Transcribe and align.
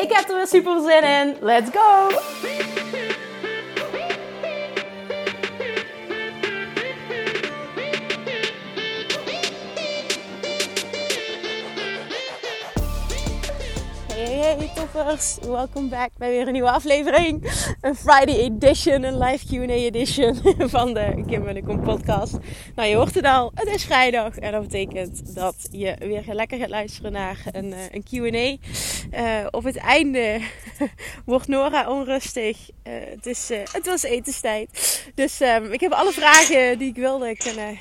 Ik 0.00 0.12
heb 0.12 0.28
er 0.28 0.36
weer 0.36 0.46
super 0.46 0.80
zin 0.80 1.02
in. 1.02 1.36
Let's 1.40 1.70
go! 1.72 2.08
Hey, 14.20 14.56
hey 14.56 14.70
toppers, 14.74 15.38
welkom 15.42 15.88
back 15.88 16.10
bij 16.18 16.30
weer 16.30 16.46
een 16.46 16.52
nieuwe 16.52 16.70
aflevering. 16.70 17.50
Een 17.80 17.96
Friday 17.96 18.38
edition, 18.38 19.02
een 19.02 19.18
live 19.18 19.46
Q&A 19.46 19.72
edition 19.72 20.36
van 20.76 20.94
de 20.94 21.24
Kim 21.26 21.46
en 21.46 21.64
Kom 21.64 21.82
podcast. 21.82 22.36
Nou, 22.74 22.88
je 22.88 22.96
hoort 22.96 23.14
het 23.14 23.24
al, 23.24 23.52
het 23.54 23.68
is 23.68 23.84
vrijdag 23.84 24.38
en 24.38 24.52
dat 24.52 24.62
betekent 24.62 25.34
dat 25.34 25.54
je 25.70 25.96
weer 25.98 26.24
lekker 26.26 26.58
gaat 26.58 26.68
luisteren 26.68 27.12
naar 27.12 27.42
een, 27.52 27.72
eh, 27.72 27.78
een 27.90 28.02
Q&A. 28.02 28.56
Uh, 29.18 29.46
op 29.50 29.64
het 29.64 29.76
einde 29.76 30.40
wordt 31.24 31.48
Nora 31.48 31.90
onrustig. 31.90 32.70
Uh, 32.84 32.92
het, 33.10 33.26
is, 33.26 33.48
het 33.72 33.86
was 33.86 34.02
etenstijd. 34.02 35.02
Dus 35.14 35.40
um, 35.40 35.72
ik 35.72 35.80
heb 35.80 35.92
alle 35.92 36.12
vragen 36.12 36.78
die 36.78 36.88
ik 36.88 36.96
wilde 36.96 37.36
kunnen 37.36 37.78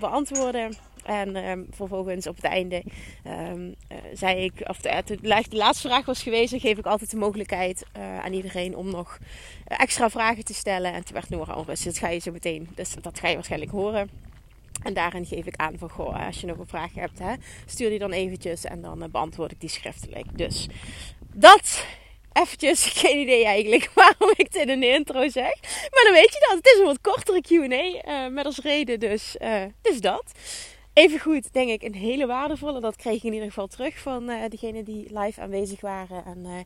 beantwoorden. 0.00 0.89
En 1.10 1.36
um, 1.36 1.66
vervolgens 1.70 2.26
op 2.26 2.36
het 2.36 2.44
einde 2.44 2.82
um, 3.26 3.74
uh, 3.92 3.98
zei 4.14 4.44
ik, 4.44 4.68
of 4.68 4.78
de, 4.78 5.02
de, 5.04 5.46
laatste 5.50 5.88
vraag 5.88 6.04
was 6.04 6.22
geweest, 6.22 6.54
geef 6.56 6.78
ik 6.78 6.86
altijd 6.86 7.10
de 7.10 7.16
mogelijkheid 7.16 7.84
uh, 7.96 8.18
aan 8.18 8.32
iedereen 8.32 8.76
om 8.76 8.90
nog 8.90 9.18
extra 9.64 10.10
vragen 10.10 10.44
te 10.44 10.54
stellen. 10.54 10.92
En 10.92 11.04
toen 11.04 11.14
werd 11.14 11.28
Nora 11.28 11.54
onrustig. 11.54 11.92
Dat 11.92 12.02
ga 12.02 12.08
je 12.08 12.18
zo 12.18 12.32
meteen, 12.32 12.68
dus 12.74 12.94
dat 13.00 13.18
ga 13.18 13.28
je 13.28 13.34
waarschijnlijk 13.34 13.70
horen. 13.70 14.10
En 14.82 14.94
daarin 14.94 15.26
geef 15.26 15.46
ik 15.46 15.56
aan 15.56 15.78
van, 15.78 15.90
goh, 15.90 16.26
als 16.26 16.40
je 16.40 16.46
nog 16.46 16.58
een 16.58 16.66
vraag 16.66 16.94
hebt, 16.94 17.18
hè, 17.18 17.34
stuur 17.66 17.90
die 17.90 17.98
dan 17.98 18.12
eventjes 18.12 18.64
en 18.64 18.82
dan 18.82 19.02
uh, 19.02 19.08
beantwoord 19.08 19.52
ik 19.52 19.60
die 19.60 19.68
schriftelijk. 19.68 20.38
Dus 20.38 20.66
dat 21.34 21.86
eventjes, 22.32 22.84
geen 23.02 23.18
idee 23.18 23.44
eigenlijk 23.44 23.90
waarom 23.94 24.30
ik 24.36 24.52
dit 24.52 24.68
in 24.68 24.80
de 24.80 24.88
intro 24.88 25.28
zeg. 25.28 25.54
Maar 25.90 26.04
dan 26.04 26.12
weet 26.12 26.32
je 26.32 26.46
dat. 26.48 26.56
Het 26.56 26.66
is 26.66 26.78
een 26.78 26.84
wat 26.84 27.00
kortere 27.00 27.40
Q&A 27.40 28.28
met 28.28 28.44
als 28.44 28.58
reden, 28.58 29.00
dus, 29.00 29.36
dus 29.82 30.00
dat. 30.00 30.32
Even 30.92 31.20
goed, 31.20 31.52
denk 31.52 31.70
ik, 31.70 31.82
een 31.82 31.94
hele 31.94 32.26
waardevolle. 32.26 32.80
Dat 32.80 32.96
kreeg 32.96 33.16
ik 33.16 33.22
in 33.22 33.32
ieder 33.32 33.48
geval 33.48 33.66
terug 33.66 33.98
van 33.98 34.30
uh, 34.30 34.48
degenen 34.48 34.84
die 34.84 35.18
live 35.18 35.40
aanwezig 35.40 35.80
waren. 35.80 36.24
En 36.24 36.38
uh, 36.38 36.58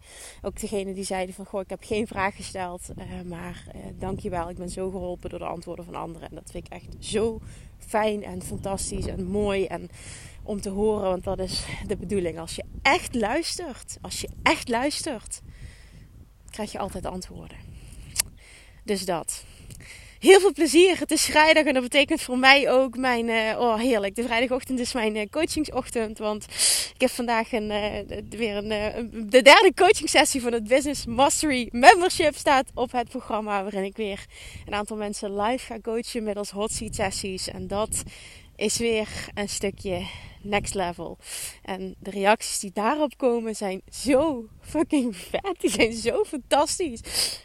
ook 0.43 0.61
degenen 0.61 0.95
die 0.95 1.05
zeiden 1.05 1.35
van, 1.35 1.45
goh, 1.47 1.61
ik 1.61 1.71
heb 1.71 1.83
geen 1.83 2.07
vraag 2.07 2.37
gesteld. 2.37 2.89
Uh, 2.99 3.05
maar 3.29 3.65
dankjewel, 3.99 4.51
ik 4.51 4.57
ben 4.57 4.69
zo 4.69 4.91
geholpen 4.91 5.31
door 5.31 5.39
de 5.39 5.45
antwoorden 5.45 5.85
van 5.85 5.95
anderen. 5.95 6.29
En 6.29 6.35
dat 6.35 6.51
vind 6.51 6.67
ik 6.67 6.73
echt 6.73 6.97
zo 6.99 7.41
fijn 7.79 8.25
en 8.25 8.43
fantastisch 8.43 9.07
en 9.07 9.25
mooi 9.25 9.67
en 9.67 9.91
om 10.43 10.61
te 10.61 10.71
horen. 10.71 11.11
Want 11.11 11.25
dat 11.25 11.39
is 11.39 11.67
de 11.87 11.97
bedoeling. 11.97 12.39
Als 12.39 12.57
je 12.57 12.65
echt 12.83 13.15
luistert, 13.15 13.99
als 14.01 14.21
je 14.21 14.29
echt 14.43 14.69
luistert, 14.69 15.41
krijg 16.51 16.73
je 16.73 16.79
altijd 16.79 17.07
antwoorden. 17.07 17.57
Dus 18.85 19.05
dat 19.05 19.45
heel 20.25 20.41
veel 20.41 20.53
plezier. 20.53 20.99
Het 20.99 21.11
is 21.11 21.25
vrijdag 21.25 21.65
en 21.65 21.75
dat 21.75 21.83
betekent 21.83 22.23
voor 22.23 22.39
mij 22.39 22.71
ook 22.71 22.97
mijn... 22.97 23.29
Uh, 23.29 23.59
oh, 23.59 23.79
heerlijk. 23.79 24.15
De 24.15 24.23
vrijdagochtend 24.23 24.79
is 24.79 24.93
mijn 24.93 25.17
uh, 25.17 25.23
coachingsochtend. 25.31 26.19
Want 26.19 26.45
ik 26.95 27.01
heb 27.01 27.11
vandaag 27.11 27.53
een, 27.53 27.71
uh, 27.71 28.21
weer 28.29 28.57
een, 28.57 29.11
de 29.11 29.43
derde 29.43 29.73
coaching 29.75 30.09
sessie 30.09 30.43
van 30.43 30.53
het 30.53 30.69
Business 30.69 31.07
Mastery 31.07 31.69
Membership 31.71 32.37
staat 32.37 32.71
op 32.75 32.93
het 32.93 33.09
programma. 33.09 33.63
Waarin 33.63 33.85
ik 33.85 33.97
weer 33.97 34.25
een 34.67 34.75
aantal 34.75 34.97
mensen 34.97 35.41
live 35.41 35.67
ga 35.67 35.81
coachen 35.81 36.23
middels 36.23 36.51
hot 36.51 36.73
seat 36.73 36.95
sessies. 36.95 37.49
En 37.49 37.67
dat 37.67 38.03
is 38.57 38.79
weer 38.79 39.29
een 39.35 39.49
stukje 39.49 40.07
next 40.43 40.75
level. 40.75 41.19
En 41.63 41.95
de 41.99 42.11
reacties 42.11 42.59
die 42.59 42.71
daarop 42.73 43.17
komen 43.17 43.57
zijn 43.57 43.83
zo 43.91 44.49
fucking 44.61 45.17
vet. 45.17 45.57
Die 45.61 45.71
zijn 45.71 45.93
zo 45.93 46.25
fantastisch. 46.25 47.01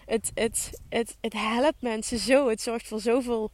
Het, 0.06 0.32
het, 0.34 0.70
het, 0.90 1.18
het 1.22 1.34
helpt 1.34 1.82
mensen 1.82 2.20
zo. 2.20 2.50
Het 2.50 2.62
zorgt 2.62 2.88
voor 2.88 3.00
zoveel 3.00 3.52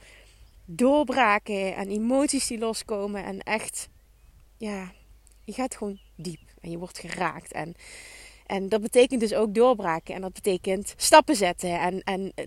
doorbraken 0.66 1.76
en 1.76 1.90
emoties 1.90 2.48
die 2.48 2.58
loskomen. 2.58 3.24
En 3.24 3.40
echt, 3.40 3.90
ja, 4.58 4.92
je 5.44 5.54
gaat 5.54 5.76
gewoon 5.76 6.00
diep 6.16 6.42
en 6.62 6.72
je 6.72 6.78
wordt 6.78 7.00
geraakt. 7.00 7.52
En 7.52 7.76
en 8.46 8.70
dat 8.70 8.82
betekent 8.82 9.20
dus 9.20 9.34
ook 9.34 9.54
doorbraken. 9.56 10.16
En 10.16 10.22
dat 10.22 10.34
betekent 10.34 10.94
stappen 10.98 11.36
zetten. 11.36 11.80
En, 11.80 12.02
en 12.04 12.32
eh, 12.36 12.46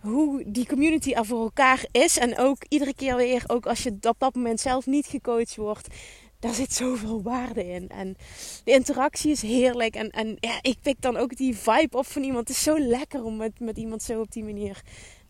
hoe 0.00 0.42
die 0.46 0.66
community 0.66 1.12
er 1.12 1.26
voor 1.26 1.42
elkaar 1.42 1.84
is. 1.90 2.18
En 2.18 2.38
ook 2.38 2.64
iedere 2.68 2.94
keer 2.94 3.16
weer, 3.16 3.44
ook 3.46 3.66
als 3.66 3.82
je 3.82 3.90
op 3.90 4.20
dat 4.20 4.34
moment 4.34 4.60
zelf 4.60 4.86
niet 4.86 5.06
gecoacht 5.06 5.56
wordt. 5.56 5.88
Daar 6.38 6.54
zit 6.54 6.72
zoveel 6.72 7.22
waarde 7.22 7.66
in. 7.66 7.88
En 7.88 8.16
de 8.64 8.72
interactie 8.72 9.30
is 9.30 9.42
heerlijk. 9.42 9.94
En, 9.94 10.10
en 10.10 10.36
ja, 10.40 10.58
ik 10.60 10.76
pik 10.82 10.96
dan 11.00 11.16
ook 11.16 11.36
die 11.36 11.56
vibe 11.56 11.96
op 11.96 12.06
van 12.06 12.22
iemand. 12.22 12.48
Het 12.48 12.56
is 12.56 12.62
zo 12.62 12.78
lekker 12.78 13.24
om 13.24 13.36
met, 13.36 13.60
met 13.60 13.76
iemand 13.76 14.02
zo 14.02 14.20
op 14.20 14.32
die 14.32 14.44
manier 14.44 14.82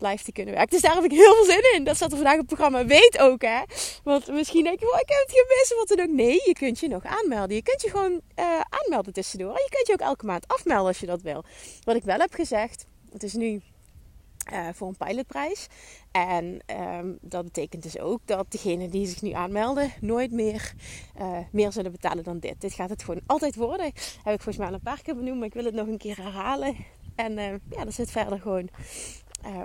live 0.07 0.23
te 0.23 0.31
kunnen 0.31 0.53
werken. 0.53 0.71
Dus 0.71 0.81
daar 0.81 0.95
heb 0.95 1.03
ik 1.03 1.11
heel 1.11 1.33
veel 1.35 1.45
zin 1.45 1.73
in. 1.75 1.83
Dat 1.83 1.95
staat 1.95 2.11
er 2.11 2.15
vandaag 2.15 2.33
op 2.33 2.39
het 2.39 2.47
programma. 2.47 2.85
Weet 2.85 3.17
ook, 3.19 3.41
hè. 3.41 3.61
Want 4.03 4.27
misschien 4.27 4.63
denk 4.63 4.79
je, 4.79 4.93
oh, 4.93 4.99
ik 4.99 5.09
heb 5.09 5.23
het 5.27 5.31
gemist. 5.31 5.75
Wat 5.75 5.97
dan 5.97 6.07
ook. 6.07 6.15
Nee, 6.15 6.41
je 6.45 6.53
kunt 6.53 6.79
je 6.79 6.87
nog 6.87 7.03
aanmelden. 7.03 7.55
Je 7.55 7.63
kunt 7.63 7.81
je 7.81 7.89
gewoon 7.89 8.11
uh, 8.11 8.45
aanmelden 8.69 9.13
tussendoor. 9.13 9.49
En 9.49 9.63
je 9.63 9.69
kunt 9.69 9.87
je 9.87 9.93
ook 9.93 10.09
elke 10.09 10.25
maand 10.25 10.47
afmelden 10.47 10.87
als 10.87 10.99
je 10.99 11.05
dat 11.05 11.21
wil. 11.21 11.43
Wat 11.83 11.95
ik 11.95 12.03
wel 12.03 12.19
heb 12.19 12.33
gezegd. 12.33 12.85
Het 13.11 13.23
is 13.23 13.33
nu 13.33 13.61
uh, 14.53 14.67
voor 14.73 14.87
een 14.87 14.97
pilotprijs. 14.97 15.67
En 16.11 16.61
um, 16.95 17.17
dat 17.21 17.43
betekent 17.43 17.83
dus 17.83 17.99
ook 17.99 18.19
dat 18.25 18.51
degenen 18.51 18.89
die 18.89 19.07
zich 19.07 19.21
nu 19.21 19.31
aanmelden 19.31 19.93
nooit 20.01 20.31
meer, 20.31 20.73
uh, 21.19 21.37
meer 21.51 21.71
zullen 21.71 21.91
betalen 21.91 22.23
dan 22.23 22.39
dit. 22.39 22.61
Dit 22.61 22.73
gaat 22.73 22.89
het 22.89 23.03
gewoon 23.03 23.21
altijd 23.25 23.55
worden. 23.55 23.85
Heb 24.23 24.33
ik 24.33 24.41
volgens 24.41 24.57
mij 24.57 24.67
al 24.67 24.73
een 24.73 24.81
paar 24.81 25.01
keer 25.01 25.15
benoemd, 25.15 25.37
maar 25.37 25.47
ik 25.47 25.53
wil 25.53 25.65
het 25.65 25.73
nog 25.73 25.87
een 25.87 25.97
keer 25.97 26.17
herhalen. 26.17 26.75
En 27.15 27.31
uh, 27.31 27.45
ja, 27.69 27.85
er 27.85 27.91
zit 27.91 28.11
verder 28.11 28.39
gewoon 28.39 28.69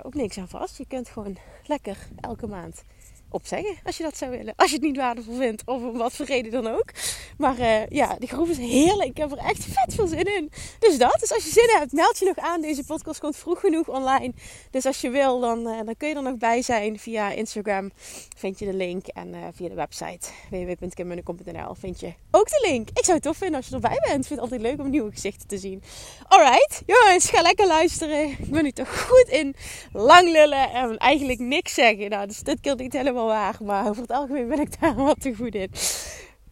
ook 0.03 0.13
niks 0.13 0.37
aan 0.37 0.47
vast. 0.47 0.77
Je 0.77 0.85
kunt 0.87 1.09
gewoon 1.09 1.37
lekker 1.65 2.07
elke 2.19 2.47
maand 2.47 2.83
opzeggen 3.29 3.75
als 3.83 3.97
je 3.97 4.03
dat 4.03 4.17
zou 4.17 4.31
willen. 4.31 4.53
Als 4.55 4.69
je 4.69 4.75
het 4.75 4.85
niet 4.85 4.97
waardevol 4.97 5.35
vindt 5.35 5.63
of 5.65 5.83
om 5.83 5.97
wat 5.97 6.13
voor 6.13 6.25
reden 6.25 6.51
dan 6.51 6.67
ook. 6.67 6.91
Maar 7.37 7.59
uh, 7.59 7.87
ja, 7.87 8.15
die 8.19 8.27
groep 8.27 8.47
is 8.47 8.57
heerlijk. 8.57 9.09
Ik 9.09 9.17
heb 9.17 9.31
er 9.31 9.37
echt 9.37 9.63
vet 9.63 9.93
veel 9.93 10.07
zin 10.07 10.35
in. 10.35 10.51
Dus 10.79 10.97
dat. 10.97 11.17
Dus 11.19 11.33
als 11.33 11.43
je 11.43 11.49
zin 11.49 11.69
hebt, 11.77 11.91
meld 11.91 12.19
je 12.19 12.25
nog 12.25 12.37
aan. 12.37 12.61
Deze 12.61 12.83
podcast 12.83 13.19
komt 13.19 13.37
vroeg 13.37 13.59
genoeg 13.59 13.87
online. 13.87 14.33
Dus 14.71 14.85
als 14.85 15.01
je 15.01 15.09
wil, 15.09 15.39
dan, 15.39 15.59
uh, 15.59 15.77
dan 15.85 15.95
kun 15.97 16.07
je 16.07 16.15
er 16.15 16.23
nog 16.23 16.37
bij 16.37 16.61
zijn. 16.61 16.99
Via 16.99 17.31
Instagram 17.31 17.91
vind 18.37 18.59
je 18.59 18.65
de 18.65 18.73
link. 18.73 19.07
En 19.07 19.27
uh, 19.27 19.37
via 19.53 19.69
de 19.69 19.75
website 19.75 20.27
www.kimmunnekom.nl 20.49 21.75
vind 21.75 21.99
je 21.99 22.13
ook 22.31 22.49
de 22.49 22.67
link. 22.71 22.89
Ik 22.89 23.03
zou 23.03 23.17
het 23.17 23.23
tof 23.23 23.37
vinden 23.37 23.57
als 23.57 23.67
je 23.67 23.73
erbij 23.73 23.99
bent. 24.01 24.19
Ik 24.19 24.27
vind 24.27 24.29
het 24.29 24.39
altijd 24.39 24.61
leuk 24.61 24.79
om 24.79 24.89
nieuwe 24.89 25.11
gezichten 25.11 25.47
te 25.47 25.57
zien. 25.57 25.83
Alright, 26.27 26.81
jongens, 26.85 27.29
ga 27.29 27.41
lekker 27.41 27.67
luisteren. 27.67 28.29
Ik 28.29 28.49
ben 28.49 28.63
nu 28.63 28.71
toch 28.71 29.07
goed 29.07 29.27
in 29.27 29.55
lang 29.93 30.31
lullen 30.31 30.71
en 30.71 30.97
eigenlijk 30.97 31.39
niks 31.39 31.73
zeggen. 31.73 32.09
Nou, 32.09 32.27
dus 32.27 32.39
dit 32.39 32.59
keer 32.59 32.75
niet 32.75 32.93
helemaal 32.93 33.18
waar. 33.25 33.57
Maar 33.63 33.89
over 33.89 34.01
het 34.01 34.11
algemeen 34.11 34.47
ben 34.47 34.59
ik 34.59 34.79
daar 34.79 34.95
wat 35.09 35.21
te 35.21 35.35
goed 35.35 35.55
in. 35.55 35.69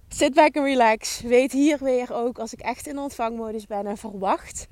Sit 0.07 0.33
back 0.33 0.55
en 0.55 0.63
relax. 0.63 1.21
Weet 1.21 1.51
hier 1.51 1.77
weer 1.83 2.13
ook 2.13 2.39
als 2.39 2.53
ik 2.53 2.59
echt 2.59 2.87
in 2.87 2.97
ontvangmodus 2.97 3.65
ben 3.65 3.85
en 3.85 3.97
verwacht 3.97 4.67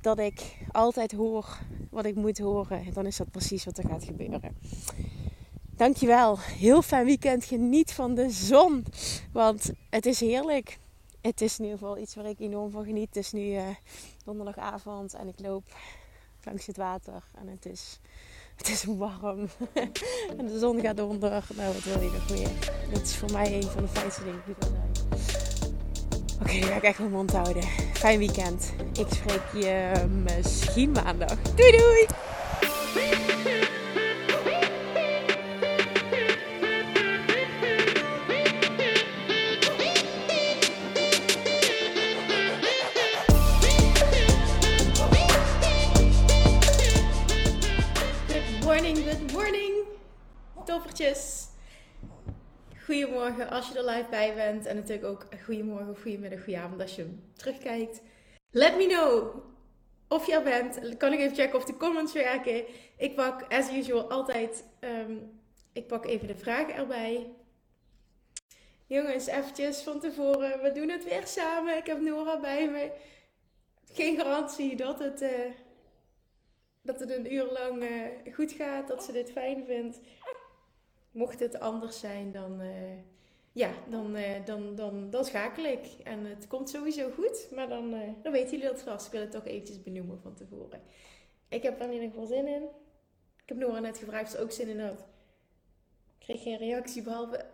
dat 0.00 0.18
ik 0.18 0.56
altijd 0.72 1.12
hoor 1.12 1.58
wat 1.90 2.04
ik 2.04 2.14
moet 2.14 2.38
horen. 2.38 2.92
Dan 2.92 3.06
is 3.06 3.16
dat 3.16 3.30
precies 3.30 3.64
wat 3.64 3.78
er 3.78 3.88
gaat 3.88 4.04
gebeuren. 4.04 4.56
Dankjewel. 5.76 6.38
Heel 6.38 6.82
fijn 6.82 7.04
weekend. 7.04 7.44
Geniet 7.44 7.92
van 7.92 8.14
de 8.14 8.30
zon. 8.30 8.84
Want 9.32 9.70
het 9.90 10.06
is 10.06 10.20
heerlijk. 10.20 10.78
Het 11.20 11.40
is 11.40 11.58
in 11.58 11.64
ieder 11.64 11.78
geval 11.78 11.98
iets 11.98 12.14
waar 12.14 12.26
ik 12.26 12.40
enorm 12.40 12.70
van 12.70 12.84
geniet. 12.84 13.06
Het 13.06 13.16
is 13.16 13.32
nu 13.32 13.40
uh, 13.40 13.62
donderdagavond 14.24 15.14
en 15.14 15.28
ik 15.28 15.40
loop 15.40 15.64
langs 16.44 16.66
het 16.66 16.76
water. 16.76 17.22
En 17.38 17.48
het 17.48 17.66
is 17.66 18.00
het 18.60 18.68
is 18.68 18.84
warm. 18.84 19.48
en 20.38 20.46
de 20.46 20.58
zon 20.58 20.80
gaat 20.80 21.00
onder. 21.00 21.44
Nou, 21.54 21.72
wat 21.74 21.82
wil 21.82 22.00
je 22.00 22.10
nog 22.10 22.30
meer? 22.30 22.72
Dat 22.92 23.02
is 23.02 23.16
voor 23.16 23.32
mij 23.32 23.54
een 23.54 23.62
van 23.62 23.82
de 23.82 23.88
fijnste 23.88 24.24
dingen 24.24 24.42
die 24.46 24.54
er 24.58 24.66
zijn. 24.66 25.08
Oké, 26.40 26.50
okay, 26.50 26.62
ga 26.62 26.74
ik 26.74 26.82
echt 26.82 26.98
mijn 26.98 27.10
mond 27.10 27.32
houden. 27.32 27.62
Fijn 27.92 28.18
weekend. 28.18 28.72
Ik 28.92 29.06
spreek 29.10 29.62
je 29.64 29.92
misschien 30.22 30.90
maandag. 30.90 31.42
Doei 31.54 31.70
doei! 31.70 33.29
Toppertjes. 50.70 51.48
Goedemorgen 52.84 53.50
als 53.50 53.68
je 53.68 53.78
er 53.78 53.84
live 53.84 54.06
bij 54.10 54.34
bent. 54.34 54.66
En 54.66 54.76
natuurlijk 54.76 55.06
ook 55.06 55.26
goedemorgen, 55.44 55.96
goedemiddag, 55.96 56.44
goedenavond 56.44 56.80
als 56.80 56.96
je 56.96 57.18
terugkijkt. 57.36 58.00
Let 58.50 58.76
me 58.76 58.86
know 58.86 59.34
of 60.08 60.26
je 60.26 60.32
er 60.32 60.42
bent. 60.42 60.96
Kan 60.96 61.12
ik 61.12 61.18
even 61.18 61.36
checken 61.36 61.58
of 61.58 61.64
de 61.64 61.76
comments 61.76 62.12
werken. 62.12 62.64
Ik 62.96 63.14
pak, 63.14 63.52
as 63.52 63.72
usual, 63.72 64.10
altijd... 64.10 64.64
Um, 64.80 65.40
ik 65.72 65.86
pak 65.86 66.06
even 66.06 66.26
de 66.26 66.36
vragen 66.36 66.74
erbij. 66.74 67.30
Jongens, 68.86 69.26
eventjes 69.26 69.82
van 69.82 70.00
tevoren. 70.00 70.62
We 70.62 70.72
doen 70.72 70.88
het 70.88 71.04
weer 71.04 71.26
samen. 71.26 71.76
Ik 71.76 71.86
heb 71.86 72.00
Nora 72.00 72.40
bij 72.40 72.70
me. 72.70 72.90
Geen 73.92 74.16
garantie 74.16 74.76
dat 74.76 74.98
het... 74.98 75.22
Uh, 75.22 75.30
dat 76.82 77.00
het 77.00 77.10
een 77.10 77.32
uur 77.32 77.44
lang 77.44 77.82
uh, 77.82 78.34
goed 78.34 78.52
gaat, 78.52 78.88
dat 78.88 79.04
ze 79.04 79.12
dit 79.12 79.32
fijn 79.32 79.64
vindt. 79.66 80.00
Mocht 81.10 81.40
het 81.40 81.60
anders 81.60 82.00
zijn, 82.00 82.32
dan, 82.32 82.60
uh, 82.60 82.68
ja, 83.52 83.70
dan, 83.88 84.16
uh, 84.16 84.44
dan, 84.44 84.74
dan, 84.74 85.10
dan 85.10 85.24
schakel 85.24 85.64
ik. 85.64 85.86
En 86.04 86.24
het 86.24 86.46
komt 86.46 86.70
sowieso 86.70 87.10
goed, 87.10 87.48
maar 87.54 87.68
dan, 87.68 87.90
dan 88.22 88.32
weten 88.32 88.50
jullie 88.50 88.66
dat 88.66 88.82
vast. 88.82 89.06
Ik 89.06 89.12
wil 89.12 89.20
het 89.20 89.30
toch 89.30 89.46
eventjes 89.46 89.82
benoemen 89.82 90.20
van 90.20 90.34
tevoren. 90.34 90.82
Ik 91.48 91.62
heb 91.62 91.80
er 91.80 91.86
in 91.86 91.92
ieder 91.92 92.08
geval 92.08 92.26
zin 92.26 92.46
in. 92.46 92.62
Ik 93.42 93.48
heb 93.48 93.58
Nora 93.58 93.78
net 93.78 93.98
gevraagd 93.98 94.24
of 94.24 94.30
ze 94.30 94.42
ook 94.42 94.50
zin 94.50 94.68
in 94.68 94.80
had. 94.80 94.98
Ik 96.18 96.26
kreeg 96.26 96.42
geen 96.42 96.58
reactie 96.58 97.02
behalve 97.02 97.46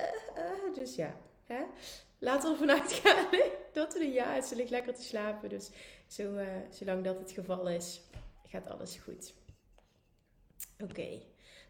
dus 0.74 0.94
ja. 0.94 1.16
Hè? 1.44 1.62
Laten 2.18 2.48
we 2.48 2.58
ervan 2.58 2.76
uitgaan 2.80 3.26
dat 3.72 3.92
het 3.92 4.02
een 4.02 4.12
ja. 4.12 4.40
Ze 4.40 4.56
ligt 4.56 4.70
lekker 4.70 4.94
te 4.94 5.02
slapen. 5.02 5.48
Dus 5.48 5.70
zo, 6.06 6.38
zolang 6.70 7.04
dat 7.04 7.18
het 7.18 7.30
geval 7.30 7.68
is, 7.68 8.00
gaat 8.48 8.70
alles 8.70 8.96
goed. 8.96 9.34
Oké, 10.78 11.20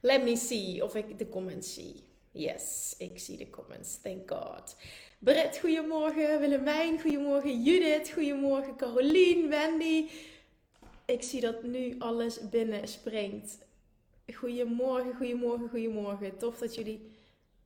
let 0.01 0.23
me 0.23 0.37
see 0.37 0.85
of 0.85 0.95
ik 0.95 1.19
de 1.19 1.29
comments 1.29 1.75
zie. 1.75 2.05
Yes, 2.31 2.95
ik 2.99 3.19
zie 3.19 3.37
de 3.37 3.51
comments. 3.51 4.01
Thank 4.03 4.31
God. 4.31 4.77
Britt, 5.19 5.59
goedemorgen. 5.59 6.41
Willemijn, 6.41 7.01
goedemorgen. 7.01 7.63
Judith, 7.63 8.11
goedemorgen. 8.11 8.77
Carolien, 8.77 9.49
Wendy. 9.49 10.09
Ik 11.07 11.23
zie 11.23 11.41
dat 11.41 11.63
nu 11.63 11.95
alles 11.99 12.49
binnen 12.49 12.89
springt. 12.89 13.59
Goedemorgen, 14.35 15.15
goedemorgen, 15.17 15.69
goedemorgen. 15.69 16.37
Tof 16.39 16.59
dat 16.59 16.75
jullie... 16.75 17.15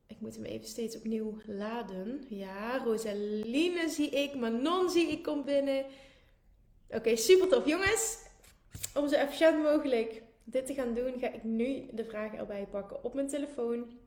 Ik 0.07 0.21
moet 0.21 0.35
hem 0.35 0.45
even 0.45 0.69
steeds 0.69 0.97
opnieuw 0.97 1.37
laden. 1.47 2.25
Ja, 2.29 2.79
Rosaline 2.79 3.89
zie 3.89 4.11
ik. 4.11 4.35
Manon 4.35 4.91
zie 4.91 5.11
ik 5.11 5.23
komt 5.23 5.45
binnen. 5.45 5.85
Oké, 6.89 7.17
super 7.17 7.49
tof. 7.49 7.67
Jongens, 7.67 8.19
om 8.95 9.09
zo 9.09 9.15
efficiënt 9.15 9.63
mogelijk 9.63 10.23
dit 10.51 10.67
te 10.67 10.75
gaan 10.75 10.95
doen, 10.95 11.19
ga 11.19 11.29
ik 11.33 11.45
nu 11.45 11.89
de 11.93 12.05
vragen 12.05 12.39
erbij 12.39 12.67
pakken 12.67 13.05
op 13.05 13.15
mijn 13.15 13.29
telefoon. 13.29 13.99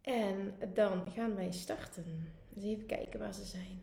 En 0.00 0.54
dan 0.74 1.10
gaan 1.10 1.34
wij 1.34 1.52
starten. 1.52 2.32
Even 2.56 2.86
kijken 2.86 3.18
waar 3.18 3.34
ze 3.34 3.44
zijn. 3.44 3.82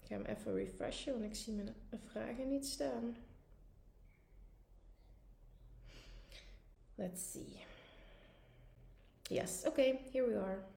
Ik 0.00 0.08
ga 0.08 0.14
hem 0.14 0.24
even 0.24 0.54
refreshen, 0.54 1.12
want 1.12 1.24
ik 1.24 1.34
zie 1.34 1.54
mijn 1.54 1.74
vragen 2.04 2.48
niet 2.48 2.66
staan. 2.66 3.16
Let's 6.94 7.30
see. 7.30 7.60
Yes, 9.22 9.64
okay, 9.66 10.00
here 10.12 10.26
we 10.26 10.38
are. 10.38 10.71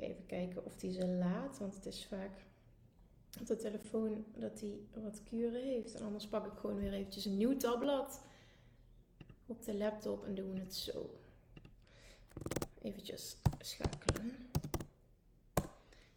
Even 0.00 0.26
kijken 0.26 0.64
of 0.64 0.76
die 0.76 0.92
ze 0.92 1.06
laat. 1.06 1.58
Want 1.58 1.74
het 1.74 1.86
is 1.86 2.06
vaak 2.06 2.44
op 3.40 3.46
de 3.46 3.56
telefoon 3.56 4.24
dat 4.36 4.60
hij 4.60 4.80
wat 4.94 5.22
kuren 5.22 5.62
heeft. 5.64 5.94
En 5.94 6.04
anders 6.04 6.26
pak 6.28 6.46
ik 6.46 6.58
gewoon 6.58 6.76
weer 6.76 6.92
eventjes 6.92 7.24
een 7.24 7.36
nieuw 7.36 7.56
tabblad 7.56 8.22
op 9.46 9.64
de 9.64 9.74
laptop 9.74 10.24
en 10.24 10.34
doen 10.34 10.52
we 10.52 10.58
het 10.58 10.74
zo. 10.74 11.10
Eventjes 12.82 13.36
schakelen. 13.58 14.36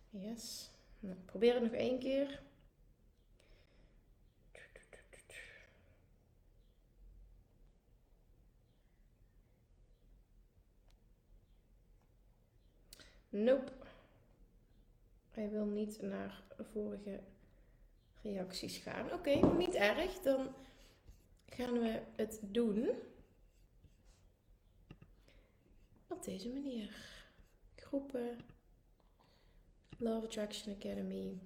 Yes. 0.09 0.71
Nou, 0.99 1.15
probeer 1.25 1.53
het 1.53 1.63
nog 1.63 1.71
één 1.71 1.99
keer. 1.99 2.41
Nope. 13.33 13.71
Hij 15.31 15.49
wil 15.49 15.65
niet 15.65 16.01
naar 16.01 16.43
vorige 16.71 17.19
reacties 18.21 18.77
gaan. 18.77 19.13
Oké, 19.13 19.55
niet 19.57 19.73
erg. 19.73 20.19
Dan 20.19 20.55
gaan 21.45 21.79
we 21.79 22.01
het 22.15 22.39
doen 22.41 22.89
op 26.07 26.23
deze 26.23 26.49
manier. 26.49 26.95
Groepen. 27.75 28.39
Love 29.97 30.25
Attraction 30.25 30.75
Academy. 30.75 31.39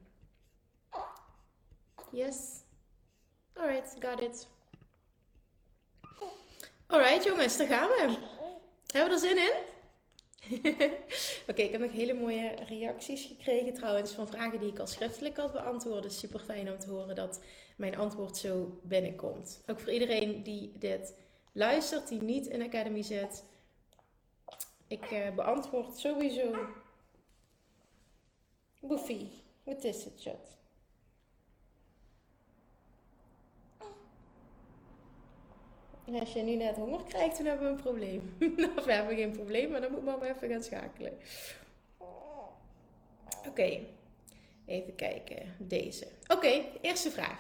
Yes. 2.12 2.64
Alright, 3.54 3.96
got 4.00 4.22
it. 4.22 4.48
Alright 6.88 7.24
jongens, 7.24 7.58
daar 7.58 7.68
gaan 7.68 7.88
we. 7.88 8.18
Hebben 8.88 9.20
we 9.20 9.28
er 9.28 9.36
zin 9.36 9.38
in? 9.38 9.76
Oké, 11.50 11.62
ik 11.62 11.72
heb 11.72 11.82
nog 11.82 11.92
hele 11.92 12.14
mooie 12.14 12.56
reacties 12.68 13.26
gekregen 13.26 13.74
trouwens 13.74 14.12
van 14.12 14.28
vragen 14.28 14.60
die 14.60 14.72
ik 14.72 14.80
al 14.80 14.88
schriftelijk 14.88 15.38
had 15.38 15.52
beantwoord. 15.52 16.04
Dus 16.04 16.20
super 16.20 16.40
fijn 16.40 16.72
om 16.72 16.80
te 16.80 16.90
horen 16.90 17.16
dat 17.16 17.42
mijn 17.78 17.98
antwoord 17.98 18.38
zo 18.38 18.80
binnenkomt. 18.84 19.64
Ook 19.68 19.80
voor 19.80 19.94
iedereen 19.94 20.44
die 20.44 20.72
dit 20.78 21.14
luistert, 21.52 22.08
die 22.08 22.22
niet 22.22 22.48
in 22.48 22.62
Academy 22.62 23.02
zit. 23.02 23.44
Ik 24.88 25.12
uh, 25.12 25.36
beantwoord 25.36 25.98
sowieso. 25.98 26.56
Boefie, 28.80 29.44
wat 29.64 29.84
is 29.84 30.04
het, 30.04 30.22
chat? 30.22 30.57
Als 36.16 36.34
je 36.34 36.42
nu 36.42 36.56
net 36.56 36.76
honger 36.76 37.04
krijgt, 37.04 37.38
dan 37.38 37.46
hebben 37.46 37.66
we 37.66 37.74
een 37.74 37.82
probleem. 37.82 38.36
of 38.78 38.86
we 38.86 38.94
hebben 38.94 39.16
geen 39.16 39.32
probleem, 39.32 39.72
maar 39.72 39.82
dan 39.82 39.92
moet 39.92 40.04
mama 40.04 40.26
even 40.26 40.50
gaan 40.50 40.64
schakelen. 40.64 41.18
Oké, 43.48 43.80
even 44.66 44.96
kijken. 44.96 45.56
Deze. 45.58 46.08
Oké, 46.28 46.64
eerste 46.82 47.12
vraag. 47.12 47.40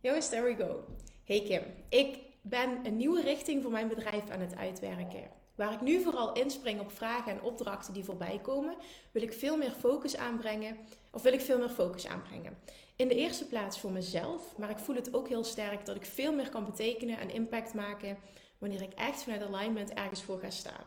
Jongens, 0.00 0.28
there 0.28 0.42
we 0.42 0.64
go. 0.64 0.84
Hey 1.24 1.42
Kim, 1.42 1.62
ik 1.88 2.18
ben 2.42 2.86
een 2.86 2.96
nieuwe 2.96 3.22
richting 3.22 3.62
voor 3.62 3.70
mijn 3.70 3.88
bedrijf 3.88 4.30
aan 4.30 4.40
het 4.40 4.56
uitwerken. 4.56 5.30
Waar 5.54 5.72
ik 5.72 5.80
nu 5.80 6.02
vooral 6.02 6.32
inspring 6.32 6.80
op 6.80 6.92
vragen 6.92 7.32
en 7.32 7.42
opdrachten 7.42 7.92
die 7.94 8.04
voorbij 8.04 8.38
komen, 8.42 8.76
wil 9.12 9.22
ik 9.22 9.32
veel 9.32 9.56
meer 9.56 9.70
focus 9.70 10.16
aanbrengen. 10.16 10.76
Of 11.12 11.22
wil 11.22 11.32
ik 11.32 11.40
veel 11.40 11.58
meer 11.58 11.68
focus 11.68 12.06
aanbrengen. 12.06 12.58
In 12.96 13.08
de 13.08 13.14
eerste 13.14 13.46
plaats 13.46 13.80
voor 13.80 13.92
mezelf, 13.92 14.56
maar 14.56 14.70
ik 14.70 14.78
voel 14.78 14.96
het 14.96 15.14
ook 15.14 15.28
heel 15.28 15.44
sterk 15.44 15.86
dat 15.86 15.96
ik 15.96 16.04
veel 16.04 16.32
meer 16.32 16.48
kan 16.48 16.64
betekenen 16.64 17.18
en 17.18 17.30
impact 17.30 17.74
maken 17.74 18.18
wanneer 18.58 18.82
ik 18.82 18.92
echt 18.92 19.22
vanuit 19.22 19.42
alignment 19.42 19.92
ergens 19.92 20.22
voor 20.22 20.38
ga 20.38 20.50
staan. 20.50 20.84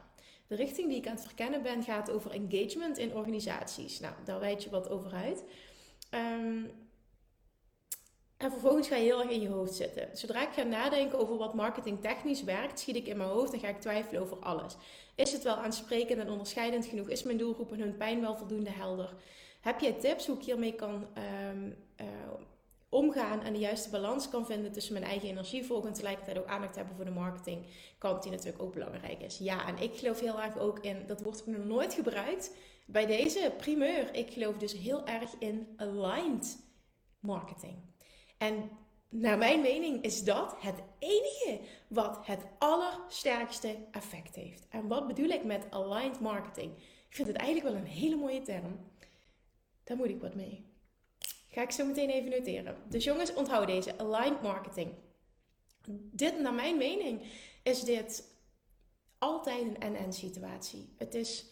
De 0.47 0.55
richting 0.55 0.87
die 0.87 0.97
ik 0.97 1.07
aan 1.07 1.15
het 1.15 1.25
verkennen 1.25 1.61
ben 1.61 1.83
gaat 1.83 2.11
over 2.11 2.31
engagement 2.31 2.97
in 2.97 3.13
organisaties. 3.13 3.99
Nou, 3.99 4.13
daar 4.25 4.39
weet 4.39 4.63
je 4.63 4.69
wat 4.69 4.89
over 4.89 5.13
uit. 5.13 5.43
Um, 6.11 6.71
en 8.41 8.51
vervolgens 8.51 8.87
ga 8.87 8.95
je 8.95 9.03
heel 9.03 9.21
erg 9.21 9.29
in 9.29 9.41
je 9.41 9.49
hoofd 9.49 9.73
zitten. 9.73 10.17
Zodra 10.17 10.41
ik 10.41 10.53
ga 10.53 10.63
nadenken 10.63 11.19
over 11.19 11.37
wat 11.37 11.53
marketing 11.53 12.01
technisch 12.01 12.43
werkt, 12.43 12.79
schiet 12.79 12.95
ik 12.95 13.07
in 13.07 13.17
mijn 13.17 13.29
hoofd 13.29 13.53
en 13.53 13.59
ga 13.59 13.67
ik 13.67 13.81
twijfelen 13.81 14.21
over 14.21 14.37
alles. 14.37 14.75
Is 15.15 15.31
het 15.31 15.43
wel 15.43 15.55
aansprekend 15.55 16.19
en 16.19 16.29
onderscheidend 16.29 16.85
genoeg? 16.85 17.09
Is 17.09 17.23
mijn 17.23 17.37
doelgroep 17.37 17.71
en 17.71 17.79
hun 17.79 17.97
pijn 17.97 18.21
wel 18.21 18.37
voldoende 18.37 18.69
helder? 18.69 19.13
Heb 19.61 19.79
jij 19.79 19.93
tips 19.93 20.27
hoe 20.27 20.37
ik 20.37 20.43
hiermee 20.43 20.73
kan 20.73 21.07
um, 21.53 21.75
uh, 22.01 22.07
omgaan 22.89 23.41
en 23.41 23.53
de 23.53 23.59
juiste 23.59 23.89
balans 23.89 24.29
kan 24.29 24.45
vinden 24.45 24.71
tussen 24.71 24.93
mijn 24.93 25.05
eigen 25.05 25.29
energie 25.29 25.65
volgen 25.65 25.87
en 25.87 25.93
tegelijkertijd 25.93 26.37
ook 26.37 26.45
aandacht 26.45 26.75
hebben 26.75 26.95
voor 26.95 27.05
de 27.05 27.11
marketingkant, 27.11 28.23
die 28.23 28.31
natuurlijk 28.31 28.63
ook 28.63 28.73
belangrijk 28.73 29.21
is? 29.21 29.37
Ja, 29.37 29.67
en 29.67 29.77
ik 29.77 29.97
geloof 29.97 30.19
heel 30.19 30.41
erg 30.41 30.57
ook 30.57 30.79
in, 30.79 31.03
dat 31.07 31.21
wordt 31.21 31.45
nog 31.45 31.65
nooit 31.65 31.93
gebruikt 31.93 32.51
bij 32.85 33.05
deze 33.05 33.53
primeur. 33.57 34.15
Ik 34.15 34.33
geloof 34.33 34.57
dus 34.57 34.73
heel 34.73 35.05
erg 35.05 35.29
in 35.39 35.67
aligned 35.77 36.57
marketing. 37.19 37.75
En 38.37 38.69
naar 39.09 39.37
mijn 39.37 39.61
mening 39.61 40.03
is 40.03 40.23
dat 40.23 40.55
het 40.59 40.81
enige 40.99 41.59
wat 41.87 42.19
het 42.25 42.45
allersterkste 42.57 43.75
effect 43.91 44.35
heeft. 44.35 44.67
En 44.69 44.87
wat 44.87 45.07
bedoel 45.07 45.29
ik 45.29 45.43
met 45.43 45.67
aligned 45.69 46.19
marketing? 46.19 46.71
Ik 47.09 47.15
vind 47.15 47.27
het 47.27 47.37
eigenlijk 47.37 47.73
wel 47.73 47.81
een 47.81 47.87
hele 47.89 48.15
mooie 48.15 48.41
term. 48.41 48.90
Daar 49.91 49.99
moet 49.99 50.09
ik 50.09 50.21
wat 50.21 50.35
mee. 50.35 50.65
Ga 51.47 51.61
ik 51.61 51.71
zo 51.71 51.85
meteen 51.85 52.09
even 52.09 52.29
noteren. 52.29 52.77
Dus 52.89 53.03
jongens, 53.03 53.33
onthoud 53.33 53.67
deze. 53.67 53.97
Aligned 53.97 54.41
marketing. 54.41 54.93
Dit, 56.11 56.39
naar 56.39 56.53
mijn 56.53 56.77
mening, 56.77 57.21
is 57.63 57.83
dit 57.83 58.23
altijd 59.17 59.61
een 59.61 59.79
en-en 59.79 60.13
situatie. 60.13 60.93
Het 60.97 61.13
is 61.13 61.45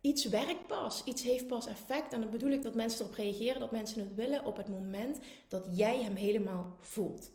iets 0.00 0.24
werkt 0.24 0.66
pas, 0.66 1.04
iets 1.04 1.22
heeft 1.22 1.46
pas 1.46 1.66
effect. 1.66 2.12
En 2.12 2.20
dan 2.20 2.30
bedoel 2.30 2.50
ik 2.50 2.62
dat 2.62 2.74
mensen 2.74 3.00
erop 3.00 3.16
reageren, 3.16 3.60
dat 3.60 3.70
mensen 3.70 4.00
het 4.00 4.14
willen 4.14 4.44
op 4.44 4.56
het 4.56 4.68
moment 4.68 5.18
dat 5.48 5.66
jij 5.70 6.02
hem 6.02 6.14
helemaal 6.14 6.76
voelt. 6.80 7.30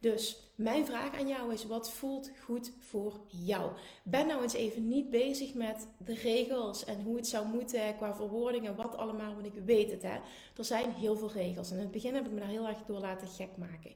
Dus 0.00 0.36
mijn 0.54 0.86
vraag 0.86 1.18
aan 1.18 1.28
jou 1.28 1.52
is: 1.52 1.66
wat 1.66 1.90
voelt 1.90 2.30
goed 2.44 2.72
voor 2.78 3.20
jou? 3.26 3.70
Ben 4.04 4.26
nou 4.26 4.42
eens 4.42 4.54
even 4.54 4.88
niet 4.88 5.10
bezig 5.10 5.54
met 5.54 5.88
de 6.04 6.14
regels 6.14 6.84
en 6.84 7.02
hoe 7.02 7.16
het 7.16 7.26
zou 7.26 7.46
moeten 7.46 7.96
qua 7.96 8.14
verwoordingen, 8.14 8.76
wat 8.76 8.96
allemaal, 8.96 9.34
want 9.34 9.46
ik 9.46 9.62
weet 9.64 9.90
het 9.90 10.02
hè. 10.02 10.18
Er 10.56 10.64
zijn 10.64 10.92
heel 10.92 11.16
veel 11.16 11.32
regels. 11.32 11.70
En 11.70 11.76
in 11.76 11.82
het 11.82 11.90
begin 11.90 12.14
heb 12.14 12.26
ik 12.26 12.32
me 12.32 12.40
daar 12.40 12.48
heel 12.48 12.66
erg 12.66 12.84
door 12.86 12.98
laten 12.98 13.28
gek 13.28 13.56
maken. 13.56 13.94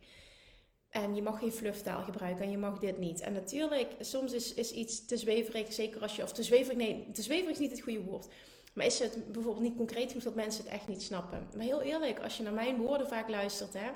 En 0.91 1.15
je 1.15 1.23
mag 1.23 1.39
geen 1.39 1.53
flufftaal 1.53 2.03
gebruiken 2.03 2.45
en 2.45 2.51
je 2.51 2.59
mag 2.59 2.79
dit 2.79 2.99
niet. 2.99 3.21
En 3.21 3.33
natuurlijk, 3.33 3.93
soms 4.01 4.33
is, 4.33 4.55
is 4.55 4.73
iets 4.73 5.07
te 5.07 5.17
zweverig, 5.17 5.73
zeker 5.73 6.03
als 6.03 6.17
je, 6.17 6.23
of 6.23 6.33
te 6.33 6.43
zweverig, 6.43 6.77
nee, 6.77 7.11
te 7.13 7.23
zweverig 7.23 7.53
is 7.53 7.59
niet 7.59 7.71
het 7.71 7.81
goede 7.81 8.03
woord. 8.03 8.29
Maar 8.75 8.87
is 8.87 8.99
het 8.99 9.33
bijvoorbeeld 9.33 9.65
niet 9.65 9.77
concreet 9.77 10.09
genoeg 10.09 10.25
dat 10.25 10.35
mensen 10.35 10.65
het 10.65 10.73
echt 10.73 10.89
niet 10.89 11.03
snappen? 11.03 11.49
Maar 11.57 11.65
heel 11.65 11.83
eerlijk, 11.83 12.21
als 12.21 12.37
je 12.37 12.43
naar 12.43 12.53
mijn 12.53 12.77
woorden 12.77 13.09
vaak 13.09 13.29
luistert, 13.29 13.73
hè, 13.73 13.91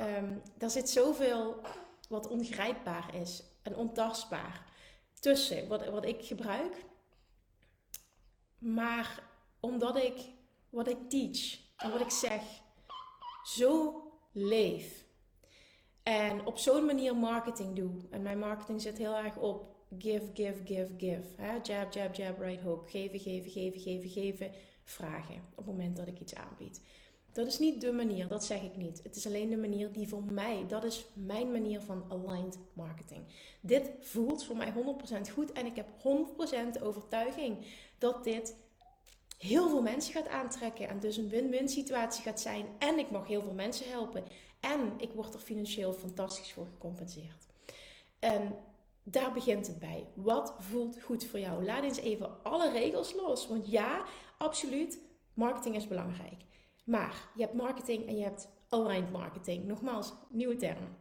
um, 0.00 0.42
daar 0.58 0.70
zit 0.70 0.90
zoveel 0.90 1.60
wat 2.08 2.28
ongrijpbaar 2.28 3.14
is 3.14 3.42
en 3.62 3.76
ontastbaar 3.76 4.64
tussen 5.20 5.68
wat, 5.68 5.86
wat 5.86 6.04
ik 6.04 6.24
gebruik. 6.24 6.84
Maar 8.58 9.22
omdat 9.60 9.96
ik 9.96 10.18
wat 10.70 10.88
ik 10.88 11.10
teach 11.10 11.58
en 11.76 11.90
wat 11.90 12.00
ik 12.00 12.10
zeg 12.10 12.42
zo 13.44 14.02
leef 14.32 15.04
en 16.02 16.46
op 16.46 16.58
zo'n 16.58 16.84
manier 16.84 17.16
marketing 17.16 17.76
doe. 17.76 17.90
En 18.10 18.22
mijn 18.22 18.38
marketing 18.38 18.80
zit 18.80 18.98
heel 18.98 19.16
erg 19.16 19.36
op 19.36 19.76
give, 19.98 20.30
give, 20.34 20.60
give, 20.64 20.92
give. 20.96 21.60
Jab, 21.62 21.92
jab, 21.92 22.14
jab, 22.14 22.38
right 22.38 22.62
hook. 22.62 22.90
Geven, 22.90 23.18
geven, 23.18 23.50
geven, 23.50 23.80
geven, 23.80 24.08
geven. 24.10 24.50
Vragen 24.82 25.34
op 25.34 25.56
het 25.56 25.66
moment 25.66 25.96
dat 25.96 26.06
ik 26.06 26.20
iets 26.20 26.34
aanbied. 26.34 26.80
Dat 27.36 27.46
is 27.46 27.58
niet 27.58 27.80
de 27.80 27.92
manier, 27.92 28.28
dat 28.28 28.44
zeg 28.44 28.62
ik 28.62 28.76
niet. 28.76 29.00
Het 29.02 29.16
is 29.16 29.26
alleen 29.26 29.50
de 29.50 29.56
manier 29.56 29.92
die 29.92 30.08
voor 30.08 30.22
mij, 30.22 30.64
dat 30.68 30.84
is 30.84 31.06
mijn 31.12 31.52
manier 31.52 31.80
van 31.80 32.04
aligned 32.08 32.58
marketing. 32.72 33.24
Dit 33.60 33.90
voelt 34.00 34.44
voor 34.44 34.56
mij 34.56 34.72
100% 34.72 35.32
goed 35.32 35.52
en 35.52 35.66
ik 35.66 35.76
heb 35.76 35.86
100% 36.78 36.82
overtuiging 36.82 37.56
dat 37.98 38.24
dit 38.24 38.56
heel 39.38 39.68
veel 39.68 39.82
mensen 39.82 40.12
gaat 40.12 40.28
aantrekken 40.28 40.88
en 40.88 41.00
dus 41.00 41.16
een 41.16 41.28
win-win 41.28 41.68
situatie 41.68 42.22
gaat 42.22 42.40
zijn. 42.40 42.66
En 42.78 42.98
ik 42.98 43.10
mag 43.10 43.26
heel 43.26 43.42
veel 43.42 43.54
mensen 43.54 43.90
helpen 43.90 44.24
en 44.60 44.92
ik 44.98 45.12
word 45.12 45.34
er 45.34 45.40
financieel 45.40 45.92
fantastisch 45.92 46.52
voor 46.52 46.66
gecompenseerd. 46.66 47.46
En 48.18 48.56
daar 49.02 49.32
begint 49.32 49.66
het 49.66 49.78
bij. 49.78 50.06
Wat 50.14 50.54
voelt 50.58 51.02
goed 51.02 51.24
voor 51.24 51.40
jou? 51.40 51.64
Laat 51.64 51.82
eens 51.82 51.98
even 51.98 52.42
alle 52.42 52.70
regels 52.70 53.14
los. 53.14 53.46
Want 53.48 53.70
ja, 53.70 54.04
absoluut, 54.38 54.98
marketing 55.34 55.76
is 55.76 55.88
belangrijk. 55.88 56.44
Maar 56.86 57.28
je 57.34 57.42
hebt 57.42 57.54
marketing 57.54 58.06
en 58.06 58.16
je 58.16 58.22
hebt 58.22 58.48
aligned 58.68 59.12
marketing. 59.12 59.64
Nogmaals, 59.64 60.12
nieuwe 60.28 60.56
term. 60.56 60.96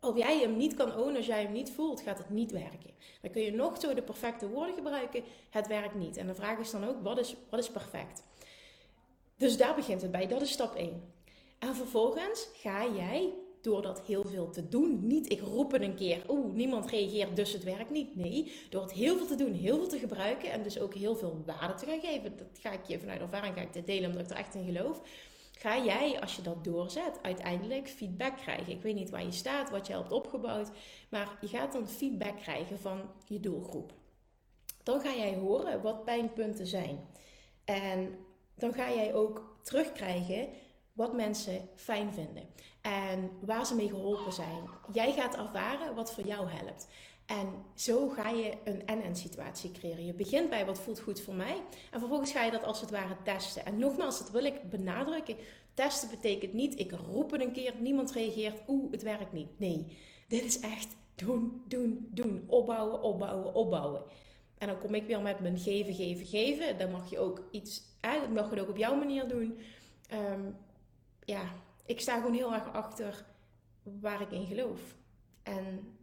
Als 0.00 0.16
jij 0.16 0.38
hem 0.38 0.56
niet 0.56 0.74
kan 0.74 0.96
ownen, 0.96 1.16
als 1.16 1.26
jij 1.26 1.42
hem 1.42 1.52
niet 1.52 1.70
voelt, 1.70 2.00
gaat 2.00 2.18
het 2.18 2.30
niet 2.30 2.50
werken. 2.50 2.90
Dan 3.22 3.30
kun 3.30 3.42
je 3.42 3.52
nog 3.52 3.80
zo 3.80 3.94
de 3.94 4.02
perfecte 4.02 4.48
woorden 4.48 4.74
gebruiken, 4.74 5.24
het 5.50 5.66
werkt 5.66 5.94
niet. 5.94 6.16
En 6.16 6.26
de 6.26 6.34
vraag 6.34 6.58
is 6.58 6.70
dan 6.70 6.84
ook, 6.84 7.02
wat 7.02 7.18
is, 7.18 7.36
wat 7.50 7.60
is 7.60 7.70
perfect? 7.70 8.22
Dus 9.36 9.56
daar 9.56 9.74
begint 9.74 10.02
het 10.02 10.10
bij, 10.10 10.26
dat 10.26 10.42
is 10.42 10.50
stap 10.50 10.74
1. 10.74 11.12
En 11.58 11.74
vervolgens 11.74 12.48
ga 12.52 12.86
jij 12.86 13.34
door 13.62 13.82
dat 13.82 14.02
heel 14.06 14.24
veel 14.24 14.50
te 14.50 14.68
doen, 14.68 15.06
niet 15.06 15.32
ik 15.32 15.40
roep 15.40 15.72
een 15.72 15.94
keer, 15.94 16.22
oeh, 16.28 16.54
niemand 16.54 16.90
reageert, 16.90 17.36
dus 17.36 17.52
het 17.52 17.64
werkt 17.64 17.90
niet. 17.90 18.16
Nee, 18.16 18.52
door 18.70 18.82
het 18.82 18.92
heel 18.92 19.16
veel 19.16 19.26
te 19.26 19.34
doen, 19.34 19.52
heel 19.52 19.76
veel 19.76 19.88
te 19.88 19.98
gebruiken 19.98 20.50
en 20.50 20.62
dus 20.62 20.78
ook 20.78 20.94
heel 20.94 21.16
veel 21.16 21.42
waarde 21.46 21.74
te 21.74 21.86
gaan 21.86 22.00
geven. 22.00 22.36
Dat 22.36 22.58
ga 22.60 22.72
ik 22.72 22.84
je 22.86 22.98
vanuit 22.98 23.20
ervaring 23.20 23.54
ga 23.54 23.60
ik 23.60 23.72
dit 23.72 23.86
delen, 23.86 24.10
omdat 24.10 24.24
ik 24.24 24.30
er 24.30 24.36
echt 24.36 24.54
in 24.54 24.64
geloof. 24.64 25.00
Ga 25.52 25.84
jij, 25.84 26.20
als 26.20 26.36
je 26.36 26.42
dat 26.42 26.64
doorzet, 26.64 27.18
uiteindelijk 27.22 27.88
feedback 27.88 28.36
krijgen. 28.36 28.72
Ik 28.72 28.82
weet 28.82 28.94
niet 28.94 29.10
waar 29.10 29.24
je 29.24 29.32
staat, 29.32 29.70
wat 29.70 29.86
je 29.86 29.92
hebt 29.92 30.12
opgebouwd, 30.12 30.70
maar 31.08 31.38
je 31.40 31.48
gaat 31.48 31.72
dan 31.72 31.88
feedback 31.88 32.36
krijgen 32.36 32.78
van 32.78 33.00
je 33.26 33.40
doelgroep. 33.40 33.92
Dan 34.82 35.00
ga 35.00 35.14
jij 35.14 35.34
horen 35.34 35.82
wat 35.82 36.04
pijnpunten 36.04 36.66
zijn. 36.66 36.98
En 37.64 38.18
dan 38.54 38.72
ga 38.72 38.90
jij 38.92 39.14
ook 39.14 39.58
terugkrijgen 39.62 40.48
wat 40.92 41.14
mensen 41.14 41.68
fijn 41.74 42.12
vinden 42.12 42.48
en 42.80 43.30
waar 43.40 43.66
ze 43.66 43.74
mee 43.74 43.88
geholpen 43.88 44.32
zijn. 44.32 44.68
Jij 44.92 45.12
gaat 45.12 45.36
ervaren 45.36 45.94
wat 45.94 46.14
voor 46.14 46.24
jou 46.24 46.48
helpt. 46.48 46.88
En 47.26 47.48
zo 47.74 48.08
ga 48.08 48.28
je 48.28 48.52
een 48.64 48.86
en-en 48.86 49.16
situatie 49.16 49.72
creëren. 49.72 50.06
Je 50.06 50.14
begint 50.14 50.50
bij 50.50 50.66
wat 50.66 50.78
voelt 50.78 51.00
goed 51.00 51.20
voor 51.20 51.34
mij. 51.34 51.62
En 51.90 51.98
vervolgens 51.98 52.32
ga 52.32 52.44
je 52.44 52.50
dat 52.50 52.64
als 52.64 52.80
het 52.80 52.90
ware 52.90 53.16
testen. 53.24 53.64
En 53.64 53.78
nogmaals, 53.78 54.18
dat 54.18 54.30
wil 54.30 54.44
ik 54.44 54.70
benadrukken. 54.70 55.36
Testen 55.74 56.10
betekent 56.10 56.52
niet, 56.52 56.78
ik 56.78 56.92
roep 56.92 57.30
het 57.30 57.40
een 57.40 57.52
keer, 57.52 57.74
niemand 57.78 58.12
reageert, 58.12 58.60
oeh, 58.68 58.92
het 58.92 59.02
werkt 59.02 59.32
niet. 59.32 59.58
Nee, 59.58 59.98
dit 60.28 60.44
is 60.44 60.60
echt 60.60 60.96
doen, 61.14 61.62
doen, 61.68 62.08
doen. 62.10 62.44
Opbouwen, 62.46 63.02
opbouwen, 63.02 63.54
opbouwen. 63.54 64.02
En 64.58 64.66
dan 64.66 64.78
kom 64.78 64.94
ik 64.94 65.06
weer 65.06 65.20
met 65.20 65.40
mijn 65.40 65.58
geven, 65.58 65.94
geven, 65.94 66.26
geven. 66.26 66.78
Dan 66.78 66.90
mag 66.90 67.10
je 67.10 67.18
ook 67.18 67.42
iets, 67.50 67.82
eh, 68.00 68.28
mag 68.34 68.54
je 68.54 68.60
ook 68.60 68.68
op 68.68 68.76
jouw 68.76 68.94
manier 68.94 69.28
doen. 69.28 69.58
Um, 70.12 70.56
ja, 71.24 71.42
ik 71.90 72.00
sta 72.00 72.14
gewoon 72.14 72.34
heel 72.34 72.52
erg 72.52 72.72
achter 72.72 73.24
waar 73.82 74.20
ik 74.20 74.30
in 74.30 74.46
geloof. 74.46 74.80
En 75.42 75.96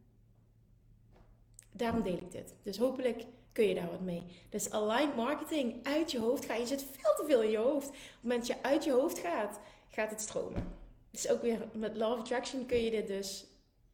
daarom 1.72 2.02
deel 2.02 2.18
ik 2.18 2.32
dit. 2.32 2.56
Dus 2.64 2.78
hopelijk 2.78 3.26
kun 3.52 3.68
je 3.68 3.76
daar 3.76 3.92
wat 3.92 4.02
mee. 4.02 4.24
Dus 4.50 4.72
aligned 4.72 5.16
marketing 5.16 5.86
uit 5.86 6.12
je 6.12 6.20
hoofd 6.20 6.46
gaan. 6.46 6.60
Je 6.60 6.66
zit 6.66 6.86
veel 6.92 7.16
te 7.16 7.24
veel 7.26 7.42
in 7.42 7.50
je 7.50 7.58
hoofd. 7.58 7.88
Op 7.88 7.94
het 7.94 8.22
moment 8.22 8.48
dat 8.48 8.58
je 8.58 8.64
uit 8.64 8.84
je 8.84 8.92
hoofd 8.92 9.20
gaat, 9.20 9.60
gaat 9.90 10.10
het 10.10 10.22
stromen. 10.22 10.76
Dus 11.12 11.30
ook 11.30 11.42
weer 11.42 11.68
met 11.74 11.98
Love 11.98 12.20
Attraction 12.20 12.66
kun 12.66 12.84
je 12.84 12.92
dit 12.92 13.08
dus 13.08 13.46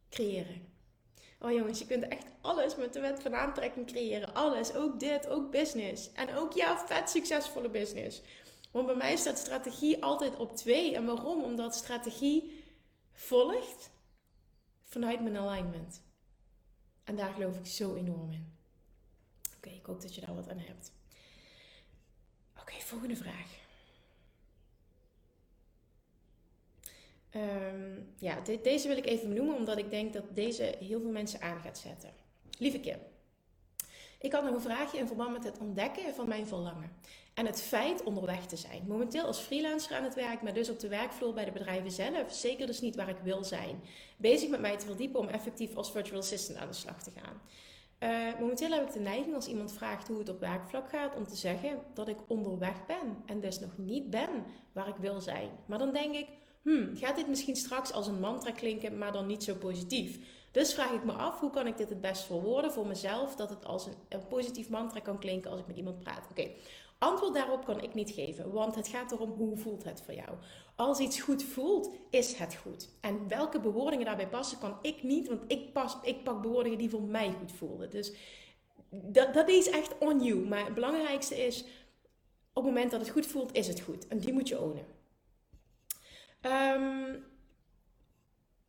creëren. 0.10 0.72
Oh 1.40 1.52
jongens, 1.52 1.80
je 1.80 1.86
kunt 1.86 2.08
echt 2.08 2.26
alles 2.42 2.76
met 2.76 2.94
de 2.94 3.00
wet 3.00 3.22
van 3.22 3.36
aantrekking 3.36 3.86
creëren. 3.88 4.34
Alles, 4.34 4.76
ook 4.76 5.00
dit, 5.00 5.28
ook 5.28 5.52
business. 5.52 6.12
En 6.12 6.36
ook 6.36 6.54
jouw 6.54 6.76
vet 6.76 7.10
succesvolle 7.10 7.70
business. 7.70 8.22
Want 8.74 8.86
bij 8.86 8.96
mij 8.96 9.16
staat 9.16 9.38
strategie 9.38 10.04
altijd 10.04 10.36
op 10.36 10.56
twee. 10.56 10.96
En 10.96 11.06
waarom? 11.06 11.44
Omdat 11.44 11.76
strategie 11.76 12.64
volgt 13.12 13.92
vanuit 14.84 15.22
mijn 15.22 15.38
alignment. 15.38 16.04
En 17.04 17.16
daar 17.16 17.34
geloof 17.34 17.58
ik 17.58 17.66
zo 17.66 17.96
enorm 17.96 18.32
in. 18.32 18.58
Oké, 19.56 19.70
ik 19.70 19.86
hoop 19.86 20.02
dat 20.02 20.16
je 20.16 20.22
daar 20.22 20.36
wat 20.36 20.50
aan 20.50 20.58
hebt. 20.58 20.92
Oké, 22.60 22.74
volgende 22.74 23.16
vraag. 23.16 23.62
Ehm, 27.30 28.02
ja, 28.18 28.42
deze 28.62 28.88
wil 28.88 28.98
ik 28.98 29.06
even 29.06 29.30
benoemen 29.30 29.56
omdat 29.56 29.78
ik 29.78 29.90
denk 29.90 30.14
dat 30.14 30.36
deze 30.36 30.76
heel 30.80 31.02
veel 31.02 31.12
mensen 31.12 31.42
aan 31.42 31.60
gaat 31.60 31.78
zetten. 31.78 32.14
Lieve 32.58 32.80
Kim, 32.80 33.00
ik 34.20 34.32
had 34.32 34.44
nog 34.44 34.54
een 34.54 34.62
vraagje 34.62 34.98
in 34.98 35.08
verband 35.08 35.32
met 35.32 35.44
het 35.44 35.58
ontdekken 35.58 36.14
van 36.14 36.28
mijn 36.28 36.48
verlangen. 36.48 36.92
En 37.34 37.46
het 37.46 37.62
feit 37.62 38.04
onderweg 38.04 38.46
te 38.46 38.56
zijn. 38.56 38.84
Momenteel 38.88 39.26
als 39.26 39.40
freelancer 39.40 39.96
aan 39.96 40.04
het 40.04 40.16
werk, 40.16 40.42
maar 40.42 40.54
dus 40.54 40.70
op 40.70 40.80
de 40.80 40.88
werkvloer 40.88 41.34
bij 41.34 41.46
de 41.46 41.52
bedrijven 41.52 41.92
zelf. 41.92 42.34
Zeker 42.34 42.68
dus 42.68 42.82
niet 42.82 42.96
waar 42.96 43.10
ik 43.10 43.20
wil 43.24 43.44
zijn. 43.44 43.82
Bezig 44.18 44.50
met 44.50 44.60
mij 44.60 44.78
te 44.78 44.86
verdiepen 44.86 45.20
om 45.20 45.28
effectief 45.28 45.76
als 45.76 45.92
virtual 45.92 46.20
assistant 46.20 46.60
aan 46.60 46.68
de 46.68 46.74
slag 46.74 47.04
te 47.04 47.12
gaan. 47.12 47.42
Uh, 48.04 48.40
momenteel 48.40 48.72
heb 48.72 48.88
ik 48.88 48.94
de 48.94 49.00
neiging 49.00 49.36
als 49.36 49.48
iemand 49.48 49.74
vraagt 49.74 50.08
hoe 50.08 50.20
het 50.20 50.30
op 50.30 50.40
werkvlak 50.40 50.90
gaat 50.90 51.16
om 51.16 51.28
te 51.28 51.36
zeggen 51.36 51.80
dat 51.94 52.08
ik 52.08 52.18
onderweg 52.28 52.86
ben 52.86 53.24
en 53.26 53.40
dus 53.40 53.60
nog 53.60 53.78
niet 53.78 54.10
ben 54.10 54.30
waar 54.72 54.88
ik 54.88 54.96
wil 54.96 55.22
zijn. 55.22 55.50
Maar 55.66 55.78
dan 55.78 55.94
denk 55.94 56.16
ik, 56.16 56.28
hmm, 56.62 56.96
gaat 56.96 57.16
dit 57.16 57.28
misschien 57.28 57.56
straks 57.56 57.92
als 57.92 58.08
een 58.08 58.20
mantra 58.20 58.52
klinken, 58.52 58.98
maar 58.98 59.12
dan 59.12 59.26
niet 59.26 59.44
zo 59.44 59.56
positief? 59.56 60.20
Dus 60.52 60.74
vraag 60.74 60.92
ik 60.92 61.04
me 61.04 61.12
af, 61.12 61.40
hoe 61.40 61.50
kan 61.50 61.68
ik 61.68 61.78
dit 61.78 61.90
het 61.90 62.02
best 62.02 62.24
verwoorden 62.24 62.72
voor 62.72 62.88
mezelf, 62.88 63.36
dat 63.36 63.50
het 63.50 63.66
als 63.66 63.86
een, 63.86 63.94
een 64.10 64.28
positief 64.28 64.70
mantra 64.70 65.00
kan 65.00 65.20
klinken 65.20 65.52
als 65.52 65.60
ik 65.60 65.68
met 65.68 65.78
iemand 65.78 66.00
praat? 66.00 66.28
Oké, 66.30 66.50
antwoord 67.04 67.34
daarop 67.34 67.66
kan 67.66 67.82
ik 67.82 67.94
niet 67.94 68.12
geven, 68.12 68.52
want 68.52 68.76
het 68.76 68.88
gaat 68.88 69.12
erom 69.12 69.30
hoe 69.30 69.58
voelt 69.58 69.84
het 69.84 70.02
voor 70.02 70.14
jou. 70.14 70.30
Als 70.76 71.00
iets 71.00 71.20
goed 71.20 71.44
voelt, 71.44 71.90
is 72.10 72.34
het 72.34 72.56
goed. 72.56 72.90
En 73.02 73.28
welke 73.28 73.60
bewoordingen 73.60 74.06
daarbij 74.06 74.28
passen, 74.28 74.60
kan 74.60 74.78
ik 74.82 75.04
niet, 75.04 75.28
want 75.28 75.42
ik, 75.48 75.74
pas, 75.74 75.98
ik 76.02 76.24
pak 76.24 76.42
bewoordingen 76.42 76.78
die 76.78 76.90
voor 76.90 77.02
mij 77.02 77.32
goed 77.40 77.52
voelden. 77.52 77.90
Dus 77.90 78.14
dat, 78.90 79.34
dat 79.34 79.50
is 79.50 79.70
echt 79.70 79.98
on 79.98 80.24
you. 80.24 80.48
Maar 80.48 80.66
het 80.66 80.74
belangrijkste 80.74 81.46
is, 81.46 81.62
op 82.54 82.64
het 82.64 82.74
moment 82.74 82.92
dat 82.92 83.00
het 83.00 83.10
goed 83.10 83.26
voelt, 83.26 83.56
is 83.56 83.68
het 83.68 83.82
goed. 83.82 84.08
En 84.08 84.18
die 84.20 84.34
moet 84.34 84.48
je 84.48 84.62
ownen. 84.62 84.86
Ehm, 86.42 87.16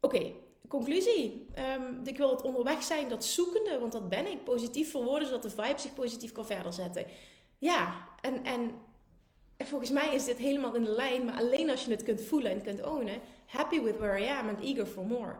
oké, 0.00 0.32
conclusie. 0.68 1.46
Um, 1.78 2.00
ik 2.04 2.16
wil 2.16 2.30
het 2.30 2.42
onderweg 2.42 2.82
zijn, 2.82 3.08
dat 3.08 3.24
zoekende, 3.24 3.78
want 3.78 3.92
dat 3.92 4.08
ben 4.08 4.26
ik. 4.26 4.44
Positief 4.44 4.90
verwoorden, 4.90 5.28
zodat 5.28 5.42
de 5.42 5.50
vibe 5.50 5.78
zich 5.78 5.94
positief 5.94 6.32
kan 6.32 6.46
verder 6.46 6.72
zetten. 6.72 7.06
Ja, 7.58 8.12
en, 8.24 8.44
en 8.44 8.70
volgens 9.58 9.90
mij 9.90 10.14
is 10.14 10.24
dit 10.24 10.38
helemaal 10.38 10.74
in 10.74 10.84
de 10.84 10.90
lijn, 10.90 11.24
maar 11.24 11.38
alleen 11.38 11.70
als 11.70 11.84
je 11.84 11.90
het 11.90 12.02
kunt 12.02 12.20
voelen 12.20 12.50
en 12.50 12.62
kunt 12.62 12.82
ownen. 12.82 13.20
Happy 13.46 13.80
with 13.80 13.96
where 13.96 14.20
I 14.20 14.28
am 14.28 14.48
and 14.48 14.60
eager 14.60 14.86
for 14.86 15.06
more. 15.06 15.36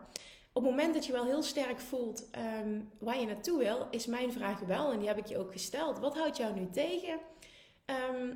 op 0.53 0.63
het 0.63 0.71
moment 0.71 0.95
dat 0.95 1.07
je 1.07 1.13
wel 1.13 1.25
heel 1.25 1.43
sterk 1.43 1.81
voelt 1.81 2.31
ehm, 2.31 2.81
waar 2.99 3.21
je 3.21 3.27
naartoe 3.27 3.59
wil, 3.59 3.87
is 3.91 4.07
mijn 4.07 4.33
vraag 4.33 4.61
wel, 4.61 4.93
en 4.93 4.99
die 4.99 5.09
heb 5.09 5.19
ik 5.19 5.27
je 5.27 5.39
ook 5.39 5.53
gesteld. 5.53 5.99
Wat 5.99 6.17
houdt 6.17 6.37
jou 6.37 6.55
nu 6.55 6.69
tegen 6.71 7.19
ehm, 7.85 8.33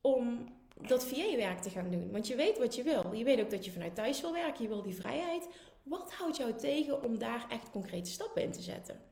om 0.00 0.48
dat 0.86 1.04
VA-werk 1.04 1.60
te 1.60 1.70
gaan 1.70 1.90
doen? 1.90 2.10
Want 2.10 2.26
je 2.26 2.36
weet 2.36 2.58
wat 2.58 2.74
je 2.74 2.82
wil. 2.82 3.12
Je 3.12 3.24
weet 3.24 3.40
ook 3.40 3.50
dat 3.50 3.64
je 3.64 3.70
vanuit 3.70 3.94
thuis 3.94 4.20
wil 4.20 4.32
werken, 4.32 4.62
je 4.62 4.68
wil 4.68 4.82
die 4.82 4.94
vrijheid. 4.94 5.48
Wat 5.82 6.12
houdt 6.12 6.36
jou 6.36 6.54
tegen 6.54 7.04
om 7.04 7.18
daar 7.18 7.46
echt 7.48 7.70
concrete 7.70 8.10
stappen 8.10 8.42
in 8.42 8.52
te 8.52 8.62
zetten? 8.62 9.09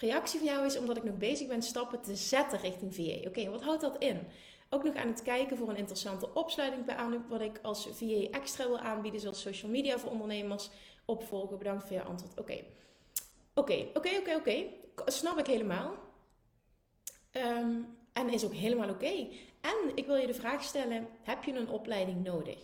Reactie 0.00 0.38
van 0.38 0.48
jou 0.48 0.66
is 0.66 0.78
omdat 0.78 0.96
ik 0.96 1.04
nog 1.04 1.16
bezig 1.16 1.48
ben 1.48 1.62
stappen 1.62 2.00
te 2.00 2.16
zetten 2.16 2.60
richting 2.60 2.94
VA. 2.94 3.28
Oké, 3.28 3.50
wat 3.50 3.62
houdt 3.62 3.80
dat 3.80 3.98
in? 3.98 4.20
Ook 4.70 4.84
nog 4.84 4.94
aan 4.94 5.08
het 5.08 5.22
kijken 5.22 5.56
voor 5.56 5.68
een 5.68 5.76
interessante 5.76 6.34
opsluiting 6.34 6.84
bij 6.84 6.94
aan 6.96 7.24
wat 7.28 7.40
ik 7.40 7.58
als 7.62 7.88
VA 7.92 8.30
extra 8.30 8.66
wil 8.66 8.78
aanbieden, 8.78 9.20
zoals 9.20 9.40
social 9.40 9.70
media 9.70 9.98
voor 9.98 10.10
ondernemers. 10.10 10.70
Opvolgen, 11.04 11.58
bedankt 11.58 11.86
voor 11.86 11.96
je 11.96 12.02
antwoord. 12.02 12.40
Oké, 12.40 12.64
oké, 13.54 13.88
oké, 13.94 14.16
oké, 14.16 14.34
oké. 14.34 14.64
Snap 15.06 15.38
ik 15.38 15.46
helemaal. 15.46 15.94
Ehm, 17.30 17.80
en 18.12 18.28
is 18.28 18.44
ook 18.44 18.54
helemaal 18.54 18.88
oké. 18.88 19.28
En 19.60 19.92
ik 19.94 20.06
wil 20.06 20.16
je 20.16 20.26
de 20.26 20.34
vraag 20.34 20.62
stellen: 20.62 21.08
heb 21.22 21.44
je 21.44 21.52
een 21.52 21.68
opleiding 21.68 22.24
nodig? 22.24 22.58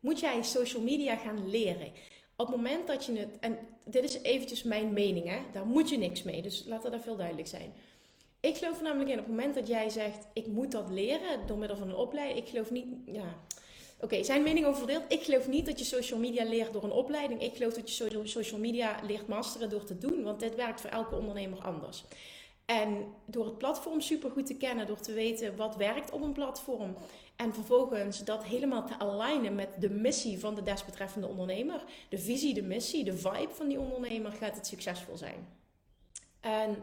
Moet 0.00 0.20
jij 0.20 0.42
social 0.42 0.82
media 0.82 1.16
gaan 1.16 1.48
leren? 1.48 1.92
Op 2.36 2.46
het 2.46 2.56
moment 2.56 2.86
dat 2.86 3.04
je 3.04 3.18
het, 3.18 3.38
en 3.40 3.58
dit 3.84 4.04
is 4.04 4.22
eventjes 4.22 4.62
mijn 4.62 4.92
mening, 4.92 5.28
hè, 5.28 5.38
daar 5.52 5.66
moet 5.66 5.88
je 5.88 5.98
niks 5.98 6.22
mee, 6.22 6.42
dus 6.42 6.64
laat 6.66 6.82
dat 6.82 7.02
veel 7.02 7.16
duidelijk 7.16 7.48
zijn. 7.48 7.72
Ik 8.40 8.56
geloof 8.56 8.82
namelijk 8.82 9.10
in, 9.10 9.18
op 9.18 9.26
het 9.26 9.34
moment 9.34 9.54
dat 9.54 9.66
jij 9.66 9.88
zegt, 9.88 10.26
ik 10.32 10.46
moet 10.46 10.72
dat 10.72 10.90
leren 10.90 11.46
door 11.46 11.58
middel 11.58 11.76
van 11.76 11.88
een 11.88 11.96
opleiding, 11.96 12.38
ik 12.38 12.48
geloof 12.48 12.70
niet, 12.70 12.86
ja, 13.06 13.34
oké, 14.00 14.24
zijn 14.24 14.42
mening 14.42 14.66
over 14.66 14.78
verdeeld. 14.78 15.04
Ik 15.08 15.22
geloof 15.22 15.48
niet 15.48 15.66
dat 15.66 15.78
je 15.78 15.84
social 15.84 16.20
media 16.20 16.44
leert 16.44 16.72
door 16.72 16.84
een 16.84 16.90
opleiding. 16.90 17.42
Ik 17.42 17.56
geloof 17.56 17.74
dat 17.74 17.96
je 17.96 18.20
social 18.24 18.60
media 18.60 19.00
leert 19.06 19.28
masteren 19.28 19.70
door 19.70 19.84
te 19.84 19.98
doen, 19.98 20.22
want 20.22 20.40
dit 20.40 20.54
werkt 20.54 20.80
voor 20.80 20.90
elke 20.90 21.14
ondernemer 21.14 21.58
anders. 21.58 22.04
En 22.66 23.14
door 23.24 23.44
het 23.44 23.58
platform 23.58 24.00
super 24.00 24.30
goed 24.30 24.46
te 24.46 24.56
kennen, 24.56 24.86
door 24.86 25.00
te 25.00 25.12
weten 25.12 25.56
wat 25.56 25.76
werkt 25.76 26.10
op 26.10 26.22
een 26.22 26.32
platform. 26.32 26.94
En 27.36 27.54
vervolgens 27.54 28.24
dat 28.24 28.44
helemaal 28.44 28.86
te 28.86 28.98
alignen 28.98 29.54
met 29.54 29.68
de 29.78 29.90
missie 29.90 30.38
van 30.38 30.54
de 30.54 30.62
desbetreffende 30.62 31.26
ondernemer. 31.26 31.84
De 32.08 32.18
visie, 32.18 32.54
de 32.54 32.62
missie, 32.62 33.04
de 33.04 33.16
vibe 33.16 33.52
van 33.52 33.68
die 33.68 33.80
ondernemer 33.80 34.32
gaat 34.32 34.56
het 34.56 34.66
succesvol 34.66 35.16
zijn. 35.16 35.48
En 36.40 36.76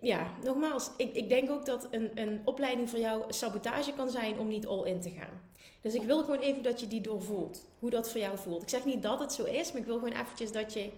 ja, 0.00 0.34
nogmaals, 0.42 0.90
ik, 0.96 1.14
ik 1.14 1.28
denk 1.28 1.50
ook 1.50 1.66
dat 1.66 1.88
een, 1.90 2.10
een 2.14 2.40
opleiding 2.44 2.90
voor 2.90 2.98
jou 2.98 3.32
sabotage 3.32 3.92
kan 3.92 4.10
zijn 4.10 4.38
om 4.38 4.48
niet 4.48 4.66
all 4.66 4.86
in 4.86 5.00
te 5.00 5.10
gaan. 5.10 5.40
Dus 5.80 5.94
ik 5.94 6.02
wil 6.02 6.24
gewoon 6.24 6.40
even 6.40 6.62
dat 6.62 6.80
je 6.80 6.88
die 6.88 7.00
doorvoelt. 7.00 7.64
Hoe 7.78 7.90
dat 7.90 8.10
voor 8.10 8.20
jou 8.20 8.38
voelt. 8.38 8.62
Ik 8.62 8.68
zeg 8.68 8.84
niet 8.84 9.02
dat 9.02 9.20
het 9.20 9.32
zo 9.32 9.44
is, 9.44 9.72
maar 9.72 9.80
ik 9.80 9.86
wil 9.86 9.98
gewoon 9.98 10.20
eventjes 10.20 10.52
dat 10.52 10.72
je, 10.72 10.90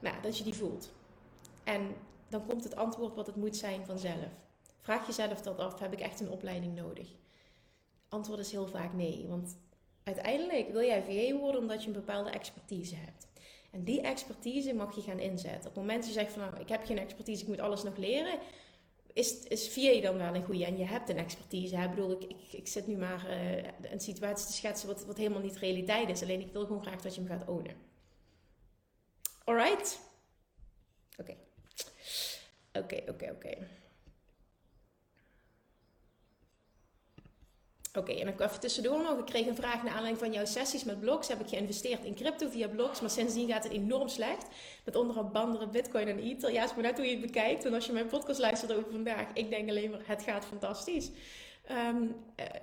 nou, 0.00 0.16
dat 0.22 0.38
je 0.38 0.44
die 0.44 0.54
voelt. 0.54 0.90
En 1.64 1.94
dan 2.28 2.46
komt 2.46 2.64
het 2.64 2.76
antwoord 2.76 3.14
wat 3.14 3.26
het 3.26 3.36
moet 3.36 3.56
zijn 3.56 3.86
vanzelf. 3.86 4.32
Vraag 4.80 5.06
jezelf 5.06 5.42
dat 5.42 5.58
af, 5.58 5.78
heb 5.78 5.92
ik 5.92 6.00
echt 6.00 6.20
een 6.20 6.30
opleiding 6.30 6.74
nodig? 6.74 7.08
Antwoord 8.08 8.38
is 8.38 8.50
heel 8.50 8.68
vaak 8.68 8.92
nee, 8.92 9.26
want 9.28 9.58
uiteindelijk 10.02 10.72
wil 10.72 10.82
jij 10.82 11.02
VA 11.02 11.38
worden 11.38 11.60
omdat 11.60 11.80
je 11.82 11.86
een 11.86 11.92
bepaalde 11.92 12.30
expertise 12.30 12.96
hebt. 12.96 13.26
En 13.70 13.84
die 13.84 14.00
expertise 14.00 14.74
mag 14.74 14.94
je 14.94 15.00
gaan 15.00 15.18
inzetten. 15.18 15.70
Op 15.70 15.74
het 15.74 15.74
moment 15.74 15.98
dat 15.98 16.06
je 16.06 16.20
zegt 16.20 16.32
van 16.32 16.42
nou, 16.42 16.60
ik 16.60 16.68
heb 16.68 16.84
geen 16.84 16.98
expertise, 16.98 17.42
ik 17.42 17.48
moet 17.48 17.60
alles 17.60 17.82
nog 17.82 17.96
leren, 17.96 18.38
is, 19.12 19.42
is 19.42 19.68
VA 19.68 20.00
dan 20.00 20.16
wel 20.16 20.34
een 20.34 20.44
goede. 20.44 20.64
En 20.64 20.76
je 20.76 20.84
hebt 20.84 21.08
een 21.08 21.16
expertise. 21.16 21.76
Ik 21.76 21.90
bedoel, 21.90 22.10
ik, 22.10 22.52
ik, 22.52 22.66
zit 22.66 22.86
nu 22.86 22.96
maar 22.96 23.26
uh, 23.30 23.92
een 23.92 24.00
situatie 24.00 24.46
te 24.46 24.52
schetsen 24.52 24.88
wat, 24.88 25.04
wat 25.04 25.16
helemaal 25.16 25.42
niet 25.42 25.56
realiteit 25.56 26.08
is. 26.08 26.22
Alleen 26.22 26.40
ik 26.40 26.52
wil 26.52 26.66
gewoon 26.66 26.82
graag 26.82 27.00
dat 27.00 27.14
je 27.14 27.20
hem 27.20 27.30
gaat 27.30 27.48
ownen. 27.48 27.76
Alright? 29.44 30.00
Oké. 31.16 31.34
Oké, 32.78 33.02
oké, 33.08 33.30
oké. 33.30 33.56
Oké, 37.98 38.12
en 38.12 38.24
dan 38.24 38.48
even 38.48 38.60
tussendoor 38.60 39.02
nog. 39.02 39.18
Ik 39.18 39.24
kreeg 39.24 39.46
een 39.46 39.56
vraag 39.56 39.82
naar 39.82 39.92
aanleiding 39.92 40.18
van 40.18 40.32
jouw 40.32 40.44
sessies 40.44 40.84
met 40.84 41.00
blogs. 41.00 41.28
Heb 41.28 41.40
ik 41.40 41.48
geïnvesteerd 41.48 42.04
in 42.04 42.14
crypto 42.14 42.48
via 42.48 42.68
blogs, 42.68 43.00
maar 43.00 43.10
sindsdien 43.10 43.48
gaat 43.48 43.64
het 43.64 43.72
enorm 43.72 44.08
slecht. 44.08 44.46
Met 44.84 44.96
onder 44.96 45.16
andere 45.32 45.68
bitcoin 45.68 46.08
en 46.08 46.18
ether. 46.18 46.52
Ja, 46.52 46.64
is 46.64 46.74
maar 46.74 46.82
net 46.82 46.96
hoe 46.96 47.06
je 47.06 47.12
het 47.12 47.20
bekijkt. 47.20 47.64
En 47.64 47.74
als 47.74 47.86
je 47.86 47.92
mijn 47.92 48.06
podcast 48.06 48.40
luistert 48.40 48.72
over 48.72 48.90
vandaag, 48.90 49.26
ik 49.34 49.50
denk 49.50 49.68
alleen 49.68 49.90
maar, 49.90 50.00
het 50.04 50.22
gaat 50.22 50.44
fantastisch. 50.44 51.10
Um, 51.70 52.14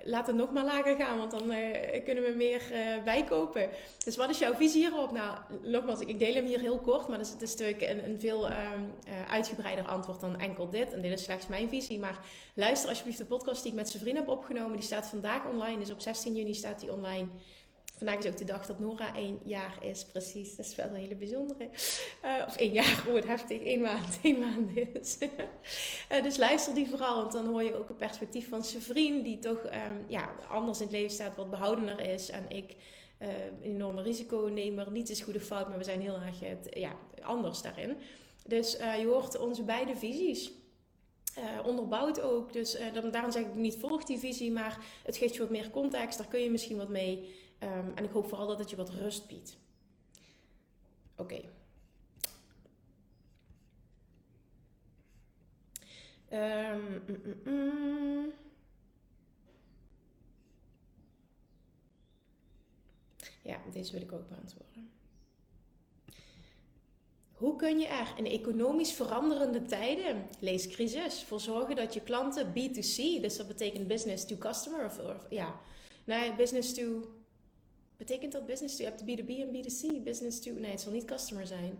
laat 0.04 0.26
het 0.26 0.36
nog 0.36 0.52
maar 0.52 0.64
lager 0.64 0.96
gaan, 0.96 1.18
want 1.18 1.30
dan 1.30 1.52
uh, 1.52 2.04
kunnen 2.04 2.24
we 2.24 2.32
meer 2.36 2.62
uh, 2.72 3.04
bijkopen. 3.04 3.68
Dus 4.04 4.16
wat 4.16 4.30
is 4.30 4.38
jouw 4.38 4.54
visie 4.54 4.80
hierop? 4.86 5.12
Nou, 5.12 5.36
nogmaals, 5.62 6.00
ik 6.00 6.18
deel 6.18 6.34
hem 6.34 6.44
hier 6.44 6.60
heel 6.60 6.78
kort, 6.78 7.08
maar 7.08 7.18
het 7.18 7.26
is, 7.26 7.32
het 7.32 7.42
is 7.42 7.50
natuurlijk 7.50 7.82
een, 7.82 8.10
een 8.10 8.20
veel 8.20 8.50
um, 8.50 8.92
uitgebreider 9.28 9.86
antwoord 9.86 10.20
dan 10.20 10.40
enkel 10.40 10.70
dit. 10.70 10.92
En 10.92 11.02
dit 11.02 11.12
is 11.12 11.24
slechts 11.24 11.46
mijn 11.46 11.68
visie. 11.68 11.98
Maar 11.98 12.18
luister 12.54 12.88
alsjeblieft 12.88 13.18
de 13.18 13.24
podcast 13.24 13.62
die 13.62 13.70
ik 13.70 13.78
met 13.78 13.88
zijn 13.88 14.02
vriend 14.02 14.18
heb 14.18 14.28
opgenomen. 14.28 14.76
Die 14.76 14.86
staat 14.86 15.06
vandaag 15.06 15.46
online, 15.46 15.78
dus 15.78 15.90
op 15.90 16.00
16 16.00 16.34
juni 16.34 16.54
staat 16.54 16.80
die 16.80 16.92
online. 16.92 17.28
Vandaag 17.96 18.18
is 18.18 18.26
ook 18.26 18.36
de 18.36 18.44
dag 18.44 18.66
dat 18.66 18.78
Nora 18.78 19.14
één 19.14 19.40
jaar 19.44 19.78
is, 19.80 20.04
precies. 20.04 20.56
Dat 20.56 20.66
is 20.66 20.74
wel 20.74 20.86
een 20.86 20.94
hele 20.94 21.14
bijzondere. 21.14 21.68
Uh, 22.24 22.44
of 22.46 22.56
één 22.56 22.72
jaar, 22.72 23.04
het 23.14 23.26
heftig, 23.26 23.62
één 23.62 23.80
maand, 23.80 24.18
één 24.22 24.38
maand 24.38 24.76
is. 24.76 25.18
uh, 26.12 26.22
dus 26.26 26.36
luister 26.36 26.74
die 26.74 26.88
vooral, 26.88 27.16
want 27.16 27.32
dan 27.32 27.46
hoor 27.46 27.62
je 27.62 27.74
ook 27.74 27.88
het 27.88 27.96
perspectief 27.96 28.48
van 28.48 28.64
zijn 28.64 28.82
vriend, 28.82 29.24
die 29.24 29.38
toch 29.38 29.64
um, 29.64 30.04
ja, 30.08 30.30
anders 30.48 30.78
in 30.78 30.86
het 30.86 30.94
leven 30.94 31.10
staat, 31.10 31.36
wat 31.36 31.50
behoudener 31.50 32.00
is. 32.00 32.30
En 32.30 32.44
ik, 32.48 32.74
uh, 33.22 33.28
een 33.62 33.62
enorme 33.62 34.02
risiconemer, 34.02 34.90
niet 34.90 35.10
is 35.10 35.20
goede 35.20 35.40
fout, 35.40 35.68
maar 35.68 35.78
we 35.78 35.84
zijn 35.84 36.00
heel 36.00 36.20
erg 36.20 36.58
ja, 36.70 36.96
anders 37.22 37.62
daarin. 37.62 37.96
Dus 38.46 38.72
je 38.72 39.06
hoort 39.06 39.38
onze 39.38 39.62
beide 39.62 39.96
visies. 39.96 40.52
Uh, 41.38 41.66
onderbouwd 41.66 42.20
ook. 42.20 42.52
Dus 42.52 42.78
daarom 43.12 43.32
zeg 43.32 43.42
ik 43.42 43.54
niet 43.54 43.76
volg 43.76 44.04
die 44.04 44.18
visie, 44.18 44.52
maar 44.52 44.78
het 45.02 45.16
geeft 45.16 45.34
je 45.34 45.40
wat 45.40 45.50
meer 45.50 45.70
context. 45.70 46.18
Daar 46.18 46.26
kun 46.26 46.40
je 46.40 46.50
misschien 46.50 46.76
wat 46.76 46.88
mee. 46.88 47.34
Um, 47.60 47.92
en 47.94 48.04
ik 48.04 48.10
hoop 48.10 48.28
vooral 48.28 48.46
dat 48.46 48.58
het 48.58 48.70
je 48.70 48.76
wat 48.76 48.90
rust 48.90 49.26
biedt. 49.26 49.56
Oké. 51.16 51.40
Um, 56.32 57.02
mm, 57.06 57.20
mm, 57.24 57.52
mm. 57.52 58.32
Ja, 63.42 63.60
deze 63.72 63.92
wil 63.92 64.02
ik 64.02 64.12
ook 64.12 64.28
beantwoorden. 64.28 64.90
Hoe 67.32 67.56
kun 67.56 67.78
je 67.78 67.86
er 67.86 68.12
in 68.16 68.26
economisch 68.26 68.92
veranderende 68.92 69.62
tijden, 69.62 70.28
lees 70.40 70.68
crisis, 70.68 71.22
voor 71.22 71.40
zorgen 71.40 71.76
dat 71.76 71.94
je 71.94 72.00
klanten 72.00 72.46
B2C, 72.48 73.20
dus 73.20 73.36
dat 73.36 73.48
betekent 73.48 73.86
business 73.86 74.26
to 74.26 74.36
customer, 74.36 74.84
of, 74.84 74.98
of 74.98 75.26
ja, 75.30 75.60
nee, 76.04 76.34
business 76.34 76.74
to 76.74 77.14
Betekent 77.96 78.32
dat 78.32 78.46
business 78.46 78.76
to, 78.76 78.82
je 78.82 78.88
hebt 78.88 79.02
B2B 79.02 79.28
en 79.28 79.48
B2C, 79.48 80.02
business 80.02 80.40
to, 80.40 80.52
nee 80.52 80.70
het 80.70 80.80
zal 80.80 80.92
niet 80.92 81.04
customer 81.04 81.46
zijn. 81.46 81.78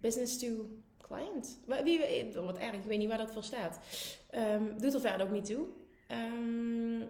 Business 0.00 0.38
to 0.38 0.68
client. 1.00 1.58
Wie, 1.84 2.00
wat 2.34 2.58
erg, 2.58 2.74
ik 2.74 2.84
weet 2.84 2.98
niet 2.98 3.08
waar 3.08 3.18
dat 3.18 3.32
voor 3.32 3.44
staat. 3.44 3.78
Um, 4.34 4.80
doet 4.80 4.94
er 4.94 5.00
verder 5.00 5.26
ook 5.26 5.32
niet 5.32 5.44
toe. 5.44 5.66
Um, 6.10 7.08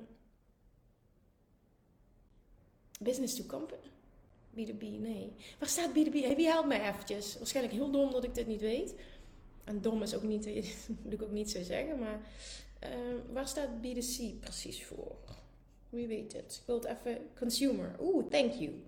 business 3.01 3.35
to 3.35 3.45
company. 3.45 3.91
B2B, 4.57 4.81
nee. 4.81 5.33
Waar 5.59 5.69
staat 5.69 5.91
B2B? 5.91 6.13
Hey, 6.13 6.37
wie 6.37 6.47
helpt 6.47 6.69
mij 6.69 6.89
eventjes? 6.89 7.37
Waarschijnlijk 7.39 7.75
heel 7.75 7.91
dom 7.91 8.11
dat 8.11 8.25
ik 8.25 8.35
dit 8.35 8.47
niet 8.47 8.61
weet. 8.61 8.95
En 9.65 9.81
dom 9.81 10.03
is 10.03 10.15
ook 10.15 10.23
niet, 10.23 10.47
moet 11.03 11.13
ik 11.13 11.23
ook 11.23 11.31
niet 11.31 11.51
zo 11.51 11.63
zeggen, 11.63 11.99
maar 11.99 12.21
uh, 12.85 12.91
waar 13.33 13.49
staat 13.49 13.69
B2C 13.69 14.39
precies 14.41 14.85
voor? 14.85 15.17
Het. 15.91 16.57
Ik 16.61 16.67
wil 16.67 16.81
het 16.81 16.85
even 16.85 17.31
consumer. 17.39 17.97
Oeh, 18.01 18.29
thank 18.31 18.53
you. 18.53 18.83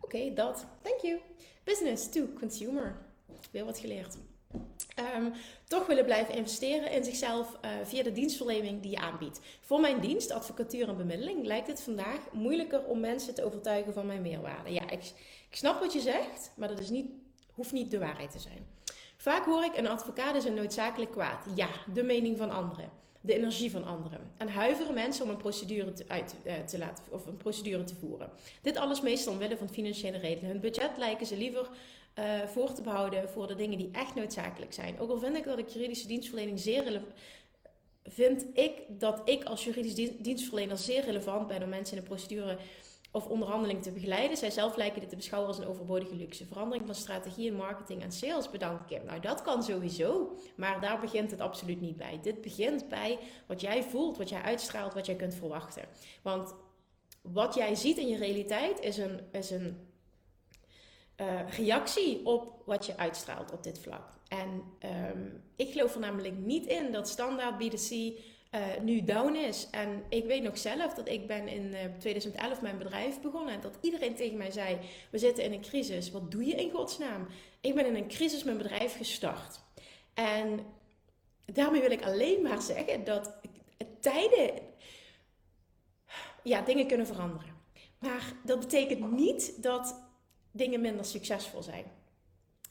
Oké, 0.00 0.32
dat. 0.34 0.66
Thank 0.82 1.00
you. 1.00 1.20
Business 1.64 2.08
to 2.08 2.26
consumer. 2.38 2.96
Weer 3.50 3.64
wat 3.64 3.78
geleerd. 3.78 4.16
Um, 5.16 5.32
toch 5.64 5.86
willen 5.86 6.04
blijven 6.04 6.34
investeren 6.34 6.90
in 6.90 7.04
zichzelf 7.04 7.58
uh, 7.64 7.70
via 7.84 8.02
de 8.02 8.12
dienstverlening 8.12 8.82
die 8.82 8.90
je 8.90 8.98
aanbiedt. 8.98 9.40
Voor 9.60 9.80
mijn 9.80 10.00
dienst, 10.00 10.30
advocatuur 10.30 10.88
en 10.88 10.96
bemiddeling, 10.96 11.46
lijkt 11.46 11.66
het 11.66 11.80
vandaag 11.80 12.32
moeilijker 12.32 12.84
om 12.84 13.00
mensen 13.00 13.34
te 13.34 13.44
overtuigen 13.44 13.92
van 13.92 14.06
mijn 14.06 14.22
meerwaarde. 14.22 14.72
Ja, 14.72 14.90
ik, 14.90 15.02
ik 15.50 15.56
snap 15.56 15.80
wat 15.80 15.92
je 15.92 16.00
zegt, 16.00 16.52
maar 16.56 16.68
dat 16.68 16.78
is 16.78 16.90
niet, 16.90 17.10
hoeft 17.52 17.72
niet 17.72 17.90
de 17.90 17.98
waarheid 17.98 18.30
te 18.30 18.38
zijn. 18.38 18.66
Vaak 19.16 19.44
hoor 19.44 19.64
ik, 19.64 19.76
een 19.76 19.88
advocaat 19.88 20.34
is 20.34 20.44
een 20.44 20.54
noodzakelijk 20.54 21.10
kwaad. 21.10 21.44
Ja, 21.54 21.68
de 21.92 22.02
mening 22.02 22.38
van 22.38 22.50
anderen 22.50 22.90
de 23.26 23.34
energie 23.34 23.70
van 23.70 23.84
anderen. 23.84 24.20
En 24.36 24.48
huiveren 24.48 24.94
mensen 24.94 25.24
om 25.24 25.30
een 25.30 25.36
procedure 25.36 25.92
te, 25.92 26.04
uit, 26.08 26.34
uh, 26.46 26.52
te 26.54 26.78
laten, 26.78 27.04
of 27.10 27.26
een 27.26 27.36
procedure 27.36 27.84
te 27.84 27.94
voeren. 27.94 28.30
Dit 28.62 28.76
alles 28.76 29.00
meestal 29.00 29.32
omwille 29.32 29.56
van 29.56 29.68
financiële 29.68 30.18
redenen. 30.18 30.50
Hun 30.50 30.60
budget 30.60 30.90
lijken 30.98 31.26
ze 31.26 31.36
liever 31.36 31.68
uh, 32.18 32.42
voor 32.46 32.72
te 32.72 32.82
behouden 32.82 33.28
voor 33.28 33.46
de 33.46 33.54
dingen 33.54 33.78
die 33.78 33.88
echt 33.92 34.14
noodzakelijk 34.14 34.72
zijn. 34.72 34.98
Ook 34.98 35.10
al 35.10 35.18
vind 35.18 35.36
ik 35.36 35.44
dat 35.44 35.58
ik 35.58 35.68
juridische 35.68 36.06
dienstverlening 36.06 36.58
zeer 36.58 36.84
relevant 36.84 37.14
vind 38.08 38.46
ik 38.52 38.72
dat 38.88 39.20
ik 39.24 39.44
als 39.44 39.64
juridisch 39.64 40.12
dienstverlener 40.18 40.76
zeer 40.76 41.04
relevant 41.04 41.46
ben 41.46 41.62
om 41.62 41.68
mensen 41.68 41.96
in 41.96 42.02
een 42.02 42.08
procedure 42.08 42.58
of 43.16 43.26
onderhandeling 43.26 43.82
te 43.82 43.90
begeleiden. 43.90 44.36
Zij 44.36 44.50
zelf 44.50 44.76
lijken 44.76 45.00
dit 45.00 45.08
te 45.08 45.16
beschouwen 45.16 45.50
als 45.50 45.58
een 45.58 45.68
overbodige 45.68 46.14
luxe. 46.14 46.46
Verandering 46.46 46.86
van 46.86 46.94
strategie 46.94 47.46
in 47.46 47.56
marketing 47.56 48.02
en 48.02 48.12
sales, 48.12 48.50
bedankt 48.50 48.84
Kim. 48.84 49.04
Nou, 49.04 49.20
dat 49.20 49.42
kan 49.42 49.62
sowieso, 49.62 50.36
maar 50.56 50.80
daar 50.80 51.00
begint 51.00 51.30
het 51.30 51.40
absoluut 51.40 51.80
niet 51.80 51.96
bij. 51.96 52.18
Dit 52.22 52.40
begint 52.40 52.88
bij 52.88 53.18
wat 53.46 53.60
jij 53.60 53.82
voelt, 53.82 54.16
wat 54.16 54.28
jij 54.28 54.40
uitstraalt, 54.42 54.94
wat 54.94 55.06
jij 55.06 55.14
kunt 55.14 55.34
verwachten. 55.34 55.82
Want 56.22 56.54
wat 57.22 57.54
jij 57.54 57.74
ziet 57.74 57.96
in 57.96 58.08
je 58.08 58.16
realiteit 58.16 58.80
is 58.80 58.96
een, 58.96 59.20
is 59.32 59.50
een 59.50 59.76
uh, 61.16 61.50
reactie 61.50 62.26
op 62.26 62.62
wat 62.64 62.86
je 62.86 62.96
uitstraalt 62.96 63.52
op 63.52 63.62
dit 63.62 63.78
vlak. 63.78 64.12
En 64.28 64.62
um, 65.10 65.42
ik 65.56 65.72
geloof 65.72 65.94
er 65.94 66.00
namelijk 66.00 66.36
niet 66.36 66.66
in 66.66 66.92
dat 66.92 67.08
standaard 67.08 67.64
B2C 67.64 68.20
uh, 68.50 68.60
nu 68.82 69.04
down 69.04 69.34
is. 69.34 69.68
En 69.70 70.04
ik 70.08 70.24
weet 70.24 70.42
nog 70.42 70.58
zelf 70.58 70.94
dat 70.94 71.08
ik 71.08 71.26
ben 71.26 71.48
in 71.48 71.64
uh, 71.64 71.78
2011 71.98 72.60
mijn 72.60 72.78
bedrijf 72.78 73.20
begonnen. 73.20 73.54
En 73.54 73.60
dat 73.60 73.78
iedereen 73.80 74.14
tegen 74.14 74.36
mij 74.36 74.50
zei, 74.50 74.78
we 75.10 75.18
zitten 75.18 75.44
in 75.44 75.52
een 75.52 75.60
crisis. 75.60 76.10
Wat 76.10 76.30
doe 76.30 76.44
je 76.44 76.54
in 76.54 76.70
godsnaam? 76.70 77.26
Ik 77.60 77.74
ben 77.74 77.86
in 77.86 77.94
een 77.94 78.08
crisis 78.08 78.44
mijn 78.44 78.58
bedrijf 78.58 78.96
gestart. 78.96 79.60
En 80.14 80.60
daarmee 81.44 81.80
wil 81.80 81.90
ik 81.90 82.02
alleen 82.02 82.42
maar 82.42 82.62
zeggen 82.62 83.04
dat 83.04 83.32
tijden... 84.00 84.50
Ja, 86.42 86.60
dingen 86.60 86.86
kunnen 86.86 87.06
veranderen. 87.06 87.54
Maar 87.98 88.32
dat 88.44 88.60
betekent 88.60 89.12
niet 89.12 89.62
dat 89.62 90.00
dingen 90.50 90.80
minder 90.80 91.04
succesvol 91.04 91.62
zijn. 91.62 91.84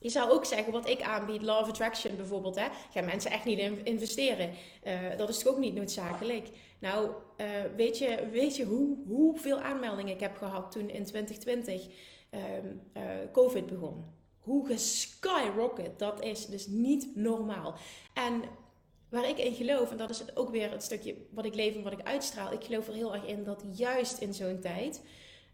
Je 0.06 0.12
zou 0.12 0.32
ook 0.32 0.46
zeggen, 0.46 0.74
wat 0.74 0.90
ik 0.90 1.02
aanbied, 1.02 1.42
Law 1.42 1.68
Attraction 1.68 2.16
bijvoorbeeld, 2.16 2.56
hè, 2.56 2.68
gaan 2.92 3.06
mensen 3.06 3.32
echt 3.32 3.46
niet 3.46 3.60
investeren. 3.84 4.54
Uh, 4.84 5.18
dat 5.18 5.30
is 5.30 5.40
toch 5.40 5.54
ook 5.54 5.60
niet 5.60 5.76
noodzakelijk. 5.76 6.48
Nou, 6.80 7.10
uh, 7.38 7.48
weet 7.76 7.98
je, 7.98 8.30
weet 8.32 8.56
je 8.56 8.66
hoe, 8.66 8.98
hoeveel 9.08 9.60
aanmeldingen 9.60 10.14
ik 10.14 10.20
heb 10.20 10.38
gehad 10.38 10.72
toen 10.72 10.90
in 10.90 11.06
2020 11.06 11.88
uh, 12.32 12.42
COVID 13.32 13.66
begon? 13.66 14.06
Hoe 14.40 14.68
geskyrocket, 14.68 16.00
dat 16.00 16.24
is 16.24 16.46
dus 16.46 16.68
niet 16.68 17.16
normaal. 17.16 17.76
En 18.14 18.44
waar 19.10 19.30
ik 19.30 19.38
in 19.38 19.54
geloof, 19.54 19.92
en 19.92 19.98
dat 19.98 20.10
is 20.10 20.36
ook 20.36 20.50
weer 20.50 20.72
het 20.72 20.84
stukje 20.84 21.16
wat 21.32 21.46
ik 21.46 21.56
leef 21.56 21.76
en 21.76 21.84
wat 21.84 21.94
ik 21.94 22.04
uitstraal, 22.04 22.52
ik 22.52 22.64
geloof 22.64 22.88
er 22.88 22.94
heel 22.94 23.14
erg 23.14 23.26
in 23.26 23.44
dat 23.44 23.64
juist 23.72 24.18
in 24.18 24.34
zo'n 24.34 24.60
tijd 24.60 25.02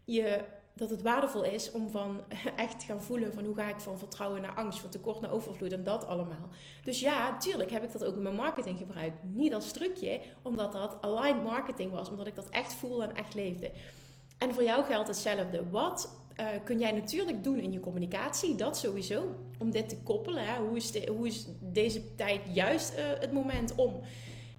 je 0.04 0.40
dat 0.74 0.90
het 0.90 1.02
waardevol 1.02 1.44
is 1.44 1.70
om 1.70 1.90
van 1.90 2.20
echt 2.56 2.80
te 2.80 2.86
gaan 2.86 3.02
voelen 3.02 3.32
van 3.34 3.44
hoe 3.44 3.54
ga 3.54 3.68
ik 3.68 3.80
van 3.80 3.98
vertrouwen 3.98 4.42
naar 4.42 4.54
angst, 4.54 4.80
van 4.80 4.90
tekort 4.90 5.20
naar 5.20 5.32
overvloed 5.32 5.72
en 5.72 5.84
dat 5.84 6.06
allemaal. 6.06 6.48
Dus 6.84 7.00
ja, 7.00 7.38
tuurlijk 7.38 7.70
heb 7.70 7.84
ik 7.84 7.92
dat 7.92 8.04
ook 8.04 8.16
in 8.16 8.22
mijn 8.22 8.34
marketing 8.34 8.78
gebruikt. 8.78 9.16
Niet 9.22 9.54
als 9.54 9.72
trucje, 9.72 10.20
omdat 10.42 10.72
dat 10.72 10.96
aligned 11.00 11.42
marketing 11.44 11.90
was, 11.90 12.10
omdat 12.10 12.26
ik 12.26 12.34
dat 12.34 12.48
echt 12.48 12.74
voelde 12.74 13.04
en 13.04 13.16
echt 13.16 13.34
leefde. 13.34 13.70
En 14.38 14.54
voor 14.54 14.62
jou 14.62 14.84
geldt 14.84 15.08
hetzelfde. 15.08 15.70
Wat 15.70 16.20
uh, 16.40 16.46
kun 16.64 16.78
jij 16.78 16.92
natuurlijk 16.92 17.44
doen 17.44 17.58
in 17.58 17.72
je 17.72 17.80
communicatie? 17.80 18.54
Dat 18.54 18.76
sowieso. 18.76 19.34
Om 19.58 19.70
dit 19.70 19.88
te 19.88 19.96
koppelen. 19.96 20.56
Hoe, 20.56 20.76
is 20.76 20.90
de, 20.90 21.12
hoe 21.16 21.26
is 21.26 21.46
deze 21.60 22.14
tijd 22.14 22.40
juist 22.52 22.92
uh, 22.92 22.98
het 23.20 23.32
moment 23.32 23.74
om? 23.74 24.00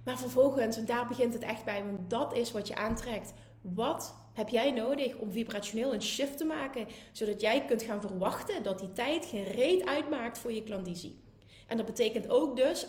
Maar 0.04 0.18
vervolgens, 0.18 0.76
en 0.76 0.84
daar 0.84 1.06
begint 1.06 1.32
het 1.32 1.42
echt 1.42 1.64
bij, 1.64 1.84
want 1.84 2.10
dat 2.10 2.34
is 2.34 2.52
wat 2.52 2.68
je 2.68 2.74
aantrekt. 2.74 3.32
Wat 3.72 4.14
heb 4.32 4.48
jij 4.48 4.70
nodig 4.70 5.16
om 5.16 5.32
vibrationeel 5.32 5.94
een 5.94 6.02
shift 6.02 6.38
te 6.38 6.44
maken, 6.44 6.86
zodat 7.12 7.40
jij 7.40 7.64
kunt 7.64 7.82
gaan 7.82 8.00
verwachten 8.00 8.62
dat 8.62 8.78
die 8.78 8.92
tijd 8.92 9.26
geen 9.26 9.44
reet 9.44 9.86
uitmaakt 9.86 10.38
voor 10.38 10.52
je 10.52 10.62
klandizie. 10.62 11.18
En 11.66 11.76
dat 11.76 11.86
betekent 11.86 12.28
ook 12.28 12.56
dus, 12.56 12.86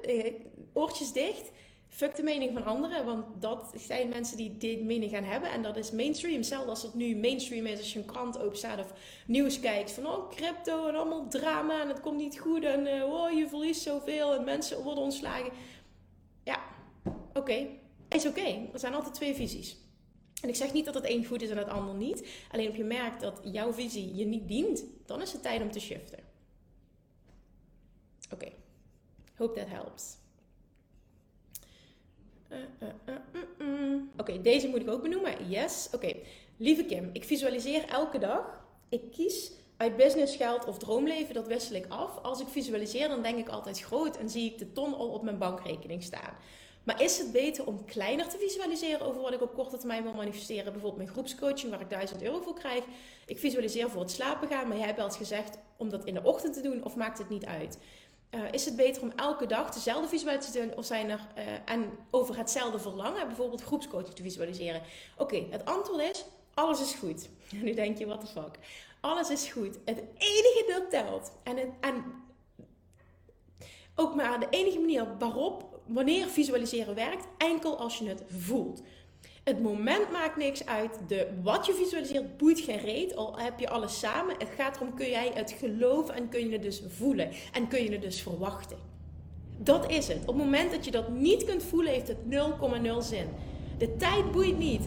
eh, 0.00 0.32
oortjes 0.72 1.12
dicht, 1.12 1.50
fuck 1.88 2.16
de 2.16 2.22
mening 2.22 2.52
van 2.52 2.64
anderen, 2.64 3.04
want 3.04 3.24
dat 3.38 3.72
zijn 3.76 4.08
mensen 4.08 4.36
die 4.36 4.56
dit 4.56 4.82
mening 4.82 5.10
gaan 5.10 5.24
hebben 5.24 5.50
en 5.50 5.62
dat 5.62 5.76
is 5.76 5.90
mainstream. 5.90 6.42
Zelfs 6.42 6.68
als 6.68 6.82
het 6.82 6.94
nu 6.94 7.16
mainstream 7.16 7.66
is, 7.66 7.78
als 7.78 7.92
je 7.92 7.98
een 7.98 8.04
krant 8.04 8.38
openstaat 8.38 8.78
of 8.78 8.92
nieuws 9.26 9.60
kijkt 9.60 9.92
van 9.92 10.06
oh 10.06 10.30
crypto 10.30 10.88
en 10.88 10.94
allemaal 10.94 11.28
drama 11.28 11.82
en 11.82 11.88
het 11.88 12.00
komt 12.00 12.16
niet 12.16 12.38
goed 12.38 12.64
en 12.64 13.04
oh 13.04 13.30
je 13.30 13.48
verliest 13.48 13.82
zoveel 13.82 14.34
en 14.34 14.44
mensen 14.44 14.82
worden 14.82 15.04
ontslagen. 15.04 15.52
Ja, 16.44 16.60
oké, 17.34 17.66
is 18.14 18.26
oké. 18.26 18.68
Er 18.72 18.78
zijn 18.78 18.94
altijd 18.94 19.14
twee 19.14 19.34
visies. 19.34 19.76
En 20.42 20.48
ik 20.48 20.56
zeg 20.56 20.72
niet 20.72 20.84
dat 20.84 20.94
het 20.94 21.08
een 21.08 21.24
goed 21.26 21.42
is 21.42 21.50
en 21.50 21.56
het 21.56 21.68
ander 21.68 21.94
niet. 21.94 22.28
Alleen 22.50 22.68
op 22.68 22.74
je 22.74 22.84
merkt 22.84 23.20
dat 23.20 23.40
jouw 23.42 23.72
visie 23.72 24.14
je 24.14 24.24
niet 24.24 24.48
dient, 24.48 24.84
dan 25.06 25.22
is 25.22 25.32
het 25.32 25.42
tijd 25.42 25.62
om 25.62 25.70
te 25.70 25.80
shiften. 25.80 26.18
Oké. 28.32 28.48
Hope 29.36 29.58
that 29.58 29.68
helps. 29.68 30.16
Uh, 32.48 32.58
uh, 33.08 33.14
uh, 33.58 34.02
Oké, 34.16 34.40
deze 34.40 34.68
moet 34.68 34.80
ik 34.80 34.90
ook 34.90 35.02
benoemen. 35.02 35.48
Yes. 35.48 35.88
Oké. 35.92 36.16
Lieve 36.56 36.84
Kim, 36.84 37.10
ik 37.12 37.24
visualiseer 37.24 37.88
elke 37.88 38.18
dag. 38.18 38.64
Ik 38.88 39.10
kies 39.10 39.52
uit 39.76 39.96
business, 39.96 40.36
geld 40.36 40.64
of 40.64 40.78
droomleven, 40.78 41.34
dat 41.34 41.46
wissel 41.46 41.76
ik 41.76 41.86
af. 41.88 42.18
Als 42.22 42.40
ik 42.40 42.46
visualiseer, 42.48 43.08
dan 43.08 43.22
denk 43.22 43.38
ik 43.38 43.48
altijd 43.48 43.80
groot 43.80 44.16
en 44.16 44.30
zie 44.30 44.52
ik 44.52 44.58
de 44.58 44.72
ton 44.72 44.94
al 44.94 45.08
op 45.08 45.22
mijn 45.22 45.38
bankrekening 45.38 46.02
staan. 46.02 46.34
Maar 46.82 47.02
is 47.02 47.18
het 47.18 47.32
beter 47.32 47.66
om 47.66 47.84
kleiner 47.84 48.28
te 48.28 48.38
visualiseren 48.38 49.00
over 49.06 49.20
wat 49.20 49.32
ik 49.32 49.42
op 49.42 49.54
korte 49.54 49.76
termijn 49.76 50.02
wil 50.02 50.12
manifesteren? 50.12 50.72
Bijvoorbeeld 50.72 50.96
mijn 50.96 51.08
groepscoaching 51.08 51.70
waar 51.70 51.80
ik 51.80 51.90
1000 51.90 52.22
euro 52.22 52.40
voor 52.40 52.54
krijg. 52.54 52.84
Ik 53.26 53.38
visualiseer 53.38 53.90
voor 53.90 54.00
het 54.00 54.10
slapen 54.10 54.48
gaan, 54.48 54.68
maar 54.68 54.76
jij 54.76 54.86
hebt 54.86 54.98
wel 54.98 55.06
eens 55.06 55.16
gezegd 55.16 55.58
om 55.76 55.90
dat 55.90 56.04
in 56.04 56.14
de 56.14 56.22
ochtend 56.22 56.54
te 56.54 56.60
doen 56.60 56.84
of 56.84 56.96
maakt 56.96 57.18
het 57.18 57.28
niet 57.28 57.44
uit? 57.44 57.78
Uh, 58.30 58.40
is 58.50 58.64
het 58.64 58.76
beter 58.76 59.02
om 59.02 59.12
elke 59.16 59.46
dag 59.46 59.70
dezelfde 59.70 60.08
visualisatie 60.08 60.52
te 60.52 60.66
doen 60.66 60.76
of 60.76 60.84
zijn 60.84 61.10
er 61.10 61.20
uh, 61.38 61.44
en 61.64 61.90
over 62.10 62.36
hetzelfde 62.36 62.78
verlangen, 62.78 63.26
bijvoorbeeld 63.26 63.62
groepscoaching 63.62 64.14
te 64.14 64.22
visualiseren? 64.22 64.82
Oké, 65.16 65.46
het 65.50 65.64
antwoord 65.64 66.02
is: 66.02 66.24
alles 66.54 66.80
is 66.80 66.94
goed. 66.94 67.28
Nu 67.62 67.74
denk 67.74 67.98
je, 67.98 68.06
what 68.06 68.20
the 68.20 68.26
fuck? 68.26 68.58
Alles 69.00 69.30
is 69.30 69.48
goed. 69.48 69.78
Het 69.84 70.02
enige 70.18 70.64
dat 70.68 70.90
telt 70.90 71.32
en, 71.42 71.58
en 71.80 72.04
ook 73.94 74.14
maar 74.14 74.40
de 74.40 74.46
enige 74.50 74.78
manier 74.78 75.06
waarop 75.18 75.69
wanneer 75.92 76.26
visualiseren 76.26 76.94
werkt, 76.94 77.26
enkel 77.38 77.78
als 77.78 77.98
je 77.98 78.08
het 78.08 78.22
voelt. 78.38 78.82
Het 79.44 79.62
moment 79.62 80.10
maakt 80.10 80.36
niks 80.36 80.66
uit. 80.66 80.98
De, 81.08 81.26
wat 81.42 81.66
je 81.66 81.74
visualiseert 81.74 82.36
boeit 82.36 82.60
geen 82.60 82.78
reet. 82.78 83.16
Al 83.16 83.38
heb 83.38 83.58
je 83.58 83.68
alles 83.68 83.98
samen. 83.98 84.34
Het 84.38 84.48
gaat 84.56 84.76
erom, 84.76 84.94
kun 84.94 85.08
jij 85.08 85.30
het 85.34 85.54
geloven 85.58 86.14
en 86.14 86.28
kun 86.28 86.46
je 86.46 86.52
het 86.52 86.62
dus 86.62 86.82
voelen. 86.88 87.30
En 87.52 87.68
kun 87.68 87.82
je 87.82 87.92
het 87.92 88.02
dus 88.02 88.22
verwachten. 88.22 88.76
Dat 89.58 89.90
is 89.90 90.08
het. 90.08 90.20
Op 90.20 90.26
het 90.26 90.36
moment 90.36 90.70
dat 90.70 90.84
je 90.84 90.90
dat 90.90 91.08
niet 91.08 91.44
kunt 91.44 91.62
voelen, 91.62 91.92
heeft 91.92 92.08
het 92.08 92.18
0,0 92.30 92.96
zin. 92.98 93.26
De 93.78 93.96
tijd 93.96 94.32
boeit 94.32 94.58
niet. 94.58 94.80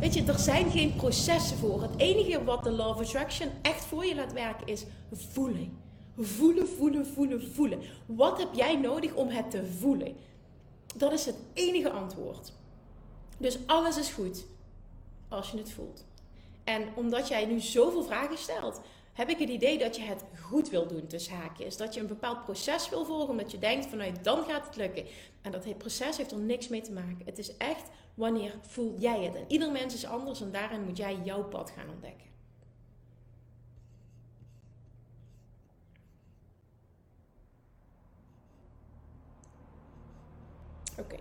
Weet 0.00 0.14
je, 0.14 0.24
er 0.24 0.38
zijn 0.38 0.70
geen 0.70 0.96
processen 0.96 1.56
voor. 1.56 1.82
Het 1.82 1.96
enige 1.96 2.44
wat 2.44 2.64
de 2.64 2.70
Law 2.70 2.88
of 2.88 3.00
Attraction 3.00 3.48
echt 3.62 3.84
voor 3.84 4.06
je 4.06 4.14
laat 4.14 4.32
werken 4.32 4.66
is 4.66 4.84
voelen. 5.10 5.78
Voelen, 6.16 6.68
voelen, 6.68 7.06
voelen, 7.06 7.52
voelen. 7.52 7.78
Wat 8.06 8.38
heb 8.38 8.48
jij 8.52 8.76
nodig 8.76 9.14
om 9.14 9.28
het 9.28 9.50
te 9.50 9.66
voelen? 9.78 10.16
Dat 10.98 11.12
is 11.12 11.26
het 11.26 11.36
enige 11.52 11.90
antwoord. 11.90 12.52
Dus 13.38 13.58
alles 13.66 13.96
is 13.96 14.10
goed 14.10 14.44
als 15.28 15.50
je 15.50 15.58
het 15.58 15.72
voelt. 15.72 16.04
En 16.64 16.88
omdat 16.94 17.28
jij 17.28 17.46
nu 17.46 17.60
zoveel 17.60 18.02
vragen 18.02 18.38
stelt, 18.38 18.80
heb 19.12 19.28
ik 19.28 19.38
het 19.38 19.48
idee 19.48 19.78
dat 19.78 19.96
je 19.96 20.02
het 20.02 20.24
goed 20.40 20.68
wil 20.68 20.86
doen 20.86 21.06
tussen 21.06 21.36
haakjes. 21.36 21.76
Dat 21.76 21.94
je 21.94 22.00
een 22.00 22.06
bepaald 22.06 22.44
proces 22.44 22.88
wil 22.88 23.04
volgen, 23.04 23.28
omdat 23.28 23.50
je 23.50 23.58
denkt 23.58 23.86
vanuit 23.86 24.24
dan 24.24 24.44
gaat 24.44 24.66
het 24.66 24.76
lukken. 24.76 25.04
En 25.42 25.52
dat 25.52 25.78
proces 25.78 26.16
heeft 26.16 26.30
er 26.30 26.38
niks 26.38 26.68
mee 26.68 26.80
te 26.80 26.92
maken. 26.92 27.24
Het 27.24 27.38
is 27.38 27.56
echt 27.56 27.90
wanneer 28.14 28.54
voel 28.60 28.94
jij 28.98 29.24
het. 29.24 29.34
En 29.34 29.44
ieder 29.48 29.70
mens 29.70 29.94
is 29.94 30.06
anders 30.06 30.40
en 30.40 30.50
daarin 30.50 30.84
moet 30.84 30.96
jij 30.96 31.18
jouw 31.24 31.44
pad 31.44 31.70
gaan 31.70 31.90
ontdekken. 31.90 32.26
Oké. 40.98 41.16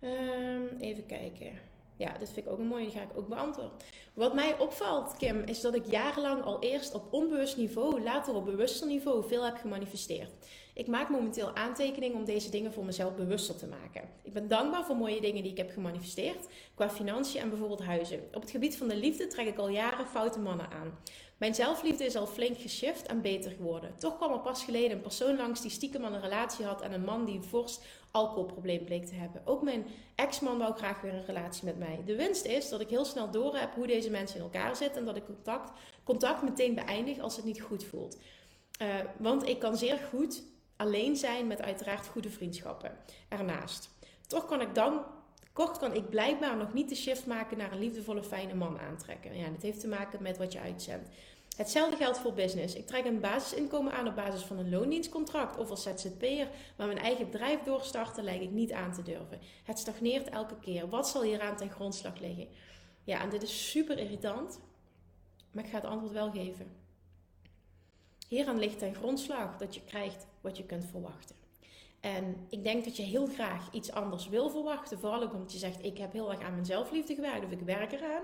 Ehm, 0.00 0.66
even 0.78 1.06
kijken. 1.06 1.66
Ja, 1.96 2.18
dit 2.18 2.30
vind 2.30 2.46
ik 2.46 2.52
ook 2.52 2.58
een 2.58 2.66
mooie, 2.66 2.84
die 2.84 2.94
ga 2.94 3.02
ik 3.02 3.16
ook 3.16 3.28
beantwoorden. 3.28 3.72
Wat 4.14 4.34
mij 4.34 4.58
opvalt, 4.58 5.16
Kim, 5.16 5.42
is 5.42 5.60
dat 5.60 5.74
ik 5.74 5.90
jarenlang 5.90 6.42
al 6.42 6.62
eerst 6.62 6.94
op 6.94 7.12
onbewust 7.12 7.56
niveau, 7.56 8.02
later 8.02 8.34
op 8.34 8.44
bewuster 8.44 8.86
niveau 8.86 9.28
veel 9.28 9.44
heb 9.44 9.56
gemanifesteerd. 9.56 10.30
Ik 10.74 10.86
maak 10.86 11.08
momenteel 11.08 11.54
aantekeningen 11.54 12.16
om 12.16 12.24
deze 12.24 12.50
dingen 12.50 12.72
voor 12.72 12.84
mezelf 12.84 13.14
bewuster 13.14 13.56
te 13.56 13.66
maken. 13.66 14.02
Ik 14.22 14.32
ben 14.32 14.48
dankbaar 14.48 14.84
voor 14.84 14.96
mooie 14.96 15.20
dingen 15.20 15.42
die 15.42 15.52
ik 15.52 15.58
heb 15.58 15.70
gemanifesteerd, 15.70 16.48
qua 16.74 16.90
financiën 16.90 17.40
en 17.40 17.48
bijvoorbeeld 17.48 17.84
huizen. 17.84 18.20
Op 18.32 18.40
het 18.40 18.50
gebied 18.50 18.76
van 18.76 18.88
de 18.88 18.96
liefde 18.96 19.26
trek 19.26 19.46
ik 19.46 19.58
al 19.58 19.68
jaren 19.68 20.06
foute 20.06 20.38
mannen 20.38 20.70
aan. 20.70 20.98
Mijn 21.38 21.54
zelfliefde 21.54 22.04
is 22.04 22.16
al 22.16 22.26
flink 22.26 22.58
geshift 22.58 23.06
en 23.06 23.20
beter 23.20 23.50
geworden. 23.50 23.94
Toch 23.98 24.16
kwam 24.16 24.32
er 24.32 24.40
pas 24.40 24.64
geleden 24.64 24.90
een 24.90 25.02
persoon 25.02 25.36
langs 25.36 25.60
die 25.60 25.70
stiekem 25.70 26.04
al 26.04 26.12
een 26.12 26.20
relatie 26.20 26.64
had 26.64 26.80
en 26.82 26.92
een 26.92 27.04
man 27.04 27.24
die 27.24 27.36
een 27.36 27.44
fors 27.44 27.80
alcoholprobleem 28.10 28.84
bleek 28.84 29.06
te 29.06 29.14
hebben. 29.14 29.42
Ook 29.44 29.62
mijn 29.62 29.86
ex-man 30.14 30.58
wou 30.58 30.74
graag 30.74 31.00
weer 31.00 31.14
een 31.14 31.24
relatie 31.24 31.64
met 31.64 31.78
mij. 31.78 32.02
De 32.04 32.16
winst 32.16 32.44
is 32.44 32.68
dat 32.68 32.80
ik 32.80 32.88
heel 32.88 33.04
snel 33.04 33.30
doorheb 33.30 33.74
hoe 33.74 33.86
deze 33.86 34.10
mensen 34.10 34.36
in 34.36 34.42
elkaar 34.42 34.76
zitten 34.76 34.98
en 34.98 35.06
dat 35.06 35.16
ik 35.16 35.24
contact, 35.24 35.70
contact 36.04 36.42
meteen 36.42 36.74
beëindig 36.74 37.18
als 37.18 37.36
het 37.36 37.44
niet 37.44 37.60
goed 37.60 37.84
voelt. 37.84 38.18
Uh, 38.82 38.94
want 39.18 39.48
ik 39.48 39.58
kan 39.58 39.76
zeer 39.76 39.98
goed 39.98 40.42
alleen 40.76 41.16
zijn 41.16 41.46
met 41.46 41.62
uiteraard 41.62 42.06
goede 42.06 42.30
vriendschappen 42.30 42.98
ernaast. 43.28 43.90
Toch 44.26 44.46
kan 44.46 44.60
ik 44.60 44.74
dan, 44.74 45.04
kort 45.64 45.78
kan 45.78 45.94
ik 45.94 46.10
blijkbaar 46.10 46.56
nog 46.56 46.72
niet 46.72 46.88
de 46.88 46.94
shift 46.94 47.26
maken 47.26 47.58
naar 47.58 47.72
een 47.72 47.78
liefdevolle, 47.78 48.22
fijne 48.22 48.54
man 48.54 48.78
aantrekken. 48.78 49.36
Ja, 49.36 49.48
dat 49.48 49.62
heeft 49.62 49.80
te 49.80 49.88
maken 49.88 50.22
met 50.22 50.38
wat 50.38 50.52
je 50.52 50.60
uitzendt. 50.60 51.08
Hetzelfde 51.56 51.96
geldt 51.96 52.18
voor 52.18 52.32
business. 52.32 52.74
Ik 52.74 52.86
trek 52.86 53.04
een 53.04 53.20
basisinkomen 53.20 53.92
aan 53.92 54.06
op 54.06 54.14
basis 54.14 54.42
van 54.42 54.58
een 54.58 54.70
loondienstcontract 54.70 55.56
of 55.56 55.70
als 55.70 55.82
ZZP'er, 55.82 56.48
maar 56.76 56.86
mijn 56.86 56.98
eigen 56.98 57.30
bedrijf 57.30 57.62
doorstarten 57.62 58.24
lijkt 58.24 58.42
ik 58.42 58.50
niet 58.50 58.72
aan 58.72 58.92
te 58.92 59.02
durven. 59.02 59.40
Het 59.64 59.78
stagneert 59.78 60.28
elke 60.28 60.58
keer. 60.60 60.88
Wat 60.88 61.08
zal 61.08 61.22
hieraan 61.22 61.56
ten 61.56 61.70
grondslag 61.70 62.18
liggen? 62.18 62.48
Ja, 63.04 63.22
en 63.22 63.30
dit 63.30 63.42
is 63.42 63.70
super 63.70 63.98
irritant, 63.98 64.60
maar 65.50 65.64
ik 65.64 65.70
ga 65.70 65.76
het 65.76 65.86
antwoord 65.86 66.12
wel 66.12 66.30
geven. 66.30 66.76
Hieraan 68.28 68.58
ligt 68.58 68.78
ten 68.78 68.94
grondslag 68.94 69.56
dat 69.56 69.74
je 69.74 69.84
krijgt 69.84 70.26
wat 70.40 70.56
je 70.56 70.64
kunt 70.64 70.84
verwachten. 70.90 71.37
En 72.00 72.36
ik 72.48 72.64
denk 72.64 72.84
dat 72.84 72.96
je 72.96 73.02
heel 73.02 73.26
graag 73.26 73.72
iets 73.72 73.92
anders 73.92 74.28
wil 74.28 74.50
verwachten. 74.50 74.98
Vooral 74.98 75.22
ook 75.22 75.32
omdat 75.32 75.52
je 75.52 75.58
zegt, 75.58 75.84
ik 75.84 75.98
heb 75.98 76.12
heel 76.12 76.30
erg 76.30 76.40
aan 76.40 76.52
mijn 76.52 76.66
zelfliefde 76.66 77.14
gewerkt 77.14 77.44
of 77.44 77.50
ik 77.50 77.60
werk 77.60 77.92
eraan. 77.92 78.22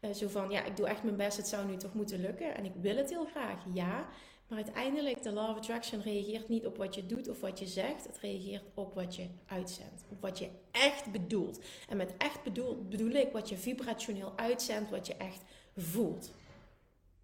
Uh, 0.00 0.12
zo 0.12 0.28
van, 0.28 0.50
ja, 0.50 0.64
ik 0.64 0.76
doe 0.76 0.86
echt 0.86 1.02
mijn 1.02 1.16
best, 1.16 1.36
het 1.36 1.48
zou 1.48 1.66
nu 1.66 1.76
toch 1.76 1.94
moeten 1.94 2.20
lukken. 2.20 2.56
En 2.56 2.64
ik 2.64 2.72
wil 2.80 2.96
het 2.96 3.10
heel 3.10 3.24
graag, 3.24 3.64
ja. 3.72 4.08
Maar 4.48 4.62
uiteindelijk, 4.64 5.22
de 5.22 5.32
Law 5.32 5.50
of 5.50 5.56
Attraction 5.56 6.00
reageert 6.00 6.48
niet 6.48 6.66
op 6.66 6.76
wat 6.76 6.94
je 6.94 7.06
doet 7.06 7.28
of 7.28 7.40
wat 7.40 7.58
je 7.58 7.66
zegt. 7.66 8.06
Het 8.06 8.18
reageert 8.18 8.64
op 8.74 8.94
wat 8.94 9.16
je 9.16 9.26
uitzendt. 9.46 10.04
Op 10.10 10.20
wat 10.20 10.38
je 10.38 10.48
echt 10.70 11.12
bedoelt. 11.12 11.60
En 11.88 11.96
met 11.96 12.16
echt 12.16 12.42
bedoel, 12.42 12.86
bedoel 12.88 13.10
ik 13.10 13.32
wat 13.32 13.48
je 13.48 13.56
vibrationeel 13.56 14.32
uitzendt, 14.36 14.90
wat 14.90 15.06
je 15.06 15.16
echt 15.16 15.42
voelt. 15.76 16.32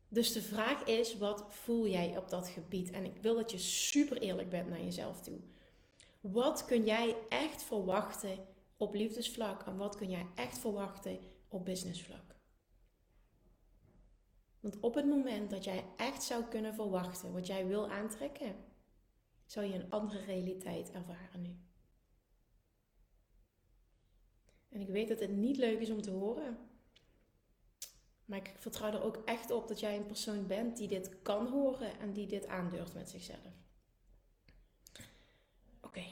Dus 0.08 0.32
de 0.32 0.42
vraag 0.42 0.84
is, 0.84 1.16
wat 1.16 1.44
voel 1.48 1.86
jij 1.86 2.16
op 2.16 2.30
dat 2.30 2.48
gebied? 2.48 2.90
En 2.90 3.04
ik 3.04 3.16
wil 3.20 3.34
dat 3.34 3.50
je 3.50 3.58
super 3.58 4.18
eerlijk 4.18 4.50
bent 4.50 4.68
naar 4.68 4.82
jezelf 4.82 5.20
toe. 5.20 5.38
Wat 6.20 6.64
kun 6.64 6.84
jij 6.84 7.16
echt 7.28 7.62
verwachten 7.62 8.46
op 8.76 8.94
liefdesvlak 8.94 9.66
en 9.66 9.76
wat 9.76 9.96
kun 9.96 10.10
jij 10.10 10.26
echt 10.34 10.58
verwachten 10.58 11.18
op 11.48 11.64
businessvlak? 11.64 12.36
Want 14.60 14.80
op 14.80 14.94
het 14.94 15.06
moment 15.06 15.50
dat 15.50 15.64
jij 15.64 15.84
echt 15.96 16.22
zou 16.22 16.44
kunnen 16.44 16.74
verwachten 16.74 17.32
wat 17.32 17.46
jij 17.46 17.66
wil 17.66 17.90
aantrekken, 17.90 18.56
zou 19.46 19.66
je 19.66 19.74
een 19.74 19.90
andere 19.90 20.24
realiteit 20.24 20.90
ervaren 20.90 21.42
nu. 21.42 21.56
En 24.68 24.80
ik 24.80 24.88
weet 24.88 25.08
dat 25.08 25.20
het 25.20 25.30
niet 25.30 25.56
leuk 25.56 25.80
is 25.80 25.90
om 25.90 26.02
te 26.02 26.10
horen. 26.10 26.58
Maar 28.24 28.38
ik 28.38 28.54
vertrouw 28.58 28.92
er 28.92 29.02
ook 29.02 29.22
echt 29.24 29.50
op 29.50 29.68
dat 29.68 29.80
jij 29.80 29.96
een 29.96 30.06
persoon 30.06 30.46
bent 30.46 30.76
die 30.76 30.88
dit 30.88 31.22
kan 31.22 31.46
horen 31.46 31.98
en 31.98 32.12
die 32.12 32.26
dit 32.26 32.46
aandurft 32.46 32.94
met 32.94 33.10
zichzelf. 33.10 33.38
Oké. 35.80 36.04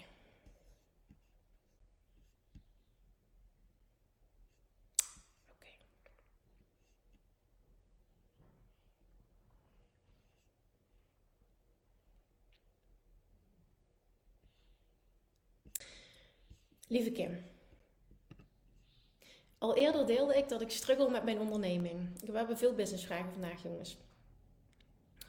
Oké. 5.49 5.66
Lieve 16.88 17.11
Kim. 17.11 17.44
Al 19.59 19.77
eerder 19.77 20.07
deelde 20.07 20.37
ik 20.37 20.49
dat 20.49 20.61
ik 20.61 20.70
struggle 20.70 21.11
met 21.11 21.25
mijn 21.25 21.38
onderneming. 21.38 22.20
We 22.25 22.37
hebben 22.37 22.59
veel 22.59 22.75
businessvragen 22.75 23.33
vandaag, 23.33 23.62
jongens. 23.62 23.96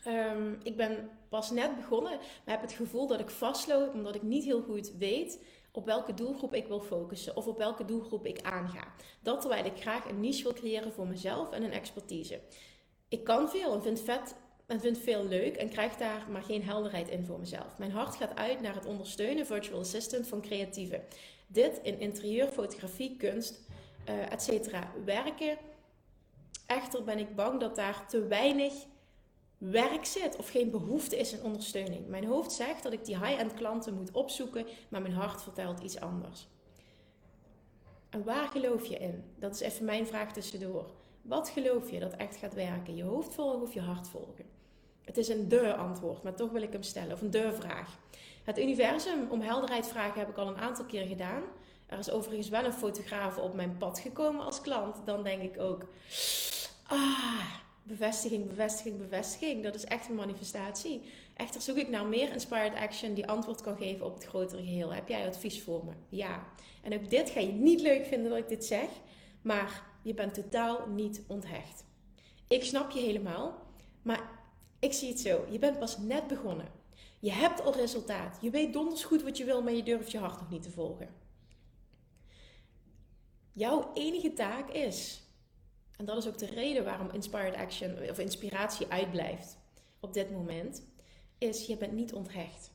Ehm, 0.03 0.53
ik 0.63 0.77
ben 0.77 1.09
pas 1.29 1.51
net 1.51 1.75
begonnen, 1.75 2.11
maar 2.11 2.55
heb 2.55 2.61
het 2.61 2.71
gevoel 2.71 3.07
dat 3.07 3.19
ik 3.19 3.29
vastloop 3.29 3.93
omdat 3.93 4.15
ik 4.15 4.21
niet 4.21 4.43
heel 4.43 4.61
goed 4.61 4.91
weet 4.97 5.43
op 5.71 5.85
welke 5.85 6.13
doelgroep 6.13 6.53
ik 6.53 6.67
wil 6.67 6.79
focussen 6.79 7.35
of 7.35 7.47
op 7.47 7.57
welke 7.57 7.85
doelgroep 7.85 8.25
ik 8.25 8.41
aanga. 8.41 8.93
Dat 9.21 9.41
terwijl 9.41 9.65
ik 9.65 9.79
graag 9.79 10.09
een 10.09 10.19
niche 10.19 10.43
wil 10.43 10.53
creëren 10.53 10.91
voor 10.91 11.07
mezelf 11.07 11.51
en 11.51 11.63
een 11.63 11.71
expertise. 11.71 12.41
Ik 13.07 13.23
kan 13.23 13.49
veel 13.49 13.73
en 13.73 13.81
vind 13.81 14.01
vet 14.01 14.35
en 14.65 14.79
vind 14.79 14.97
veel 14.97 15.25
leuk 15.25 15.55
en 15.55 15.69
krijg 15.69 15.95
daar 15.95 16.25
maar 16.29 16.43
geen 16.43 16.63
helderheid 16.63 17.09
in 17.09 17.25
voor 17.25 17.39
mezelf. 17.39 17.77
Mijn 17.77 17.91
hart 17.91 18.15
gaat 18.15 18.35
uit 18.35 18.61
naar 18.61 18.75
het 18.75 18.85
ondersteunen 18.85 19.45
virtual 19.45 19.79
assistant 19.79 20.27
van 20.27 20.41
creatieven. 20.41 21.03
Dit 21.47 21.79
in 21.83 21.99
interieur, 21.99 22.47
fotografie, 22.47 23.17
kunst, 23.17 23.61
uh, 24.09 24.31
et 24.31 24.43
cetera, 24.43 24.91
werken. 25.05 25.57
Echter 26.65 27.03
ben 27.03 27.17
ik 27.17 27.35
bang 27.35 27.59
dat 27.59 27.75
daar 27.75 28.07
te 28.07 28.27
weinig 28.27 28.73
werk 29.57 30.05
zit 30.05 30.35
of 30.35 30.49
geen 30.49 30.71
behoefte 30.71 31.17
is 31.17 31.33
in 31.33 31.43
ondersteuning. 31.43 32.07
Mijn 32.07 32.25
hoofd 32.25 32.51
zegt 32.51 32.83
dat 32.83 32.93
ik 32.93 33.05
die 33.05 33.17
high-end 33.17 33.53
klanten 33.53 33.93
moet 33.93 34.11
opzoeken, 34.11 34.65
maar 34.89 35.01
mijn 35.01 35.13
hart 35.13 35.41
vertelt 35.41 35.79
iets 35.79 35.99
anders. 35.99 36.47
En 38.09 38.23
waar 38.23 38.47
geloof 38.47 38.85
je 38.85 38.97
in? 38.97 39.23
Dat 39.35 39.53
is 39.53 39.59
even 39.59 39.85
mijn 39.85 40.07
vraag 40.07 40.33
tussendoor. 40.33 40.91
Wat 41.21 41.49
geloof 41.49 41.91
je 41.91 41.99
dat 41.99 42.13
echt 42.13 42.35
gaat 42.35 42.53
werken? 42.53 42.95
Je 42.95 43.03
hoofd 43.03 43.33
volgen 43.33 43.61
of 43.61 43.73
je 43.73 43.81
hart 43.81 44.07
volgen? 44.07 44.45
Het 45.01 45.17
is 45.17 45.27
een 45.27 45.47
de 45.47 45.75
antwoord, 45.75 46.23
maar 46.23 46.35
toch 46.35 46.51
wil 46.51 46.61
ik 46.61 46.71
hem 46.71 46.83
stellen. 46.83 47.13
Of 47.13 47.21
een 47.21 47.31
de 47.31 47.53
vraag. 47.53 47.97
Het 48.47 48.59
universum 48.59 49.27
om 49.29 49.41
helderheid 49.41 49.87
vragen 49.87 50.19
heb 50.19 50.29
ik 50.29 50.37
al 50.37 50.47
een 50.47 50.57
aantal 50.57 50.85
keer 50.85 51.05
gedaan. 51.05 51.43
Er 51.85 51.97
is 51.97 52.09
overigens 52.09 52.49
wel 52.49 52.65
een 52.65 52.73
fotograaf 52.73 53.37
op 53.37 53.53
mijn 53.53 53.77
pad 53.77 53.99
gekomen 53.99 54.45
als 54.45 54.61
klant. 54.61 54.95
Dan 55.05 55.23
denk 55.23 55.41
ik 55.41 55.59
ook, 55.59 55.85
ah, 56.83 57.45
bevestiging, 57.83 58.47
bevestiging, 58.47 58.97
bevestiging. 58.97 59.63
Dat 59.63 59.75
is 59.75 59.83
echt 59.83 60.09
een 60.09 60.15
manifestatie. 60.15 61.01
Echter 61.35 61.61
zoek 61.61 61.77
ik 61.77 61.89
naar 61.89 62.05
meer 62.05 62.31
inspired 62.31 62.75
action 62.75 63.13
die 63.13 63.27
antwoord 63.27 63.61
kan 63.61 63.77
geven 63.77 64.05
op 64.05 64.13
het 64.13 64.25
grotere 64.25 64.61
geheel. 64.61 64.93
Heb 64.93 65.07
jij 65.07 65.27
advies 65.27 65.61
voor 65.63 65.85
me? 65.85 65.91
Ja. 66.09 66.43
En 66.83 66.93
ook 66.93 67.09
dit 67.09 67.29
ga 67.29 67.39
je 67.39 67.51
niet 67.51 67.81
leuk 67.81 68.05
vinden 68.05 68.29
dat 68.29 68.39
ik 68.39 68.49
dit 68.49 68.65
zeg, 68.65 68.87
maar 69.41 69.83
je 70.01 70.13
bent 70.13 70.33
totaal 70.33 70.87
niet 70.87 71.23
onthecht. 71.27 71.85
Ik 72.47 72.63
snap 72.63 72.91
je 72.91 72.99
helemaal, 72.99 73.61
maar 74.01 74.29
ik 74.79 74.93
zie 74.93 75.09
het 75.09 75.19
zo. 75.19 75.45
Je 75.49 75.59
bent 75.59 75.79
pas 75.79 75.97
net 75.97 76.27
begonnen. 76.27 76.76
Je 77.19 77.31
hebt 77.31 77.61
al 77.61 77.75
resultaat. 77.75 78.37
Je 78.41 78.49
weet 78.49 78.73
donders 78.73 79.03
goed 79.03 79.23
wat 79.23 79.37
je 79.37 79.45
wil, 79.45 79.61
maar 79.61 79.73
je 79.73 79.83
durft 79.83 80.11
je 80.11 80.17
hart 80.17 80.39
nog 80.39 80.49
niet 80.49 80.63
te 80.63 80.71
volgen. 80.71 81.09
Jouw 83.53 83.91
enige 83.93 84.33
taak 84.33 84.69
is, 84.69 85.21
en 85.97 86.05
dat 86.05 86.17
is 86.17 86.27
ook 86.27 86.37
de 86.37 86.45
reden 86.45 86.83
waarom 86.83 87.09
Inspired 87.11 87.55
Action 87.55 88.09
of 88.09 88.19
inspiratie 88.19 88.87
uitblijft 88.87 89.57
op 89.99 90.13
dit 90.13 90.31
moment, 90.31 90.83
is 91.37 91.65
je 91.65 91.77
bent 91.77 91.93
niet 91.93 92.13
onthecht. 92.13 92.71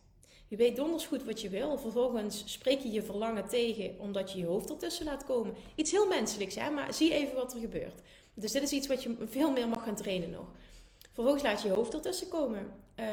Je 0.48 0.59
weet 0.59 0.76
donders 0.76 1.07
goed 1.07 1.24
wat 1.24 1.40
je 1.40 1.48
wil. 1.48 1.78
Vervolgens 1.78 2.52
spreek 2.52 2.81
je 2.81 2.90
je 2.90 3.02
verlangen 3.02 3.48
tegen 3.48 3.98
omdat 3.98 4.33
je 4.33 4.38
je 4.38 4.46
hoofd 4.46 4.70
ertussen 4.70 5.05
laat 5.05 5.24
komen. 5.24 5.55
Iets 5.74 5.90
heel 5.90 6.07
menselijks, 6.07 6.55
hè? 6.55 6.70
maar 6.70 6.94
zie 6.94 7.12
even 7.12 7.35
wat 7.35 7.55
er 7.55 7.61
gebeurt. 7.61 8.00
Dus 8.35 8.52
dit 8.52 8.62
is 8.62 8.72
iets 8.72 8.87
wat 8.87 9.02
je 9.02 9.16
veel 9.28 9.50
meer 9.50 9.68
mag 9.68 9.85
gaan 9.85 9.96
trainen 9.96 10.31
nog. 10.31 10.46
Vervolgens 11.12 11.42
laat 11.42 11.62
je 11.62 11.68
je 11.68 11.74
hoofd 11.74 11.94
ertussen 11.94 12.28
komen. 12.28 12.72
Uh, 12.96 13.07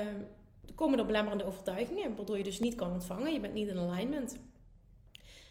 komen 0.75 0.99
er 0.99 1.05
belemmerende 1.05 1.45
overtuigingen, 1.45 2.15
waardoor 2.15 2.37
je 2.37 2.43
dus 2.43 2.59
niet 2.59 2.75
kan 2.75 2.91
ontvangen. 2.91 3.33
Je 3.33 3.39
bent 3.39 3.53
niet 3.53 3.67
in 3.67 3.77
alignment. 3.77 4.39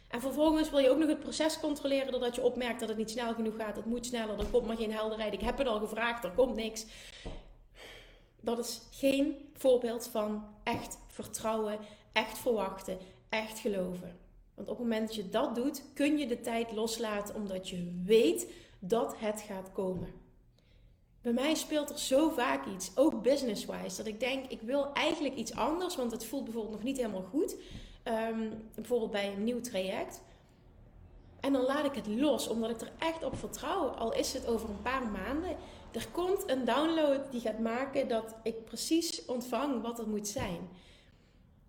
En 0.08 0.20
vervolgens 0.20 0.70
wil 0.70 0.78
je 0.78 0.90
ook 0.90 0.98
nog 0.98 1.08
het 1.08 1.20
proces 1.20 1.60
controleren 1.60 2.12
doordat 2.12 2.34
je 2.34 2.42
opmerkt 2.42 2.80
dat 2.80 2.88
het 2.88 2.98
niet 2.98 3.10
snel 3.10 3.34
genoeg 3.34 3.56
gaat. 3.56 3.76
Het 3.76 3.84
moet 3.84 4.06
sneller, 4.06 4.38
er 4.38 4.46
komt 4.46 4.66
maar 4.66 4.76
geen 4.76 4.92
helderheid. 4.92 5.32
Ik 5.32 5.40
heb 5.40 5.58
het 5.58 5.66
al 5.66 5.78
gevraagd, 5.78 6.24
er 6.24 6.30
komt 6.30 6.54
niks. 6.54 6.86
Dat 8.40 8.58
is 8.58 8.80
geen 8.90 9.50
voorbeeld 9.54 10.08
van 10.08 10.44
echt 10.62 10.98
vertrouwen, 11.06 11.78
echt 12.12 12.38
verwachten, 12.38 12.98
echt 13.28 13.58
geloven. 13.58 14.18
Want 14.54 14.68
op 14.68 14.78
het 14.78 14.86
moment 14.88 15.06
dat 15.06 15.16
je 15.16 15.28
dat 15.28 15.54
doet, 15.54 15.82
kun 15.94 16.18
je 16.18 16.26
de 16.26 16.40
tijd 16.40 16.72
loslaten 16.72 17.34
omdat 17.34 17.68
je 17.68 18.00
weet 18.04 18.52
dat 18.78 19.14
het 19.18 19.40
gaat 19.40 19.72
komen. 19.72 20.08
Bij 21.28 21.44
mij 21.44 21.54
speelt 21.54 21.90
er 21.90 21.98
zo 21.98 22.28
vaak 22.28 22.66
iets, 22.66 22.90
ook 22.94 23.22
business-wise, 23.22 23.96
dat 23.96 24.06
ik 24.06 24.20
denk, 24.20 24.46
ik 24.46 24.60
wil 24.60 24.92
eigenlijk 24.92 25.34
iets 25.34 25.54
anders, 25.54 25.96
want 25.96 26.12
het 26.12 26.24
voelt 26.24 26.44
bijvoorbeeld 26.44 26.74
nog 26.74 26.82
niet 26.82 26.96
helemaal 26.96 27.26
goed. 27.30 27.56
Ehm, 28.02 28.50
bijvoorbeeld 28.74 29.10
bij 29.10 29.32
een 29.32 29.44
nieuw 29.44 29.60
traject. 29.60 30.22
En 31.40 31.52
dan 31.52 31.62
laat 31.62 31.84
ik 31.84 31.94
het 31.94 32.06
los, 32.06 32.48
omdat 32.48 32.70
ik 32.70 32.80
er 32.80 32.92
echt 32.98 33.24
op 33.24 33.36
vertrouw. 33.38 33.86
Al 33.88 34.12
is 34.12 34.32
het 34.32 34.46
over 34.46 34.68
een 34.68 34.82
paar 34.82 35.06
maanden. 35.06 35.56
Er 35.92 36.08
komt 36.12 36.50
een 36.50 36.64
download 36.64 37.30
die 37.30 37.40
gaat 37.40 37.58
maken 37.58 38.08
dat 38.08 38.34
ik 38.42 38.64
precies 38.64 39.24
ontvang 39.24 39.82
wat 39.82 39.98
het 39.98 40.06
moet 40.06 40.28
zijn. 40.28 40.68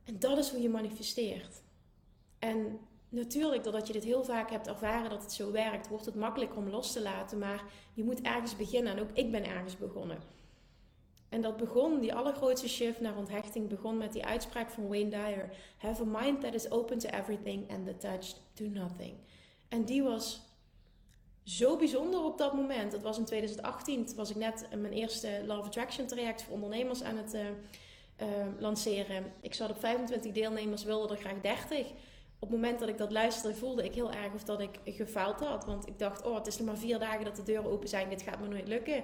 En 0.04 0.20
dat 0.20 0.38
is 0.38 0.50
hoe 0.50 0.62
je 0.62 0.70
manifesteert. 0.70 1.62
En 2.40 2.80
natuurlijk, 3.10 3.64
doordat 3.64 3.88
je 3.88 3.94
dit 3.94 4.04
heel 4.04 4.24
vaak 4.24 4.50
hebt 4.50 4.68
ervaren 4.68 5.10
dat 5.10 5.22
het 5.22 5.32
zo 5.32 5.52
werkt, 5.52 5.88
wordt 5.88 6.06
het 6.06 6.16
makkelijker 6.16 6.58
om 6.58 6.70
los 6.70 6.92
te 6.92 7.02
laten. 7.02 7.38
Maar 7.38 7.64
je 7.94 8.04
moet 8.04 8.22
ergens 8.22 8.56
beginnen. 8.56 8.94
En 8.96 9.02
ook 9.02 9.12
ik 9.14 9.32
ben 9.32 9.46
ergens 9.46 9.78
begonnen. 9.78 10.18
En 11.30 11.42
dat 11.42 11.58
begon, 11.58 12.00
die 12.00 12.14
allergrootste 12.14 12.70
shift 12.70 13.00
naar 13.00 13.18
onthechting 13.18 13.68
begon 13.68 13.98
met 13.98 14.14
die 14.14 14.26
uitspraak 14.26 14.70
van 14.70 14.88
Wayne 14.88 15.10
Dyer. 15.10 15.50
Have 15.78 16.02
a 16.02 16.22
mind 16.22 16.42
that 16.42 16.54
is 16.54 16.72
open 16.72 16.98
to 16.98 17.10
everything 17.10 17.72
and 17.72 17.90
attached 17.90 18.42
to 18.54 18.66
nothing. 18.66 19.14
En 19.68 19.86
die 19.86 20.04
was 20.04 20.42
zo 21.44 21.78
bijzonder 21.78 22.24
op 22.24 22.38
dat 22.38 22.54
moment. 22.54 22.92
Dat 22.92 23.02
was 23.02 23.18
in 23.18 23.26
2018. 23.26 24.06
Toen 24.06 24.16
was 24.16 24.30
ik 24.30 24.36
net 24.36 24.68
mijn 24.78 24.94
eerste 24.94 25.44
Love 25.46 25.68
Attraction 25.68 26.08
traject 26.08 26.44
voor 26.44 26.54
ondernemers 26.54 27.04
aan 27.04 27.18
het 27.18 27.34
uh, 27.34 27.42
uh, 27.42 28.28
lanceren. 28.60 29.34
Ik 29.42 29.54
zat 29.54 29.70
op 29.70 29.80
25 29.80 30.32
deelnemers, 30.32 30.84
wilde 30.84 31.14
er 31.14 31.20
graag 31.20 31.42
30. 31.42 31.88
Op 32.40 32.50
het 32.50 32.60
moment 32.60 32.80
dat 32.80 32.90
ik 32.90 32.98
dat 32.98 33.12
luisterde, 33.12 33.58
voelde 33.58 33.84
ik 33.84 33.96
heel 33.96 34.12
erg 34.12 34.34
of 34.34 34.44
dat 34.44 34.60
ik 34.60 34.80
gefaald 34.86 35.40
had. 35.40 35.66
Want 35.66 35.88
ik 35.88 36.00
dacht, 36.00 36.26
oh, 36.26 36.36
het 36.36 36.48
is 36.48 36.58
nog 36.58 36.68
maar 36.68 36.78
vier 36.78 37.00
dagen 37.00 37.26
dat 37.26 37.36
de 37.36 37.44
deuren 37.44 37.72
open 37.72 37.90
zijn. 37.90 38.10
Dit 38.10 38.22
gaat 38.22 38.40
me 38.40 38.48
nooit 38.48 38.68
lukken. 38.68 39.04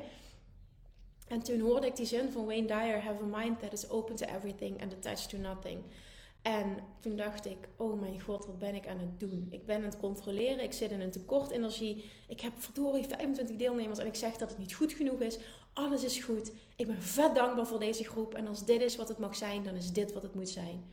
En 1.27 1.41
toen 1.41 1.59
hoorde 1.59 1.87
ik 1.87 1.95
die 1.95 2.05
zin 2.05 2.31
van 2.31 2.45
Wayne 2.45 2.67
Dyer: 2.67 3.01
Have 3.01 3.23
a 3.23 3.37
mind 3.37 3.59
that 3.59 3.73
is 3.73 3.89
open 3.89 4.15
to 4.15 4.25
everything 4.25 4.81
and 4.81 4.93
attached 4.93 5.29
to 5.29 5.37
nothing. 5.37 5.83
En 6.45 6.77
toen 6.99 7.15
dacht 7.15 7.45
ik, 7.45 7.57
oh 7.75 7.99
mijn 7.99 8.21
god, 8.21 8.45
wat 8.45 8.59
ben 8.59 8.75
ik 8.75 8.87
aan 8.87 8.99
het 8.99 9.19
doen? 9.19 9.47
Ik 9.49 9.65
ben 9.65 9.75
aan 9.75 9.83
het 9.83 9.97
controleren, 9.97 10.63
ik 10.63 10.73
zit 10.73 10.91
in 10.91 11.01
een 11.01 11.11
tekort 11.11 11.51
energie. 11.51 12.05
Ik 12.27 12.41
heb 12.41 12.53
verdorie 12.57 13.03
25 13.03 13.55
deelnemers 13.55 13.99
en 13.99 14.05
ik 14.05 14.15
zeg 14.15 14.37
dat 14.37 14.49
het 14.49 14.57
niet 14.57 14.73
goed 14.73 14.93
genoeg 14.93 15.19
is. 15.19 15.37
Alles 15.73 16.03
is 16.03 16.17
goed. 16.19 16.51
Ik 16.75 16.87
ben 16.87 17.01
vet 17.01 17.35
dankbaar 17.35 17.67
voor 17.67 17.79
deze 17.79 18.03
groep. 18.03 18.33
En 18.33 18.47
als 18.47 18.65
dit 18.65 18.81
is 18.81 18.95
wat 18.95 19.07
het 19.07 19.17
mag 19.17 19.35
zijn, 19.35 19.63
dan 19.63 19.75
is 19.75 19.91
dit 19.91 20.13
wat 20.13 20.21
het 20.23 20.35
moet 20.35 20.49
zijn. 20.49 20.83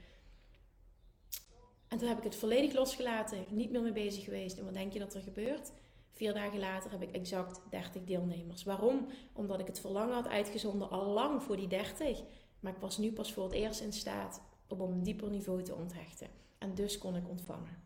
En 1.93 1.99
toen 1.99 2.09
heb 2.09 2.19
ik 2.19 2.25
het 2.25 2.37
volledig 2.37 2.73
losgelaten, 2.73 3.45
niet 3.49 3.71
meer 3.71 3.83
mee 3.83 3.93
bezig 3.93 4.25
geweest. 4.25 4.59
En 4.59 4.65
wat 4.65 4.75
denk 4.75 4.93
je 4.93 4.99
dat 4.99 5.15
er 5.15 5.21
gebeurt? 5.23 5.73
Vier 6.11 6.35
dagen 6.35 6.59
later 6.59 6.91
heb 6.91 7.03
ik 7.03 7.13
exact 7.13 7.61
30 7.71 8.05
deelnemers. 8.05 8.65
Waarom? 8.65 9.07
Omdat 9.33 9.61
ik 9.61 9.67
het 9.67 9.81
verlangen 9.81 10.15
had 10.15 10.29
uitgezonden 10.29 10.91
al 10.91 11.07
lang 11.07 11.43
voor 11.43 11.57
die 11.57 11.67
30. 11.67 12.23
Maar 12.61 12.73
ik 12.73 12.81
was 12.81 12.99
nu 12.99 13.13
pas 13.13 13.33
voor 13.33 13.45
het 13.45 13.53
eerst 13.53 13.81
in 13.81 13.93
staat 13.93 14.43
om 14.67 14.81
op 14.81 14.91
een 14.91 15.03
dieper 15.03 15.31
niveau 15.31 15.63
te 15.63 15.75
onthechten. 15.75 16.29
En 16.59 16.75
dus 16.75 16.99
kon 16.99 17.17
ik 17.17 17.29
ontvangen. 17.29 17.83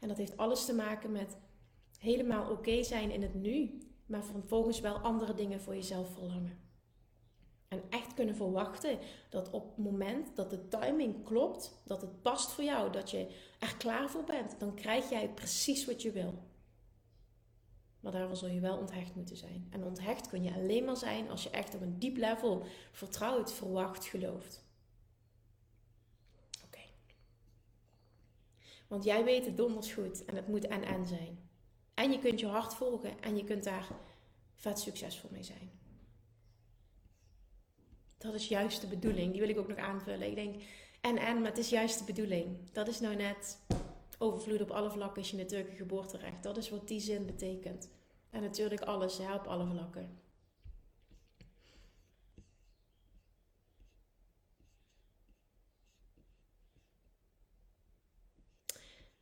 En 0.00 0.08
dat 0.08 0.16
heeft 0.16 0.36
alles 0.36 0.64
te 0.64 0.74
maken 0.74 1.12
met 1.12 1.36
helemaal 1.98 2.50
oké 2.50 2.82
zijn 2.82 3.10
in 3.10 3.22
het 3.22 3.34
nu, 3.34 3.78
maar 4.06 4.24
vervolgens 4.24 4.80
wel 4.80 4.98
andere 4.98 5.34
dingen 5.34 5.60
voor 5.60 5.74
jezelf 5.74 6.12
verlangen. 6.12 6.67
En 7.68 7.82
echt 7.90 8.14
kunnen 8.14 8.36
verwachten 8.36 8.98
dat 9.28 9.50
op 9.50 9.66
het 9.66 9.84
moment 9.84 10.36
dat 10.36 10.50
de 10.50 10.68
timing 10.68 11.24
klopt, 11.24 11.80
dat 11.84 12.00
het 12.00 12.22
past 12.22 12.50
voor 12.50 12.64
jou, 12.64 12.92
dat 12.92 13.10
je 13.10 13.26
er 13.58 13.76
klaar 13.76 14.10
voor 14.10 14.24
bent, 14.24 14.60
dan 14.60 14.74
krijg 14.74 15.10
jij 15.10 15.28
precies 15.28 15.84
wat 15.84 16.02
je 16.02 16.12
wil. 16.12 16.34
Maar 18.00 18.12
daarvoor 18.12 18.36
zul 18.36 18.48
je 18.48 18.60
wel 18.60 18.76
onthecht 18.76 19.14
moeten 19.14 19.36
zijn. 19.36 19.66
En 19.70 19.84
onthecht 19.84 20.28
kun 20.28 20.42
je 20.42 20.54
alleen 20.54 20.84
maar 20.84 20.96
zijn 20.96 21.30
als 21.30 21.42
je 21.42 21.50
echt 21.50 21.74
op 21.74 21.80
een 21.80 21.98
diep 21.98 22.16
level 22.16 22.66
vertrouwt, 22.92 23.52
verwacht, 23.52 24.06
gelooft. 24.06 24.64
Oké. 26.64 26.80
Want 28.86 29.04
jij 29.04 29.24
weet 29.24 29.44
het 29.44 29.56
donders 29.56 29.92
goed 29.92 30.24
en 30.24 30.36
het 30.36 30.48
moet 30.48 30.66
en-en 30.66 31.06
zijn. 31.06 31.48
En 31.94 32.12
je 32.12 32.18
kunt 32.18 32.40
je 32.40 32.46
hart 32.46 32.74
volgen 32.74 33.20
en 33.20 33.36
je 33.36 33.44
kunt 33.44 33.64
daar 33.64 33.88
vet 34.54 34.78
succesvol 34.78 35.30
mee 35.32 35.42
zijn. 35.42 35.77
Dat 38.18 38.34
is 38.34 38.48
juist 38.48 38.80
de 38.80 38.86
bedoeling. 38.86 39.30
Die 39.30 39.40
wil 39.40 39.50
ik 39.50 39.58
ook 39.58 39.68
nog 39.68 39.78
aanvullen. 39.78 40.28
Ik 40.28 40.34
denk, 40.34 40.62
en-en, 41.00 41.36
maar 41.40 41.50
het 41.50 41.58
is 41.58 41.68
juist 41.68 41.98
de 41.98 42.04
bedoeling. 42.04 42.70
Dat 42.72 42.88
is 42.88 43.00
nou 43.00 43.16
net 43.16 43.58
overvloed 44.18 44.60
op 44.60 44.70
alle 44.70 44.90
vlakken 44.90 45.22
is 45.22 45.30
je 45.30 45.36
natuurlijke 45.36 45.76
geboorterecht. 45.76 46.42
Dat 46.42 46.56
is 46.56 46.70
wat 46.70 46.88
die 46.88 47.00
zin 47.00 47.26
betekent. 47.26 47.90
En 48.30 48.40
natuurlijk 48.42 48.80
alles, 48.80 49.18
hè, 49.18 49.34
op 49.34 49.46
alle 49.46 49.66
vlakken. 49.66 50.20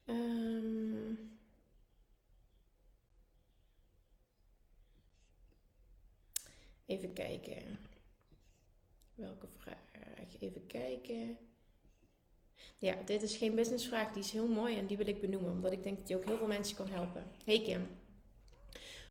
Um, 0.08 1.38
even 6.86 7.12
kijken. 7.12 7.78
Welke 9.16 9.46
vraag? 9.58 9.84
Even 10.40 10.66
kijken. 10.66 11.38
Ja, 12.78 12.94
dit 13.04 13.22
is 13.22 13.36
geen 13.36 13.54
businessvraag. 13.54 14.12
Die 14.12 14.22
is 14.22 14.30
heel 14.30 14.48
mooi 14.48 14.76
en 14.78 14.86
die 14.86 14.96
wil 14.96 15.06
ik 15.06 15.20
benoemen. 15.20 15.50
Omdat 15.50 15.72
ik 15.72 15.82
denk 15.82 15.96
dat 15.96 16.06
die 16.06 16.16
ook 16.16 16.24
heel 16.24 16.36
veel 16.36 16.46
mensen 16.46 16.76
kan 16.76 16.88
helpen. 16.88 17.24
Hey 17.44 17.62
Kim. 17.62 17.86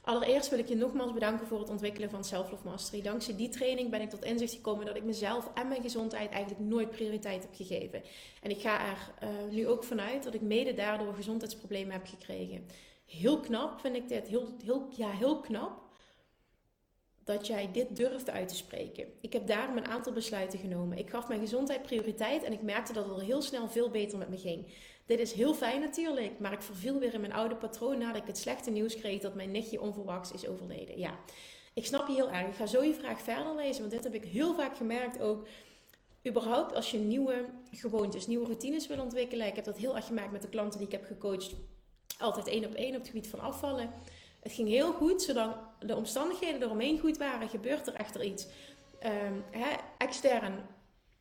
Allereerst 0.01 0.49
wil 0.49 0.59
ik 0.59 0.67
je 0.67 0.75
nogmaals 0.75 1.13
bedanken 1.13 1.47
voor 1.47 1.59
het 1.59 1.69
ontwikkelen 1.69 2.09
van 2.09 2.23
Self-Love 2.23 2.67
Mastery. 2.67 3.01
Dankzij 3.01 3.35
die 3.35 3.49
training 3.49 3.89
ben 3.89 4.01
ik 4.01 4.09
tot 4.09 4.23
inzicht 4.23 4.53
gekomen 4.53 4.85
dat 4.85 4.95
ik 4.95 5.03
mezelf 5.03 5.49
en 5.53 5.67
mijn 5.67 5.81
gezondheid 5.81 6.31
eigenlijk 6.31 6.63
nooit 6.63 6.89
prioriteit 6.89 7.41
heb 7.41 7.55
gegeven. 7.55 8.03
En 8.41 8.49
ik 8.49 8.61
ga 8.61 8.91
er 8.91 9.13
uh, 9.23 9.51
nu 9.51 9.67
ook 9.67 9.83
vanuit 9.83 10.23
dat 10.23 10.33
ik 10.33 10.41
mede 10.41 10.73
daardoor 10.73 11.13
gezondheidsproblemen 11.13 11.93
heb 11.93 12.05
gekregen. 12.05 12.65
Heel 13.05 13.39
knap 13.39 13.79
vind 13.79 13.95
ik 13.95 14.07
dit. 14.07 14.27
Heel, 14.27 14.47
heel, 14.63 14.87
ja, 14.95 15.11
heel 15.11 15.39
knap 15.39 15.85
dat 17.25 17.47
jij 17.47 17.71
dit 17.71 17.95
durfde 17.95 18.31
uit 18.31 18.47
te 18.47 18.55
spreken. 18.55 19.05
Ik 19.21 19.33
heb 19.33 19.47
daarom 19.47 19.77
een 19.77 19.88
aantal 19.88 20.13
besluiten 20.13 20.59
genomen. 20.59 20.97
Ik 20.97 21.09
gaf 21.09 21.27
mijn 21.27 21.39
gezondheid 21.39 21.81
prioriteit 21.81 22.43
en 22.43 22.53
ik 22.53 22.61
merkte 22.61 22.93
dat 22.93 23.03
het 23.03 23.13
al 23.13 23.19
heel 23.19 23.41
snel 23.41 23.69
veel 23.69 23.89
beter 23.89 24.17
met 24.17 24.29
me 24.29 24.38
ging. 24.38 24.73
Dit 25.05 25.19
is 25.19 25.31
heel 25.31 25.53
fijn 25.53 25.81
natuurlijk, 25.81 26.39
maar 26.39 26.51
ik 26.51 26.61
verviel 26.61 26.99
weer 26.99 27.13
in 27.13 27.21
mijn 27.21 27.33
oude 27.33 27.55
patroon 27.55 27.97
nadat 27.97 28.21
ik 28.21 28.27
het 28.27 28.38
slechte 28.38 28.71
nieuws 28.71 28.95
kreeg 28.95 29.21
dat 29.21 29.35
mijn 29.35 29.51
nichtje 29.51 29.81
onverwachts 29.81 30.31
is 30.31 30.47
overleden. 30.47 30.99
Ja, 30.99 31.19
ik 31.73 31.85
snap 31.85 32.07
je 32.07 32.13
heel 32.13 32.31
erg. 32.31 32.47
Ik 32.47 32.55
ga 32.55 32.65
zo 32.65 32.83
je 32.83 32.93
vraag 32.93 33.21
verder 33.21 33.55
lezen, 33.55 33.79
want 33.79 33.91
dit 33.91 34.03
heb 34.03 34.13
ik 34.13 34.23
heel 34.23 34.53
vaak 34.53 34.77
gemerkt 34.77 35.21
ook. 35.21 35.47
Überhaupt 36.27 36.75
als 36.75 36.91
je 36.91 36.97
nieuwe 36.97 37.45
gewoontes, 37.71 38.27
nieuwe 38.27 38.45
routines 38.45 38.88
wil 38.88 39.01
ontwikkelen. 39.01 39.47
Ik 39.47 39.55
heb 39.55 39.65
dat 39.65 39.77
heel 39.77 39.95
erg 39.95 40.05
gemaakt 40.05 40.31
met 40.31 40.41
de 40.41 40.49
klanten 40.49 40.77
die 40.79 40.88
ik 40.88 40.93
heb 40.93 41.05
gecoacht. 41.05 41.55
Altijd 42.19 42.47
één 42.47 42.65
op 42.65 42.73
één 42.73 42.93
op 42.93 42.99
het 42.99 43.07
gebied 43.07 43.27
van 43.27 43.39
afvallen. 43.39 43.89
Het 44.45 44.53
ging 44.53 44.67
heel 44.67 44.93
goed, 44.93 45.21
zodat 45.21 45.55
de 45.79 45.95
omstandigheden 45.95 46.62
eromheen 46.62 46.99
goed 46.99 47.17
waren, 47.17 47.49
gebeurt 47.49 47.88
er 47.88 47.93
echter 47.93 48.23
iets. 48.23 48.47
Um, 49.03 49.43
hè, 49.51 49.75
extern 49.97 50.65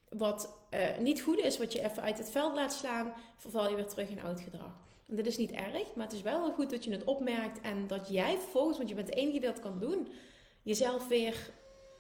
wat 0.09 0.59
uh, 0.71 0.99
niet 0.99 1.21
goed 1.21 1.39
is, 1.39 1.59
wat 1.59 1.73
je 1.73 1.83
even 1.85 2.03
uit 2.03 2.19
het 2.19 2.31
veld 2.31 2.55
laat 2.55 2.73
slaan, 2.73 3.13
verval 3.37 3.69
je 3.69 3.75
weer 3.75 3.87
terug 3.87 4.09
in 4.09 4.23
oud 4.23 4.41
gedrag. 4.41 4.77
En 5.09 5.17
dit 5.17 5.27
is 5.27 5.37
niet 5.37 5.51
erg, 5.51 5.95
maar 5.95 6.07
het 6.07 6.15
is 6.15 6.23
wel 6.23 6.53
goed 6.53 6.71
dat 6.71 6.85
je 6.85 6.91
het 6.91 7.05
opmerkt 7.05 7.61
en 7.61 7.87
dat 7.87 8.09
jij 8.09 8.39
vervolgens, 8.39 8.77
want 8.77 8.89
je 8.89 8.95
bent 8.95 9.07
de 9.07 9.15
enige 9.15 9.39
die 9.39 9.49
dat 9.49 9.61
kan 9.61 9.79
doen, 9.79 10.09
jezelf 10.63 11.09
weer 11.09 11.51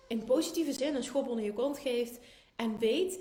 in 0.08 0.24
positieve 0.24 0.72
zin 0.72 0.94
een 0.94 1.04
schop 1.04 1.28
onder 1.28 1.44
je 1.44 1.52
kont 1.52 1.78
geeft 1.78 2.18
en 2.56 2.78
weet, 2.78 3.18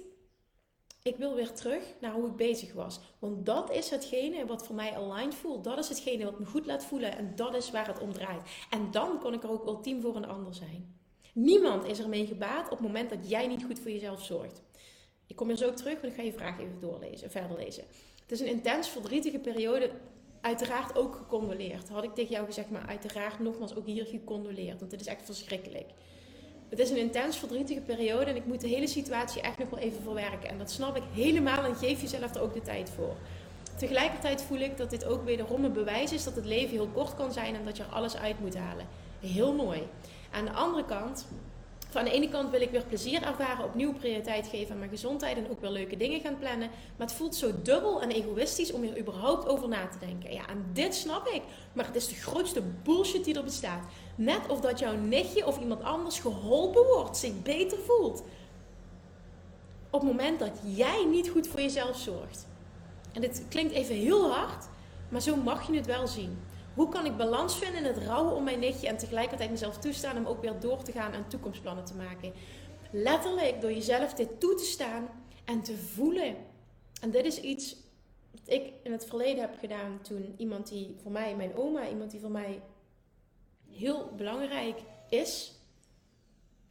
ik 1.03 1.17
wil 1.17 1.35
weer 1.35 1.51
terug 1.51 1.83
naar 2.01 2.13
hoe 2.13 2.27
ik 2.27 2.35
bezig 2.35 2.73
was. 2.73 2.99
Want 3.19 3.45
dat 3.45 3.71
is 3.71 3.89
hetgene 3.89 4.45
wat 4.45 4.65
voor 4.65 4.75
mij 4.75 4.95
aligned 4.95 5.35
voelt. 5.35 5.63
Dat 5.63 5.77
is 5.77 5.89
hetgene 5.89 6.23
wat 6.23 6.39
me 6.39 6.45
goed 6.45 6.65
laat 6.65 6.85
voelen 6.85 7.17
en 7.17 7.35
dat 7.35 7.55
is 7.55 7.71
waar 7.71 7.87
het 7.87 7.99
om 7.99 8.13
draait. 8.13 8.41
En 8.69 8.91
dan 8.91 9.19
kon 9.19 9.33
ik 9.33 9.43
er 9.43 9.51
ook 9.51 9.65
ultiem 9.65 10.01
voor 10.01 10.15
een 10.15 10.27
ander 10.27 10.53
zijn. 10.53 10.95
Niemand 11.33 11.85
is 11.85 11.99
ermee 11.99 12.25
gebaat 12.25 12.65
op 12.65 12.77
het 12.77 12.87
moment 12.87 13.09
dat 13.09 13.29
jij 13.29 13.47
niet 13.47 13.63
goed 13.63 13.79
voor 13.79 13.91
jezelf 13.91 14.23
zorgt. 14.23 14.61
Ik 15.27 15.35
kom 15.35 15.49
er 15.49 15.57
zo 15.57 15.73
terug, 15.73 15.93
maar 15.93 16.09
ik 16.09 16.15
ga 16.15 16.21
je 16.21 16.33
vraag 16.33 16.59
even 16.59 16.79
doorlezen, 16.79 17.31
verder 17.31 17.57
lezen. 17.57 17.83
Het 18.21 18.31
is 18.31 18.39
een 18.39 18.47
intens 18.47 18.89
verdrietige 18.89 19.39
periode, 19.39 19.91
uiteraard 20.41 20.97
ook 20.97 21.15
gecondoleerd. 21.15 21.89
Had 21.89 22.03
ik 22.03 22.13
tegen 22.13 22.31
jou 22.31 22.45
gezegd, 22.45 22.69
maar 22.69 22.85
uiteraard 22.87 23.39
nogmaals 23.39 23.75
ook 23.75 23.85
hier 23.85 24.05
gecondoleerd, 24.05 24.79
want 24.79 24.91
dit 24.91 25.01
is 25.01 25.07
echt 25.07 25.25
verschrikkelijk. 25.25 25.89
Het 26.73 26.81
is 26.81 26.89
een 26.89 26.97
intens 26.97 27.37
verdrietige 27.37 27.79
periode 27.79 28.25
en 28.25 28.35
ik 28.35 28.45
moet 28.45 28.61
de 28.61 28.67
hele 28.67 28.87
situatie 28.87 29.41
echt 29.41 29.57
nog 29.57 29.69
wel 29.69 29.79
even 29.79 30.01
verwerken. 30.03 30.49
En 30.49 30.57
dat 30.57 30.71
snap 30.71 30.95
ik 30.95 31.03
helemaal 31.13 31.63
en 31.63 31.75
geef 31.75 32.01
jezelf 32.01 32.35
er 32.35 32.41
ook 32.41 32.53
de 32.53 32.61
tijd 32.61 32.89
voor. 32.95 33.15
Tegelijkertijd 33.77 34.41
voel 34.41 34.59
ik 34.59 34.77
dat 34.77 34.89
dit 34.89 35.05
ook 35.05 35.25
wederom 35.25 35.63
een 35.63 35.73
bewijs 35.73 36.11
is 36.11 36.23
dat 36.23 36.35
het 36.35 36.45
leven 36.45 36.69
heel 36.69 36.89
kort 36.93 37.15
kan 37.15 37.31
zijn 37.31 37.55
en 37.55 37.65
dat 37.65 37.77
je 37.77 37.83
er 37.83 37.89
alles 37.89 38.15
uit 38.15 38.39
moet 38.39 38.57
halen. 38.57 38.87
Heel 39.19 39.53
mooi. 39.53 39.81
Aan 40.31 40.45
de 40.45 40.51
andere 40.51 40.85
kant 40.85 41.25
van 41.93 42.03
de 42.03 42.11
ene 42.11 42.29
kant 42.29 42.49
wil 42.49 42.61
ik 42.61 42.69
weer 42.69 42.85
plezier 42.85 43.23
ervaren, 43.23 43.65
opnieuw 43.65 43.93
prioriteit 43.93 44.47
geven 44.47 44.71
aan 44.71 44.77
mijn 44.77 44.89
gezondheid 44.89 45.37
en 45.37 45.49
ook 45.49 45.61
weer 45.61 45.69
leuke 45.69 45.97
dingen 45.97 46.19
gaan 46.19 46.39
plannen. 46.39 46.69
Maar 46.97 47.07
het 47.07 47.15
voelt 47.15 47.35
zo 47.35 47.51
dubbel 47.61 48.01
en 48.01 48.11
egoïstisch 48.11 48.71
om 48.71 48.83
er 48.83 48.99
überhaupt 48.99 49.47
over 49.47 49.67
na 49.67 49.87
te 49.87 49.97
denken. 49.99 50.33
Ja, 50.33 50.47
en 50.47 50.65
dit 50.73 50.95
snap 50.95 51.27
ik. 51.27 51.41
Maar 51.73 51.85
het 51.85 51.95
is 51.95 52.07
de 52.07 52.15
grootste 52.15 52.61
bullshit 52.83 53.25
die 53.25 53.35
er 53.35 53.43
bestaat. 53.43 53.83
Net 54.15 54.47
of 54.47 54.61
dat 54.61 54.79
jouw 54.79 54.95
nichtje 54.95 55.47
of 55.47 55.59
iemand 55.59 55.83
anders 55.83 56.19
geholpen 56.19 56.85
wordt, 56.85 57.17
zich 57.17 57.41
beter 57.41 57.77
voelt. 57.77 58.23
Op 59.89 59.99
het 59.99 60.09
moment 60.09 60.39
dat 60.39 60.59
jij 60.63 61.05
niet 61.05 61.29
goed 61.29 61.47
voor 61.47 61.61
jezelf 61.61 61.97
zorgt. 61.97 62.47
En 63.11 63.21
dit 63.21 63.43
klinkt 63.49 63.73
even 63.73 63.95
heel 63.95 64.31
hard, 64.31 64.65
maar 65.09 65.21
zo 65.21 65.35
mag 65.35 65.67
je 65.67 65.75
het 65.75 65.85
wel 65.85 66.07
zien. 66.07 66.37
Hoe 66.73 66.89
kan 66.89 67.05
ik 67.05 67.17
balans 67.17 67.57
vinden 67.57 67.79
in 67.79 67.93
het 67.93 68.05
rouwen 68.05 68.35
om 68.35 68.43
mijn 68.43 68.59
nichtje 68.59 68.87
en 68.87 68.97
tegelijkertijd 68.97 69.49
mezelf 69.49 69.77
toestaan 69.77 70.17
om 70.17 70.25
ook 70.25 70.41
weer 70.41 70.59
door 70.59 70.83
te 70.83 70.91
gaan 70.91 71.13
en 71.13 71.27
toekomstplannen 71.27 71.85
te 71.85 71.95
maken? 71.95 72.33
Letterlijk 72.91 73.61
door 73.61 73.71
jezelf 73.71 74.13
dit 74.13 74.39
toe 74.39 74.55
te 74.55 74.63
staan 74.63 75.09
en 75.45 75.61
te 75.61 75.77
voelen. 75.77 76.35
En 77.01 77.11
dit 77.11 77.25
is 77.25 77.39
iets 77.41 77.75
wat 78.31 78.41
ik 78.45 78.73
in 78.83 78.91
het 78.91 79.05
verleden 79.05 79.41
heb 79.41 79.57
gedaan 79.59 80.01
toen 80.01 80.33
iemand 80.37 80.69
die 80.69 80.95
voor 81.01 81.11
mij, 81.11 81.35
mijn 81.35 81.55
oma, 81.55 81.89
iemand 81.89 82.11
die 82.11 82.19
voor 82.19 82.31
mij 82.31 82.61
heel 83.71 84.11
belangrijk 84.15 84.81
is, 85.09 85.59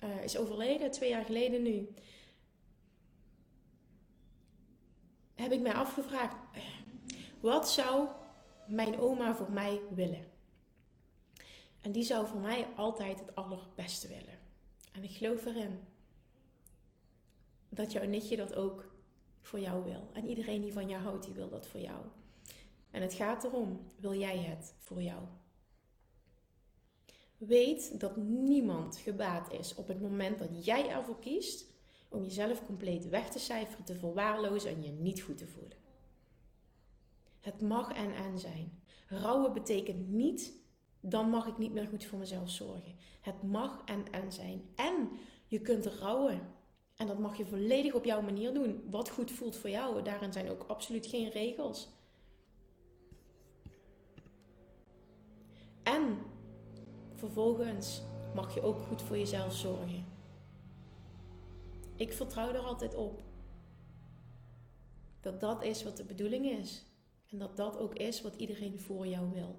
uh, 0.04 0.24
is 0.24 0.36
overleden, 0.36 0.90
twee 0.90 1.10
jaar 1.10 1.24
geleden 1.24 1.62
nu. 1.62 1.88
Heb 5.34 5.52
ik 5.52 5.60
mij 5.60 5.74
afgevraagd, 5.74 6.36
wat 7.40 7.70
zou 7.70 8.08
mijn 8.66 9.00
oma 9.00 9.34
voor 9.34 9.52
mij 9.52 9.80
willen. 9.94 10.30
En 11.80 11.92
die 11.92 12.02
zou 12.02 12.26
voor 12.26 12.40
mij 12.40 12.66
altijd 12.76 13.18
het 13.18 13.34
allerbeste 13.34 14.08
willen. 14.08 14.38
En 14.92 15.02
ik 15.02 15.10
geloof 15.10 15.44
erin 15.44 15.80
dat 17.68 17.92
jouw 17.92 18.06
nichtje 18.06 18.36
dat 18.36 18.54
ook 18.54 18.90
voor 19.40 19.60
jou 19.60 19.84
wil. 19.84 20.08
En 20.12 20.28
iedereen 20.28 20.60
die 20.60 20.72
van 20.72 20.88
jou 20.88 21.02
houdt, 21.02 21.24
die 21.24 21.34
wil 21.34 21.48
dat 21.48 21.66
voor 21.66 21.80
jou. 21.80 22.04
En 22.90 23.02
het 23.02 23.14
gaat 23.14 23.44
erom, 23.44 23.90
wil 23.96 24.14
jij 24.14 24.38
het 24.38 24.74
voor 24.78 25.02
jou? 25.02 25.22
Weet 27.36 28.00
dat 28.00 28.16
niemand 28.16 28.96
gebaat 28.96 29.52
is 29.52 29.74
op 29.74 29.88
het 29.88 30.00
moment 30.00 30.38
dat 30.38 30.64
jij 30.64 30.88
ervoor 30.88 31.18
kiest 31.18 31.64
om 32.08 32.22
jezelf 32.22 32.66
compleet 32.66 33.08
weg 33.08 33.30
te 33.30 33.38
cijferen, 33.38 33.84
te 33.84 33.94
verwaarlozen 33.94 34.70
en 34.70 34.82
je 34.82 34.90
niet 34.90 35.20
goed 35.22 35.38
te 35.38 35.46
voelen. 35.46 35.81
Het 37.42 37.60
mag 37.60 37.92
en 37.92 38.14
en 38.14 38.38
zijn. 38.38 38.82
Rouwen 39.08 39.52
betekent 39.52 40.08
niet, 40.08 40.52
dan 41.00 41.30
mag 41.30 41.46
ik 41.46 41.58
niet 41.58 41.72
meer 41.72 41.86
goed 41.86 42.04
voor 42.04 42.18
mezelf 42.18 42.50
zorgen. 42.50 42.96
Het 43.20 43.42
mag 43.42 43.82
en 43.84 44.04
en 44.10 44.32
zijn. 44.32 44.62
En 44.74 45.08
je 45.46 45.60
kunt 45.60 45.86
rouwen. 45.86 46.40
En 46.96 47.06
dat 47.06 47.18
mag 47.18 47.36
je 47.36 47.46
volledig 47.46 47.94
op 47.94 48.04
jouw 48.04 48.22
manier 48.22 48.54
doen. 48.54 48.84
Wat 48.90 49.10
goed 49.10 49.30
voelt 49.30 49.56
voor 49.56 49.70
jou. 49.70 50.02
Daarin 50.02 50.32
zijn 50.32 50.50
ook 50.50 50.62
absoluut 50.62 51.06
geen 51.06 51.30
regels. 51.30 51.88
En 55.82 56.18
vervolgens 57.14 58.02
mag 58.34 58.54
je 58.54 58.62
ook 58.62 58.80
goed 58.80 59.02
voor 59.02 59.18
jezelf 59.18 59.54
zorgen. 59.54 60.04
Ik 61.96 62.12
vertrouw 62.12 62.52
er 62.52 62.58
altijd 62.58 62.94
op 62.94 63.22
dat 65.20 65.40
dat 65.40 65.62
is 65.62 65.84
wat 65.84 65.96
de 65.96 66.04
bedoeling 66.04 66.46
is. 66.46 66.91
En 67.32 67.38
dat 67.38 67.56
dat 67.56 67.78
ook 67.78 67.94
is 67.94 68.20
wat 68.20 68.34
iedereen 68.36 68.80
voor 68.80 69.06
jou 69.06 69.30
wil. 69.32 69.56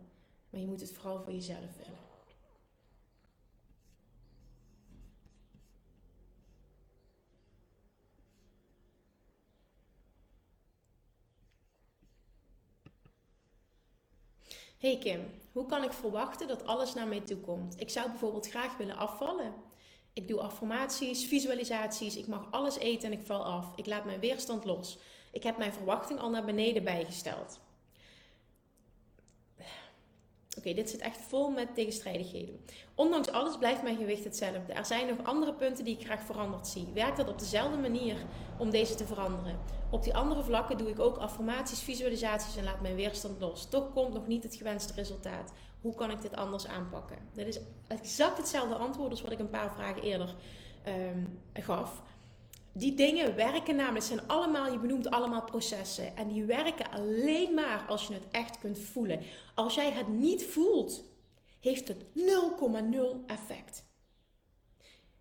Maar 0.49 0.61
je 0.61 0.67
moet 0.67 0.81
het 0.81 0.91
vooral 0.91 1.23
voor 1.23 1.33
jezelf 1.33 1.77
willen. 1.77 2.01
Hey 14.77 14.97
Kim, 14.97 15.31
hoe 15.51 15.65
kan 15.65 15.83
ik 15.83 15.93
verwachten 15.93 16.47
dat 16.47 16.65
alles 16.65 16.93
naar 16.93 17.07
mij 17.07 17.21
toe 17.21 17.37
komt? 17.37 17.79
Ik 17.79 17.89
zou 17.89 18.09
bijvoorbeeld 18.09 18.49
graag 18.49 18.77
willen 18.77 18.97
afvallen. 18.97 19.53
Ik 20.13 20.27
doe 20.27 20.39
affirmaties, 20.39 21.25
visualisaties, 21.27 22.17
ik 22.17 22.27
mag 22.27 22.51
alles 22.51 22.77
eten 22.77 23.11
en 23.11 23.19
ik 23.19 23.25
val 23.25 23.45
af. 23.45 23.75
Ik 23.75 23.85
laat 23.85 24.05
mijn 24.05 24.19
weerstand 24.19 24.65
los. 24.65 24.97
Ik 25.31 25.43
heb 25.43 25.57
mijn 25.57 25.73
verwachting 25.73 26.19
al 26.19 26.29
naar 26.29 26.45
beneden 26.45 26.83
bijgesteld. 26.83 27.59
Oké, 30.57 30.73
dit 30.73 30.89
zit 30.89 31.01
echt 31.01 31.17
vol 31.17 31.49
met 31.49 31.75
tegenstrijdigheden. 31.75 32.59
Ondanks 32.95 33.31
alles 33.31 33.57
blijft 33.57 33.83
mijn 33.83 33.97
gewicht 33.97 34.23
hetzelfde. 34.23 34.73
Er 34.73 34.85
zijn 34.85 35.07
nog 35.07 35.25
andere 35.25 35.53
punten 35.53 35.83
die 35.83 35.97
ik 35.97 36.05
graag 36.05 36.21
veranderd 36.21 36.67
zie. 36.67 36.87
Werkt 36.93 37.17
dat 37.17 37.29
op 37.29 37.39
dezelfde 37.39 37.77
manier 37.77 38.17
om 38.57 38.69
deze 38.69 38.95
te 38.95 39.05
veranderen? 39.05 39.59
Op 39.89 40.03
die 40.03 40.15
andere 40.15 40.43
vlakken 40.43 40.77
doe 40.77 40.89
ik 40.89 40.99
ook 40.99 41.17
affirmaties, 41.17 41.81
visualisaties 41.81 42.55
en 42.55 42.63
laat 42.63 42.81
mijn 42.81 42.95
weerstand 42.95 43.39
los. 43.39 43.69
Toch 43.69 43.93
komt 43.93 44.13
nog 44.13 44.27
niet 44.27 44.43
het 44.43 44.55
gewenste 44.55 44.93
resultaat. 44.93 45.53
Hoe 45.81 45.95
kan 45.95 46.11
ik 46.11 46.21
dit 46.21 46.35
anders 46.35 46.67
aanpakken? 46.67 47.17
Dit 47.33 47.47
is 47.47 47.59
exact 47.87 48.37
hetzelfde 48.37 48.75
antwoord 48.75 49.11
als 49.11 49.21
wat 49.21 49.31
ik 49.31 49.39
een 49.39 49.49
paar 49.49 49.73
vragen 49.73 50.01
eerder 50.01 50.35
um, 50.87 51.39
gaf. 51.53 52.01
Die 52.73 52.93
dingen 52.93 53.35
werken 53.35 53.75
namelijk, 53.75 54.05
zijn 54.05 54.27
allemaal, 54.27 54.71
je 54.71 54.79
benoemt 54.79 55.09
allemaal 55.09 55.43
processen. 55.43 56.15
En 56.15 56.27
die 56.27 56.43
werken 56.43 56.91
alleen 56.91 57.53
maar 57.53 57.85
als 57.87 58.07
je 58.07 58.13
het 58.13 58.27
echt 58.31 58.59
kunt 58.59 58.79
voelen. 58.79 59.19
Als 59.55 59.75
jij 59.75 59.91
het 59.91 60.07
niet 60.07 60.45
voelt, 60.45 61.03
heeft 61.59 61.87
het 61.87 62.05
0,0 62.15 63.25
effect. 63.25 63.85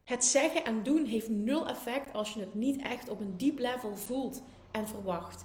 Het 0.05 0.25
zeggen 0.25 0.65
en 0.65 0.83
doen 0.83 1.05
heeft 1.05 1.29
nul 1.29 1.69
effect 1.69 2.13
als 2.13 2.35
je 2.35 2.41
het 2.41 2.55
niet 2.55 2.83
echt 2.83 3.09
op 3.09 3.21
een 3.21 3.37
diep 3.37 3.59
level 3.59 3.97
voelt 3.97 4.43
en 4.71 4.89
verwacht. 4.89 5.45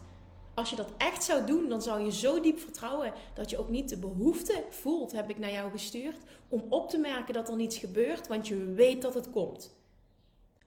Als 0.54 0.70
je 0.70 0.76
dat 0.76 0.94
echt 0.98 1.24
zou 1.24 1.46
doen, 1.46 1.70
dan 1.70 1.82
zou 1.82 2.04
je 2.04 2.12
zo 2.12 2.40
diep 2.40 2.60
vertrouwen 2.60 3.14
dat 3.34 3.50
je 3.50 3.58
ook 3.58 3.70
niet 3.70 3.90
de 3.90 3.98
behoefte 3.98 4.64
voelt, 4.70 5.12
heb 5.12 5.30
ik 5.30 5.38
naar 5.38 5.52
jou 5.52 5.72
gestuurd, 5.72 6.18
om 6.48 6.66
op 6.70 6.90
te 6.90 6.98
merken 6.98 7.34
dat 7.34 7.50
er 7.50 7.56
niets 7.56 7.78
gebeurt, 7.78 8.28
want 8.28 8.48
je 8.48 8.56
weet 8.66 9.02
dat 9.02 9.14
het 9.14 9.30
komt. 9.30 9.77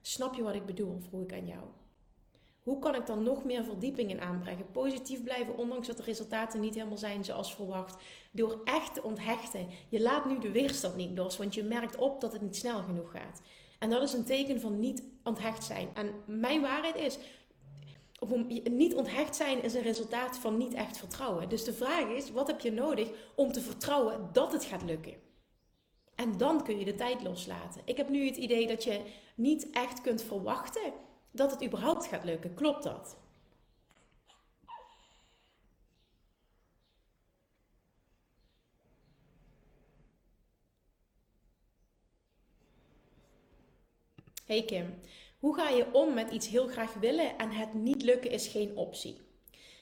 Snap 0.01 0.35
je 0.35 0.43
wat 0.43 0.55
ik 0.55 0.65
bedoel? 0.65 0.99
Vroeg 0.99 1.23
ik 1.23 1.33
aan 1.33 1.45
jou. 1.45 1.63
Hoe 2.63 2.79
kan 2.79 2.95
ik 2.95 3.05
dan 3.05 3.23
nog 3.23 3.43
meer 3.43 3.63
verdieping 3.63 4.09
in 4.09 4.21
aanbrengen? 4.21 4.71
Positief 4.71 5.23
blijven, 5.23 5.57
ondanks 5.57 5.87
dat 5.87 5.97
de 5.97 6.03
resultaten 6.03 6.59
niet 6.59 6.75
helemaal 6.75 6.97
zijn 6.97 7.25
zoals 7.25 7.55
verwacht. 7.55 8.03
Door 8.31 8.61
echt 8.63 8.93
te 8.93 9.03
onthechten. 9.03 9.67
Je 9.89 10.01
laat 10.01 10.25
nu 10.25 10.39
de 10.39 10.51
weerstand 10.51 10.95
niet 10.95 11.17
los, 11.17 11.37
want 11.37 11.53
je 11.53 11.63
merkt 11.63 11.95
op 11.95 12.21
dat 12.21 12.33
het 12.33 12.41
niet 12.41 12.55
snel 12.55 12.81
genoeg 12.83 13.11
gaat. 13.11 13.41
En 13.79 13.89
dat 13.89 14.01
is 14.01 14.13
een 14.13 14.25
teken 14.25 14.61
van 14.61 14.79
niet 14.79 15.03
onthecht 15.23 15.63
zijn. 15.63 15.89
En 15.93 16.13
mijn 16.25 16.61
waarheid 16.61 16.95
is, 16.95 17.17
niet 18.71 18.95
onthecht 18.95 19.35
zijn 19.35 19.63
is 19.63 19.73
een 19.73 19.81
resultaat 19.81 20.37
van 20.37 20.57
niet 20.57 20.73
echt 20.73 20.97
vertrouwen. 20.97 21.49
Dus 21.49 21.63
de 21.63 21.73
vraag 21.73 22.09
is, 22.09 22.31
wat 22.31 22.47
heb 22.47 22.59
je 22.59 22.71
nodig 22.71 23.09
om 23.35 23.51
te 23.51 23.61
vertrouwen 23.61 24.29
dat 24.31 24.51
het 24.51 24.65
gaat 24.65 24.83
lukken? 24.83 25.30
En 26.15 26.37
dan 26.37 26.63
kun 26.63 26.79
je 26.79 26.85
de 26.85 26.95
tijd 26.95 27.21
loslaten. 27.21 27.81
Ik 27.85 27.97
heb 27.97 28.09
nu 28.09 28.25
het 28.25 28.37
idee 28.37 28.67
dat 28.67 28.83
je 28.83 29.01
niet 29.35 29.69
echt 29.69 30.01
kunt 30.01 30.23
verwachten 30.23 30.93
dat 31.31 31.51
het 31.51 31.63
überhaupt 31.63 32.07
gaat 32.07 32.23
lukken. 32.23 32.53
Klopt 32.53 32.83
dat? 32.83 33.17
Hey 44.45 44.63
Kim, 44.65 44.99
hoe 45.39 45.55
ga 45.55 45.69
je 45.69 45.93
om 45.93 46.13
met 46.13 46.31
iets 46.31 46.47
heel 46.47 46.67
graag 46.67 46.93
willen 46.93 47.37
en 47.37 47.51
het 47.51 47.73
niet 47.73 48.01
lukken 48.01 48.31
is 48.31 48.47
geen 48.47 48.77
optie? 48.77 49.30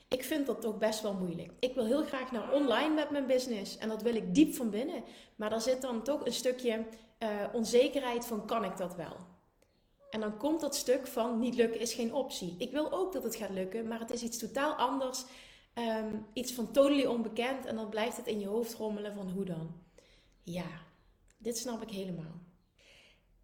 Ik 0.09 0.23
vind 0.23 0.45
dat 0.45 0.61
toch 0.61 0.77
best 0.77 1.01
wel 1.01 1.13
moeilijk. 1.13 1.51
Ik 1.59 1.73
wil 1.73 1.85
heel 1.85 2.03
graag 2.03 2.31
naar 2.31 2.51
online 2.51 2.93
met 2.93 3.09
mijn 3.09 3.27
business 3.27 3.77
en 3.77 3.89
dat 3.89 4.01
wil 4.01 4.15
ik 4.15 4.35
diep 4.35 4.53
van 4.53 4.69
binnen. 4.69 5.03
Maar 5.35 5.49
daar 5.49 5.61
zit 5.61 5.81
dan 5.81 6.03
toch 6.03 6.25
een 6.25 6.33
stukje 6.33 6.85
uh, 7.19 7.29
onzekerheid 7.53 8.25
van 8.25 8.45
kan 8.45 8.63
ik 8.63 8.77
dat 8.77 8.95
wel? 8.95 9.15
En 10.09 10.19
dan 10.19 10.37
komt 10.37 10.61
dat 10.61 10.75
stuk 10.75 11.07
van 11.07 11.39
niet 11.39 11.55
lukken 11.55 11.81
is 11.81 11.93
geen 11.93 12.13
optie. 12.13 12.55
Ik 12.57 12.71
wil 12.71 12.91
ook 12.91 13.13
dat 13.13 13.23
het 13.23 13.35
gaat 13.35 13.49
lukken, 13.49 13.87
maar 13.87 13.99
het 13.99 14.11
is 14.11 14.23
iets 14.23 14.37
totaal 14.37 14.73
anders. 14.73 15.25
Um, 15.73 16.25
iets 16.33 16.53
van 16.53 16.71
totally 16.71 17.05
onbekend 17.05 17.65
en 17.65 17.75
dan 17.75 17.89
blijft 17.89 18.17
het 18.17 18.27
in 18.27 18.39
je 18.39 18.47
hoofd 18.47 18.73
rommelen 18.73 19.15
van 19.15 19.29
hoe 19.29 19.45
dan? 19.45 19.73
Ja, 20.43 20.69
dit 21.37 21.57
snap 21.57 21.81
ik 21.81 21.89
helemaal. 21.89 22.41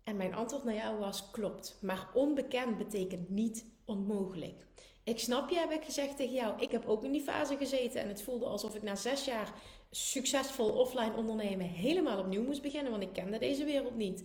En 0.04 0.18
mijn 0.18 0.34
antwoord 0.36 0.64
naar 0.64 0.76
jou 0.76 0.98
was 0.98 1.32
klopt, 1.32 1.78
maar 1.82 2.10
onbekend 2.14 2.78
betekent 2.78 3.30
niet 3.30 3.66
onmogelijk. 3.86 4.68
Ik 5.06 5.20
snap 5.20 5.50
je, 5.50 5.58
heb 5.58 5.72
ik 5.72 5.84
gezegd 5.84 6.18
tegen 6.18 6.34
jou. 6.34 6.62
Ik 6.62 6.72
heb 6.72 6.86
ook 6.86 7.04
in 7.04 7.12
die 7.12 7.22
fase 7.22 7.58
gezeten 7.58 8.02
en 8.02 8.08
het 8.08 8.22
voelde 8.22 8.46
alsof 8.46 8.76
ik 8.76 8.84
na 8.84 8.96
zes 8.96 9.26
jaar 9.26 9.54
succesvol 9.92 10.70
offline 10.70 11.16
ondernemen 11.16 11.66
helemaal 11.66 12.20
opnieuw 12.20 12.44
moest 12.44 12.62
beginnen, 12.62 12.92
want 12.92 13.04
ik 13.04 13.14
kende 13.14 13.38
deze 13.38 13.64
wereld 13.64 13.96
niet. 13.96 14.24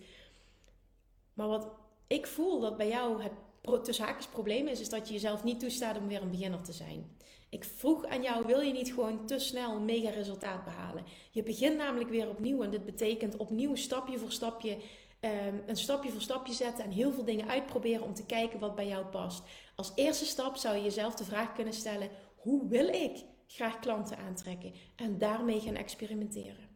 Maar 1.34 1.48
wat 1.48 1.70
ik 2.06 2.26
voel 2.26 2.60
dat 2.60 2.76
bij 2.76 2.88
jou 2.88 3.22
het 3.22 3.84
tussen 3.84 4.16
probleem 4.32 4.66
is, 4.66 4.80
is 4.80 4.88
dat 4.88 5.06
je 5.06 5.14
jezelf 5.14 5.44
niet 5.44 5.60
toestaat 5.60 5.98
om 5.98 6.08
weer 6.08 6.22
een 6.22 6.30
beginner 6.30 6.62
te 6.62 6.72
zijn. 6.72 7.16
Ik 7.50 7.64
vroeg 7.64 8.06
aan 8.06 8.22
jou, 8.22 8.46
wil 8.46 8.60
je 8.60 8.72
niet 8.72 8.92
gewoon 8.92 9.26
te 9.26 9.38
snel 9.38 9.76
een 9.76 9.84
mega 9.84 10.10
resultaat 10.10 10.64
behalen? 10.64 11.04
Je 11.30 11.42
begint 11.42 11.76
namelijk 11.76 12.10
weer 12.10 12.28
opnieuw 12.28 12.62
en 12.62 12.70
dit 12.70 12.84
betekent 12.84 13.36
opnieuw 13.36 13.74
stapje 13.74 14.18
voor 14.18 14.32
stapje 14.32 14.76
Ehm, 15.20 15.58
een 15.66 15.76
stapje 15.76 16.10
voor 16.10 16.20
stapje 16.20 16.52
zetten 16.52 16.84
en 16.84 16.90
heel 16.90 17.12
veel 17.12 17.24
dingen 17.24 17.48
uitproberen 17.48 18.02
om 18.02 18.14
te 18.14 18.26
kijken 18.26 18.58
wat 18.58 18.74
bij 18.74 18.86
jou 18.86 19.06
past. 19.06 19.42
Als 19.74 19.92
eerste 19.94 20.24
stap 20.24 20.56
zou 20.56 20.76
je 20.76 20.82
jezelf 20.82 21.14
de 21.14 21.24
vraag 21.24 21.52
kunnen 21.52 21.74
stellen: 21.74 22.10
hoe 22.36 22.68
wil 22.68 22.88
ik 22.88 23.24
graag 23.46 23.78
klanten 23.78 24.18
aantrekken? 24.18 24.74
En 24.96 25.18
daarmee 25.18 25.60
gaan 25.60 25.74
experimenteren. 25.74 26.68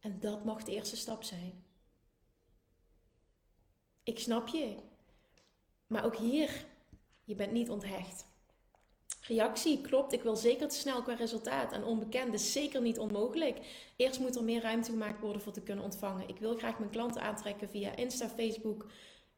En 0.00 0.20
dat 0.20 0.44
mag 0.44 0.62
de 0.62 0.72
eerste 0.72 0.96
stap 0.96 1.22
zijn. 1.22 1.64
Ik 4.02 4.18
snap 4.18 4.48
je. 4.48 4.76
Maar 5.86 6.04
ook 6.04 6.16
hier, 6.16 6.66
je 7.24 7.34
bent 7.34 7.52
niet 7.52 7.70
onthecht. 7.70 8.26
Reactie, 9.28 9.80
klopt. 9.80 10.12
Ik 10.12 10.22
wil 10.22 10.36
zeker 10.36 10.68
te 10.68 10.74
snel 10.74 11.02
qua 11.02 11.14
resultaat. 11.14 11.72
En 11.72 11.84
onbekend 11.84 12.34
is 12.34 12.52
zeker 12.52 12.80
niet 12.80 12.98
onmogelijk. 12.98 13.58
Eerst 13.96 14.20
moet 14.20 14.36
er 14.36 14.44
meer 14.44 14.62
ruimte 14.62 14.90
gemaakt 14.90 15.20
worden 15.20 15.42
voor 15.42 15.52
te 15.52 15.62
kunnen 15.62 15.84
ontvangen. 15.84 16.28
Ik 16.28 16.38
wil 16.38 16.56
graag 16.56 16.78
mijn 16.78 16.90
klanten 16.90 17.22
aantrekken 17.22 17.68
via 17.68 17.96
Insta, 17.96 18.28
Facebook 18.28 18.86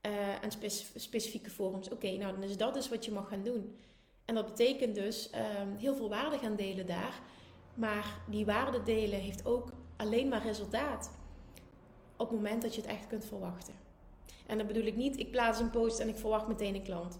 uh, 0.02 0.44
en 0.44 0.50
specifieke 0.94 1.50
forums. 1.50 1.88
Oké, 1.88 2.10
nou 2.10 2.32
dan 2.32 2.42
is 2.42 2.56
dat 2.56 2.74
dus 2.74 2.88
wat 2.88 3.04
je 3.04 3.12
mag 3.12 3.28
gaan 3.28 3.42
doen. 3.42 3.76
En 4.24 4.34
dat 4.34 4.46
betekent 4.46 4.94
dus 4.94 5.30
um, 5.60 5.76
heel 5.76 5.94
veel 5.94 6.08
waarde 6.08 6.38
gaan 6.38 6.56
delen 6.56 6.86
daar. 6.86 7.20
Maar 7.74 8.20
die 8.30 8.44
waarde 8.44 8.82
delen 8.82 9.20
heeft 9.20 9.46
ook 9.46 9.72
alleen 9.96 10.28
maar 10.28 10.42
resultaat 10.42 11.10
op 12.16 12.28
het 12.28 12.36
moment 12.36 12.62
dat 12.62 12.74
je 12.74 12.80
het 12.80 12.90
echt 12.90 13.06
kunt 13.06 13.24
verwachten. 13.24 13.74
En 14.46 14.58
dat 14.58 14.66
bedoel 14.66 14.84
ik 14.84 14.96
niet, 14.96 15.18
ik 15.18 15.30
plaats 15.30 15.60
een 15.60 15.70
post 15.70 15.98
en 15.98 16.08
ik 16.08 16.16
verwacht 16.16 16.48
meteen 16.48 16.74
een 16.74 16.82
klant. 16.82 17.18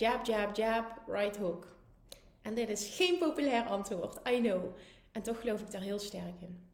Jab, 0.00 0.24
jab, 0.24 0.56
jab, 0.56 1.02
right 1.06 1.36
hook. 1.36 1.76
En 2.42 2.54
dit 2.54 2.68
is 2.68 2.94
geen 2.96 3.18
populair 3.18 3.66
antwoord, 3.66 4.28
I 4.28 4.40
know. 4.40 4.76
En 5.12 5.22
toch 5.22 5.40
geloof 5.40 5.60
ik 5.60 5.70
daar 5.70 5.80
heel 5.80 5.98
sterk 5.98 6.40
in. 6.40 6.70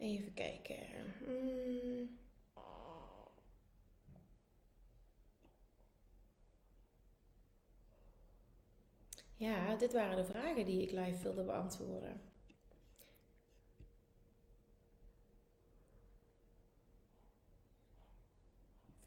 Even 0.00 0.34
kijken. 0.34 0.76
Hmm. 1.24 2.18
Ja, 9.36 9.74
dit 9.74 9.92
waren 9.92 10.16
de 10.16 10.24
vragen 10.24 10.64
die 10.64 10.82
ik 10.82 10.90
live 10.90 11.22
wilde 11.22 11.42
beantwoorden. 11.42 12.20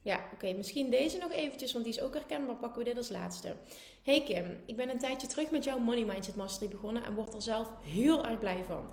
Ja, 0.01 0.29
oké. 0.33 0.53
Misschien 0.53 0.89
deze 0.89 1.17
nog 1.17 1.31
eventjes, 1.31 1.73
want 1.73 1.85
die 1.85 1.93
is 1.93 2.01
ook 2.01 2.13
herkenbaar. 2.13 2.55
Pakken 2.55 2.79
we 2.79 2.85
dit 2.85 2.97
als 2.97 3.09
laatste. 3.09 3.55
Hey 4.03 4.23
Kim, 4.23 4.61
ik 4.65 4.75
ben 4.75 4.89
een 4.89 4.99
tijdje 4.99 5.27
terug 5.27 5.51
met 5.51 5.63
jouw 5.63 5.79
Money 5.79 6.05
Mindset 6.05 6.35
Mastery 6.35 6.71
begonnen 6.71 7.03
en 7.03 7.13
word 7.13 7.33
er 7.33 7.41
zelf 7.41 7.69
heel 7.81 8.25
erg 8.25 8.39
blij 8.39 8.63
van. 8.63 8.89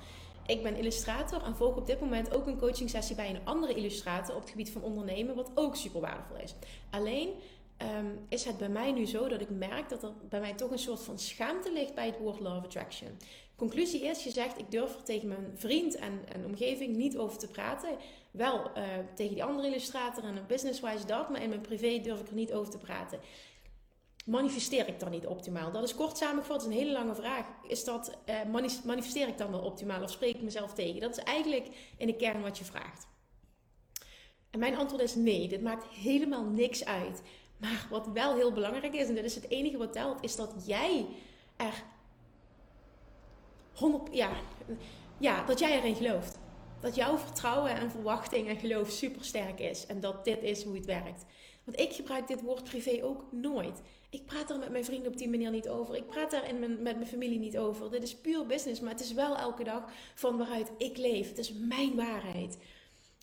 Ik 0.50 0.62
ben 0.62 0.76
illustrator 0.76 1.42
en 1.42 1.56
volg 1.56 1.76
op 1.76 1.86
dit 1.86 2.00
moment 2.00 2.34
ook 2.34 2.46
een 2.46 2.58
coaching 2.58 2.90
sessie 2.90 3.16
bij 3.16 3.30
een 3.30 3.44
andere 3.44 3.74
illustrator 3.74 4.34
op 4.34 4.40
het 4.40 4.50
gebied 4.50 4.70
van 4.70 4.82
ondernemen, 4.82 5.34
wat 5.34 5.50
ook 5.54 5.76
super 5.76 6.00
waardevol 6.00 6.36
is. 6.36 6.54
Alleen 6.90 7.34
Ehm, 7.80 8.06
is 8.28 8.44
het 8.44 8.58
bij 8.58 8.68
mij 8.68 8.92
nu 8.92 9.06
zo 9.06 9.28
dat 9.28 9.40
ik 9.40 9.50
merk 9.50 9.88
dat 9.88 10.02
er 10.02 10.12
bij 10.28 10.40
mij 10.40 10.54
toch 10.54 10.70
een 10.70 10.78
soort 10.78 11.00
van 11.00 11.18
schaamte 11.18 11.72
ligt 11.72 11.94
bij 11.94 12.06
het 12.06 12.18
woord 12.18 12.40
Law 12.40 12.64
Attraction. 12.64 13.08
Conclusie 13.56 14.04
is, 14.04 14.24
je 14.24 14.30
zegt, 14.30 14.58
ik 14.58 14.70
durf 14.70 14.94
er 14.94 15.02
tegen 15.02 15.28
mijn 15.28 15.52
vriend 15.54 15.96
en, 15.96 16.20
en 16.32 16.44
omgeving 16.44 16.96
niet 16.96 17.16
over 17.16 17.38
te 17.38 17.48
praten. 17.48 17.88
Wel 18.30 18.70
uh, 18.76 18.84
tegen 19.14 19.34
die 19.34 19.44
andere 19.44 19.68
illustrator 19.68 20.24
en 20.24 20.36
een 20.36 20.46
business-wise 20.46 21.06
dat, 21.06 21.30
maar 21.30 21.42
in 21.42 21.48
mijn 21.48 21.60
privé 21.60 22.00
durf 22.00 22.20
ik 22.20 22.28
er 22.28 22.34
niet 22.34 22.52
over 22.52 22.70
te 22.70 22.78
praten. 22.78 23.20
Manifesteer 24.26 24.88
ik 24.88 25.00
dan 25.00 25.10
niet 25.10 25.26
optimaal? 25.26 25.72
Dat 25.72 25.82
is 25.82 25.94
kort 25.94 26.16
samengevat, 26.16 26.64
een 26.64 26.72
hele 26.72 26.92
lange 26.92 27.14
vraag. 27.14 27.46
Is 27.68 27.84
dat, 27.84 28.18
uh, 28.26 28.74
manifesteer 28.84 29.28
ik 29.28 29.38
dan 29.38 29.50
wel 29.50 29.60
optimaal 29.60 30.02
of 30.02 30.10
spreek 30.10 30.34
ik 30.34 30.42
mezelf 30.42 30.74
tegen? 30.74 31.00
Dat 31.00 31.18
is 31.18 31.24
eigenlijk 31.24 31.68
in 31.96 32.06
de 32.06 32.16
kern 32.16 32.42
wat 32.42 32.58
je 32.58 32.64
vraagt. 32.64 33.06
En 34.50 34.58
mijn 34.58 34.76
antwoord 34.76 35.02
is 35.02 35.14
nee, 35.14 35.48
dit 35.48 35.62
maakt 35.62 35.86
helemaal 35.86 36.44
niks 36.44 36.84
uit. 36.84 37.22
Maar 37.56 37.86
wat 37.90 38.06
wel 38.06 38.34
heel 38.34 38.52
belangrijk 38.52 38.94
is, 38.94 39.08
en 39.08 39.14
dat 39.14 39.24
is 39.24 39.34
het 39.34 39.48
enige 39.48 39.76
wat 39.76 39.92
telt, 39.92 40.22
is 40.22 40.36
dat 40.36 40.54
jij 40.66 41.06
er 41.56 41.82
100, 43.74 44.14
ja, 44.14 44.30
ja, 45.18 45.44
dat 45.44 45.58
jij 45.58 45.78
erin 45.78 45.94
gelooft. 45.94 46.38
Dat 46.80 46.94
jouw 46.94 47.18
vertrouwen 47.18 47.74
en 47.74 47.90
verwachting 47.90 48.48
en 48.48 48.56
geloof 48.56 48.90
super 48.90 49.24
sterk 49.24 49.60
is. 49.60 49.86
En 49.86 50.00
dat 50.00 50.24
dit 50.24 50.42
is 50.42 50.64
hoe 50.64 50.74
het 50.74 50.86
werkt. 50.86 51.24
Want 51.64 51.80
ik 51.80 51.92
gebruik 51.92 52.28
dit 52.28 52.42
woord 52.42 52.64
privé 52.64 53.04
ook 53.04 53.24
nooit. 53.30 53.82
Ik 54.10 54.26
praat 54.26 54.50
er 54.50 54.58
met 54.58 54.70
mijn 54.70 54.84
vrienden 54.84 55.12
op 55.12 55.18
die 55.18 55.28
manier 55.28 55.50
niet 55.50 55.68
over. 55.68 55.96
Ik 55.96 56.06
praat 56.06 56.30
daar 56.30 56.48
in 56.48 56.58
mijn, 56.58 56.82
met 56.82 56.96
mijn 56.96 57.06
familie 57.06 57.38
niet 57.38 57.58
over. 57.58 57.90
Dit 57.90 58.02
is 58.02 58.16
puur 58.16 58.46
business, 58.46 58.80
maar 58.80 58.92
het 58.92 59.00
is 59.00 59.12
wel 59.12 59.36
elke 59.36 59.64
dag 59.64 59.84
van 60.14 60.36
waaruit 60.36 60.70
ik 60.78 60.96
leef. 60.96 61.28
Het 61.28 61.38
is 61.38 61.52
mijn 61.52 61.96
waarheid. 61.96 62.58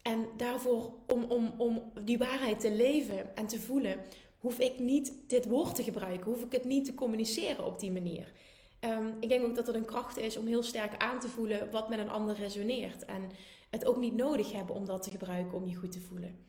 En 0.01 0.27
daarvoor, 0.37 0.93
om, 1.07 1.23
om, 1.23 1.53
om 1.57 1.91
die 2.03 2.17
waarheid 2.17 2.59
te 2.59 2.71
leven 2.71 3.35
en 3.35 3.47
te 3.47 3.59
voelen, 3.59 3.99
hoef 4.39 4.59
ik 4.59 4.79
niet 4.79 5.13
dit 5.27 5.45
woord 5.45 5.75
te 5.75 5.83
gebruiken, 5.83 6.31
hoef 6.31 6.43
ik 6.43 6.51
het 6.51 6.63
niet 6.63 6.85
te 6.85 6.93
communiceren 6.93 7.65
op 7.65 7.79
die 7.79 7.91
manier. 7.91 8.31
Ehm, 8.79 9.07
ik 9.19 9.29
denk 9.29 9.45
ook 9.45 9.55
dat 9.55 9.67
het 9.67 9.75
een 9.75 9.85
kracht 9.85 10.17
is 10.17 10.37
om 10.37 10.47
heel 10.47 10.63
sterk 10.63 10.97
aan 10.97 11.19
te 11.19 11.29
voelen 11.29 11.71
wat 11.71 11.89
met 11.89 11.99
een 11.99 12.09
ander 12.09 12.35
resoneert. 12.35 13.05
En 13.05 13.29
het 13.69 13.85
ook 13.85 13.97
niet 13.97 14.15
nodig 14.15 14.51
hebben 14.51 14.75
om 14.75 14.85
dat 14.85 15.03
te 15.03 15.11
gebruiken 15.11 15.57
om 15.57 15.67
je 15.67 15.75
goed 15.75 15.91
te 15.91 16.01
voelen. 16.01 16.45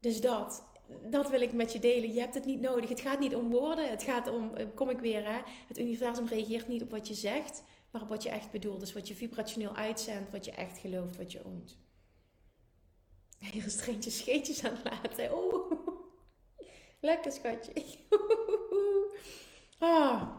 Dus 0.00 0.20
dat, 0.20 0.64
dat 1.10 1.30
wil 1.30 1.40
ik 1.40 1.52
met 1.52 1.72
je 1.72 1.78
delen. 1.78 2.12
Je 2.12 2.20
hebt 2.20 2.34
het 2.34 2.44
niet 2.44 2.60
nodig. 2.60 2.88
Het 2.88 3.00
gaat 3.00 3.20
niet 3.20 3.34
om 3.34 3.50
woorden. 3.50 3.90
Het 3.90 4.02
gaat 4.02 4.30
om, 4.30 4.54
eh, 4.54 4.66
kom 4.74 4.90
ik 4.90 4.98
weer, 4.98 5.24
hè? 5.24 5.40
het 5.68 5.78
universum 5.78 6.26
reageert 6.26 6.68
niet 6.68 6.82
op 6.82 6.90
wat 6.90 7.08
je 7.08 7.14
zegt, 7.14 7.62
maar 7.90 8.02
op 8.02 8.08
wat 8.08 8.22
je 8.22 8.28
echt 8.28 8.50
bedoelt. 8.50 8.80
Dus 8.80 8.92
wat 8.92 9.08
je 9.08 9.14
vibrationeel 9.14 9.74
uitzendt, 9.74 10.32
wat 10.32 10.44
je 10.44 10.50
echt 10.50 10.78
gelooft, 10.78 11.16
wat 11.16 11.32
je 11.32 11.44
oont. 11.44 11.78
Hier 13.38 13.64
is 13.64 14.18
scheetjes 14.18 14.64
aan 14.64 14.74
het 14.74 14.84
laten. 14.84 15.36
Oh. 15.36 15.72
Lekker 17.00 17.32
schatje. 17.32 17.72
ah. 19.78 20.36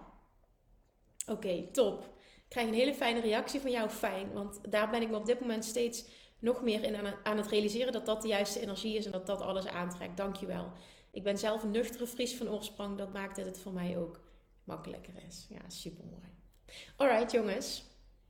Oké, 1.28 1.68
top. 1.72 2.04
Ik 2.36 2.56
krijg 2.56 2.68
een 2.68 2.74
hele 2.74 2.94
fijne 2.94 3.20
reactie 3.20 3.60
van 3.60 3.72
jou. 3.72 3.90
Fijn. 3.90 4.34
Want 4.34 4.72
daar 4.72 4.90
ben 4.90 5.02
ik 5.02 5.10
me 5.10 5.16
op 5.16 5.26
dit 5.26 5.40
moment 5.40 5.66
steeds 5.66 6.06
nog 6.40 6.62
meer 6.62 6.84
in 6.84 6.96
aan 7.24 7.38
het 7.38 7.48
realiseren 7.48 7.94
dat 7.94 8.06
dat 8.06 8.22
de 8.22 8.28
juiste 8.28 8.60
energie 8.62 8.98
is 8.98 9.06
en 9.06 9.12
dat 9.12 9.26
dat 9.26 9.42
alles 9.42 9.68
aantrekt. 9.68 10.18
Dankjewel. 10.18 10.72
Ik 11.12 11.24
ben 11.24 11.38
zelf 11.38 11.64
een 11.64 11.72
nuchtere 11.72 12.08
Fries 12.08 12.36
van 12.36 12.50
oorsprong. 12.50 12.98
Dat 12.98 13.14
maakt 13.14 13.36
dat 13.36 13.46
het 13.46 13.60
voor 13.60 13.74
mij 13.74 13.98
ook 13.98 14.20
makkelijker 14.64 15.14
is. 15.28 15.48
Ja, 15.50 15.70
super 15.70 16.06
mooi. 16.06 16.28
Alright, 16.96 17.32
jongens. 17.32 17.84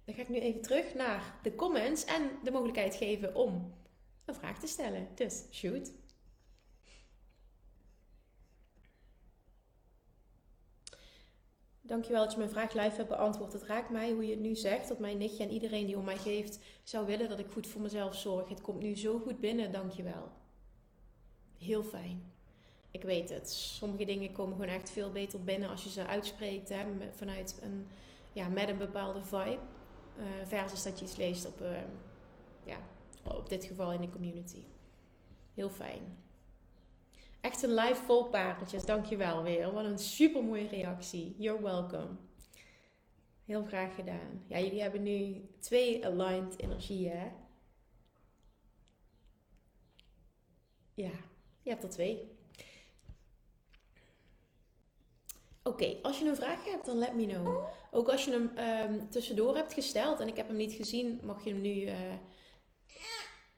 Dan 0.06 0.16
ga 0.16 0.22
ik 0.22 0.30
nu 0.30 0.40
even 0.40 0.62
terug 0.62 0.94
naar 0.94 1.40
de 1.44 1.56
comments 1.56 2.06
en 2.06 2.30
de 2.44 2.52
mogelijkheid 2.52 2.96
geven 2.96 3.36
om 3.36 3.74
een 4.26 4.36
vraag 4.36 4.60
te 4.60 4.68
stellen. 4.68 5.08
Dus 5.16 5.44
shoot. 5.52 5.92
Dankjewel 11.90 12.24
dat 12.24 12.32
je 12.32 12.38
mijn 12.38 12.50
vraag 12.50 12.74
live 12.74 12.96
hebt 12.96 13.08
beantwoord. 13.10 13.54
Het 13.54 13.64
raakt 13.64 13.90
mij 13.90 14.12
hoe 14.12 14.26
je 14.26 14.32
het 14.32 14.40
nu 14.40 14.56
zegt, 14.56 14.88
dat 14.88 15.00
mijn 15.00 15.18
nichtje 15.18 15.44
en 15.44 15.52
iedereen 15.52 15.86
die 15.86 15.98
om 15.98 16.04
mij 16.04 16.18
geeft 16.18 16.60
zou 16.84 17.06
willen 17.06 17.30
dat 17.30 17.40
ik 17.40 17.48
goed 17.52 17.68
voor 17.68 17.82
mezelf 17.82 18.16
zorg. 18.16 18.50
Het 18.50 18.62
komt 18.62 18.82
nu 18.82 18.98
zo 18.98 19.20
goed 19.20 19.40
binnen, 19.40 19.72
dankjewel. 19.72 20.32
Heel 21.58 21.84
fijn. 21.84 22.32
Ik 22.92 23.04
weet 23.04 23.30
het. 23.30 23.52
Sommige 23.52 24.06
dingen 24.06 24.32
komen 24.32 24.56
gewoon 24.56 24.76
echt 24.76 24.90
veel 24.90 25.12
beter 25.12 25.44
binnen 25.44 25.70
als 25.70 25.84
je 25.84 25.90
ze 25.90 26.06
uitspreekt 26.06 26.70
hè, 26.70 26.86
vanuit 27.16 27.60
een, 27.62 27.88
ja, 28.34 28.48
met 28.48 28.70
een 28.70 28.78
bepaalde 28.78 29.24
vibe. 29.24 29.60
Uh, 30.18 30.26
versus 30.44 30.84
dat 30.84 31.00
je 31.00 31.06
iets 31.06 31.16
leest 31.16 31.46
op, 31.46 31.62
uh, 31.62 31.72
ja, 32.64 32.78
op 33.24 33.50
dit 33.50 33.66
geval 33.66 33.92
in 33.92 34.02
de 34.02 34.10
community. 34.10 34.64
Heel 35.54 35.70
fijn. 35.70 36.18
Echt 37.42 37.64
een 37.64 37.74
live 37.74 38.04
vol 38.04 38.24
paardjes. 38.26 38.86
Dankjewel 38.86 39.44
weer. 39.44 39.72
Wat 39.74 39.86
een 39.86 40.00
super 40.00 40.44
mooie 40.44 40.68
reactie. 40.68 41.36
You're 41.38 41.62
welcome. 41.62 42.10
Heel 43.46 43.64
graag 43.64 43.96
gedaan. 43.96 44.44
Ja, 44.48 44.60
jullie 44.60 44.82
hebben 44.82 45.04
nu 45.04 45.50
twee 45.60 46.06
aligned 46.06 46.60
energieën. 46.60 47.12
Hè? 47.12 47.28
Ja, 50.94 51.12
je 51.62 51.70
hebt 51.70 51.84
er 51.84 51.90
twee. 51.90 52.38
Oké, 55.64 55.98
als 56.02 56.20
je 56.20 56.26
een 56.26 56.36
vraag 56.36 56.66
hebt, 56.66 56.86
dan 56.86 56.98
let 56.98 57.14
me 57.14 57.26
know. 57.26 57.68
Ook 57.92 58.10
als 58.10 58.26
je 58.26 58.32
hem 58.32 58.58
um, 58.92 59.10
tussendoor 59.10 59.56
hebt 59.56 59.74
gesteld 59.74 60.20
en 60.20 60.28
ik 60.28 60.36
heb 60.36 60.48
hem 60.48 60.56
niet 60.56 60.74
gezien, 60.74 61.20
mag 61.24 61.44
je 61.44 61.50
hem 61.50 61.62
nu. 61.62 61.76
Uh, 61.82 62.14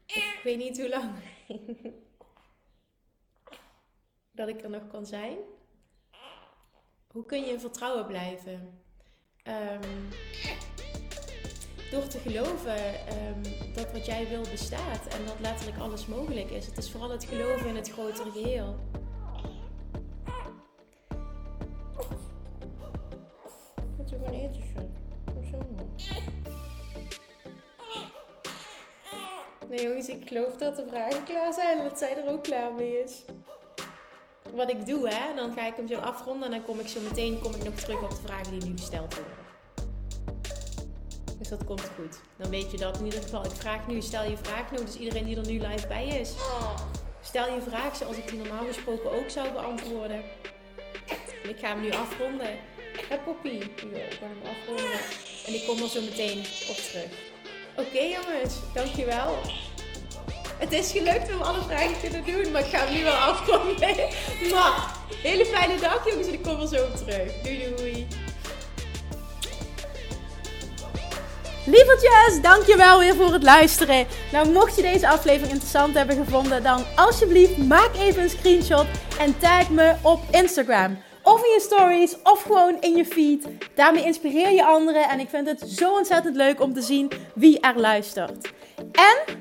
ik 0.06 0.40
weet 0.44 0.58
niet 0.58 0.80
hoe 0.80 0.90
lang. 0.90 1.14
dat 4.46 4.50
ik 4.50 4.64
er 4.64 4.70
nog 4.70 4.88
kan 4.88 5.06
zijn? 5.06 5.38
Hoe 7.12 7.26
kun 7.26 7.42
je 7.46 7.52
in 7.52 7.60
vertrouwen 7.60 8.06
blijven? 8.06 8.82
Um, 9.44 10.10
door 11.92 12.08
te 12.08 12.18
geloven 12.18 12.78
um, 13.28 13.42
dat 13.74 13.92
wat 13.92 14.06
jij 14.06 14.28
wil 14.28 14.42
bestaat 14.42 15.08
en 15.08 15.26
dat 15.26 15.40
letterlijk 15.40 15.80
alles 15.80 16.06
mogelijk 16.06 16.50
is. 16.50 16.66
Het 16.66 16.78
is 16.78 16.92
vooral 16.92 17.10
het 17.10 17.26
geloven 17.26 17.68
in 17.68 17.76
het 17.76 17.92
grotere 17.92 18.32
geheel. 18.32 18.80
Wat 23.98 24.10
je 24.10 24.16
gewoon 24.16 24.34
eten 24.34 24.94
Hoezo? 25.34 25.58
Nee 29.70 29.82
jongens, 29.82 30.10
ik 30.10 30.28
geloof 30.28 30.58
dat 30.58 30.76
de 30.76 30.86
vragen 30.88 31.24
klaar 31.24 31.54
zijn 31.54 31.78
en 31.78 31.84
dat 31.84 31.98
zij 31.98 32.18
er 32.18 32.32
ook 32.32 32.44
klaar 32.44 32.74
mee 32.74 33.04
is 33.04 33.24
wat 34.56 34.70
ik 34.70 34.86
doe, 34.86 35.10
hè, 35.10 35.36
dan 35.36 35.54
ga 35.54 35.68
ik 35.68 35.76
hem 35.76 35.88
zo 35.88 35.96
afronden 35.96 36.46
en 36.46 36.52
dan 36.52 36.64
kom 36.64 36.80
ik 36.80 36.88
zo 36.88 37.00
meteen 37.00 37.40
kom 37.40 37.56
ik 37.56 37.64
nog 37.64 37.74
terug 37.74 38.02
op 38.02 38.10
de 38.10 38.22
vragen 38.26 38.60
die 38.60 38.70
nu 38.70 38.78
gesteld 38.78 39.16
worden. 39.16 39.40
Dus 41.38 41.50
dat 41.50 41.66
komt 41.66 41.92
goed. 41.96 42.20
Dan 42.38 42.50
weet 42.50 42.72
je 42.72 42.78
dat 42.78 42.98
in 43.00 43.06
ieder 43.06 43.22
geval. 43.22 43.46
Ik 43.46 43.52
vraag 43.52 43.88
nu, 43.88 44.02
stel 44.02 44.24
je 44.24 44.38
vraag 44.38 44.72
nu, 44.72 44.78
dus 44.78 44.98
iedereen 44.98 45.26
die 45.26 45.38
er 45.38 45.48
nu 45.48 45.60
live 45.60 45.88
bij 45.88 46.08
is. 46.08 46.34
Stel 47.22 47.54
je 47.54 47.62
vraag 47.62 47.96
zoals 47.96 48.18
ik 48.18 48.28
die 48.28 48.40
normaal 48.40 48.66
gesproken 48.66 49.12
ook 49.12 49.30
zou 49.30 49.52
beantwoorden. 49.52 50.24
En 51.44 51.50
ik 51.50 51.60
ga 51.60 51.68
hem 51.68 51.82
nu 51.82 51.92
afronden. 51.92 52.58
Hé 53.10 53.18
Poppy, 53.18 53.48
ik 53.48 53.86
ga 54.20 54.26
hem 54.26 54.42
afronden. 54.44 55.00
En 55.46 55.54
ik 55.54 55.66
kom 55.68 55.82
er 55.82 55.90
zo 55.90 56.02
meteen 56.02 56.40
op 56.40 56.76
terug. 56.76 57.30
Oké 57.78 58.00
jongens, 58.00 58.56
dankjewel. 58.74 59.36
Het 60.72 60.80
is 60.80 60.92
gelukt 60.92 61.34
om 61.34 61.42
alle 61.42 61.62
vragen 61.62 62.00
te 62.02 62.32
doen, 62.32 62.52
maar 62.52 62.62
ik 62.62 62.68
ga 62.68 62.78
hem 62.78 62.94
nu 62.94 63.04
wel 63.04 63.14
afkomen. 63.14 63.76
Maar, 64.54 64.96
hele 65.24 65.46
fijne 65.46 65.80
dag 65.80 66.10
jongens 66.10 66.28
en 66.28 66.34
ik 66.34 66.44
kom 66.44 66.62
er 66.62 66.68
zo 66.68 66.84
op 66.84 66.96
terug. 66.96 67.42
Doei 67.44 67.74
doei. 67.76 68.08
Lievertjes, 71.66 72.42
dankjewel 72.42 73.00
weer 73.00 73.16
voor 73.16 73.34
het 73.34 73.44
luisteren. 73.44 74.08
Nou, 74.32 74.50
mocht 74.50 74.76
je 74.76 74.82
deze 74.82 75.10
aflevering 75.10 75.52
interessant 75.52 75.94
hebben 75.94 76.16
gevonden, 76.16 76.64
dan 76.64 76.86
alsjeblieft 76.96 77.58
maak 77.58 77.96
even 77.96 78.24
een 78.24 78.30
screenshot 78.30 78.86
en 79.20 79.40
tag 79.40 79.70
me 79.70 79.96
op 80.02 80.20
Instagram. 80.32 80.98
Of 81.24 81.44
in 81.44 81.52
je 81.52 81.60
stories, 81.62 82.16
of 82.24 82.42
gewoon 82.42 82.78
in 82.80 82.96
je 82.96 83.06
feed. 83.06 83.48
Daarmee 83.76 84.06
inspireer 84.06 84.52
je 84.52 84.66
anderen 84.66 85.10
en 85.10 85.20
ik 85.20 85.30
vind 85.30 85.48
het 85.48 85.70
zo 85.70 85.94
ontzettend 85.94 86.36
leuk 86.36 86.62
om 86.62 86.74
te 86.74 86.82
zien 86.82 87.12
wie 87.34 87.60
er 87.60 87.80
luistert. 87.80 88.52
En 88.92 89.41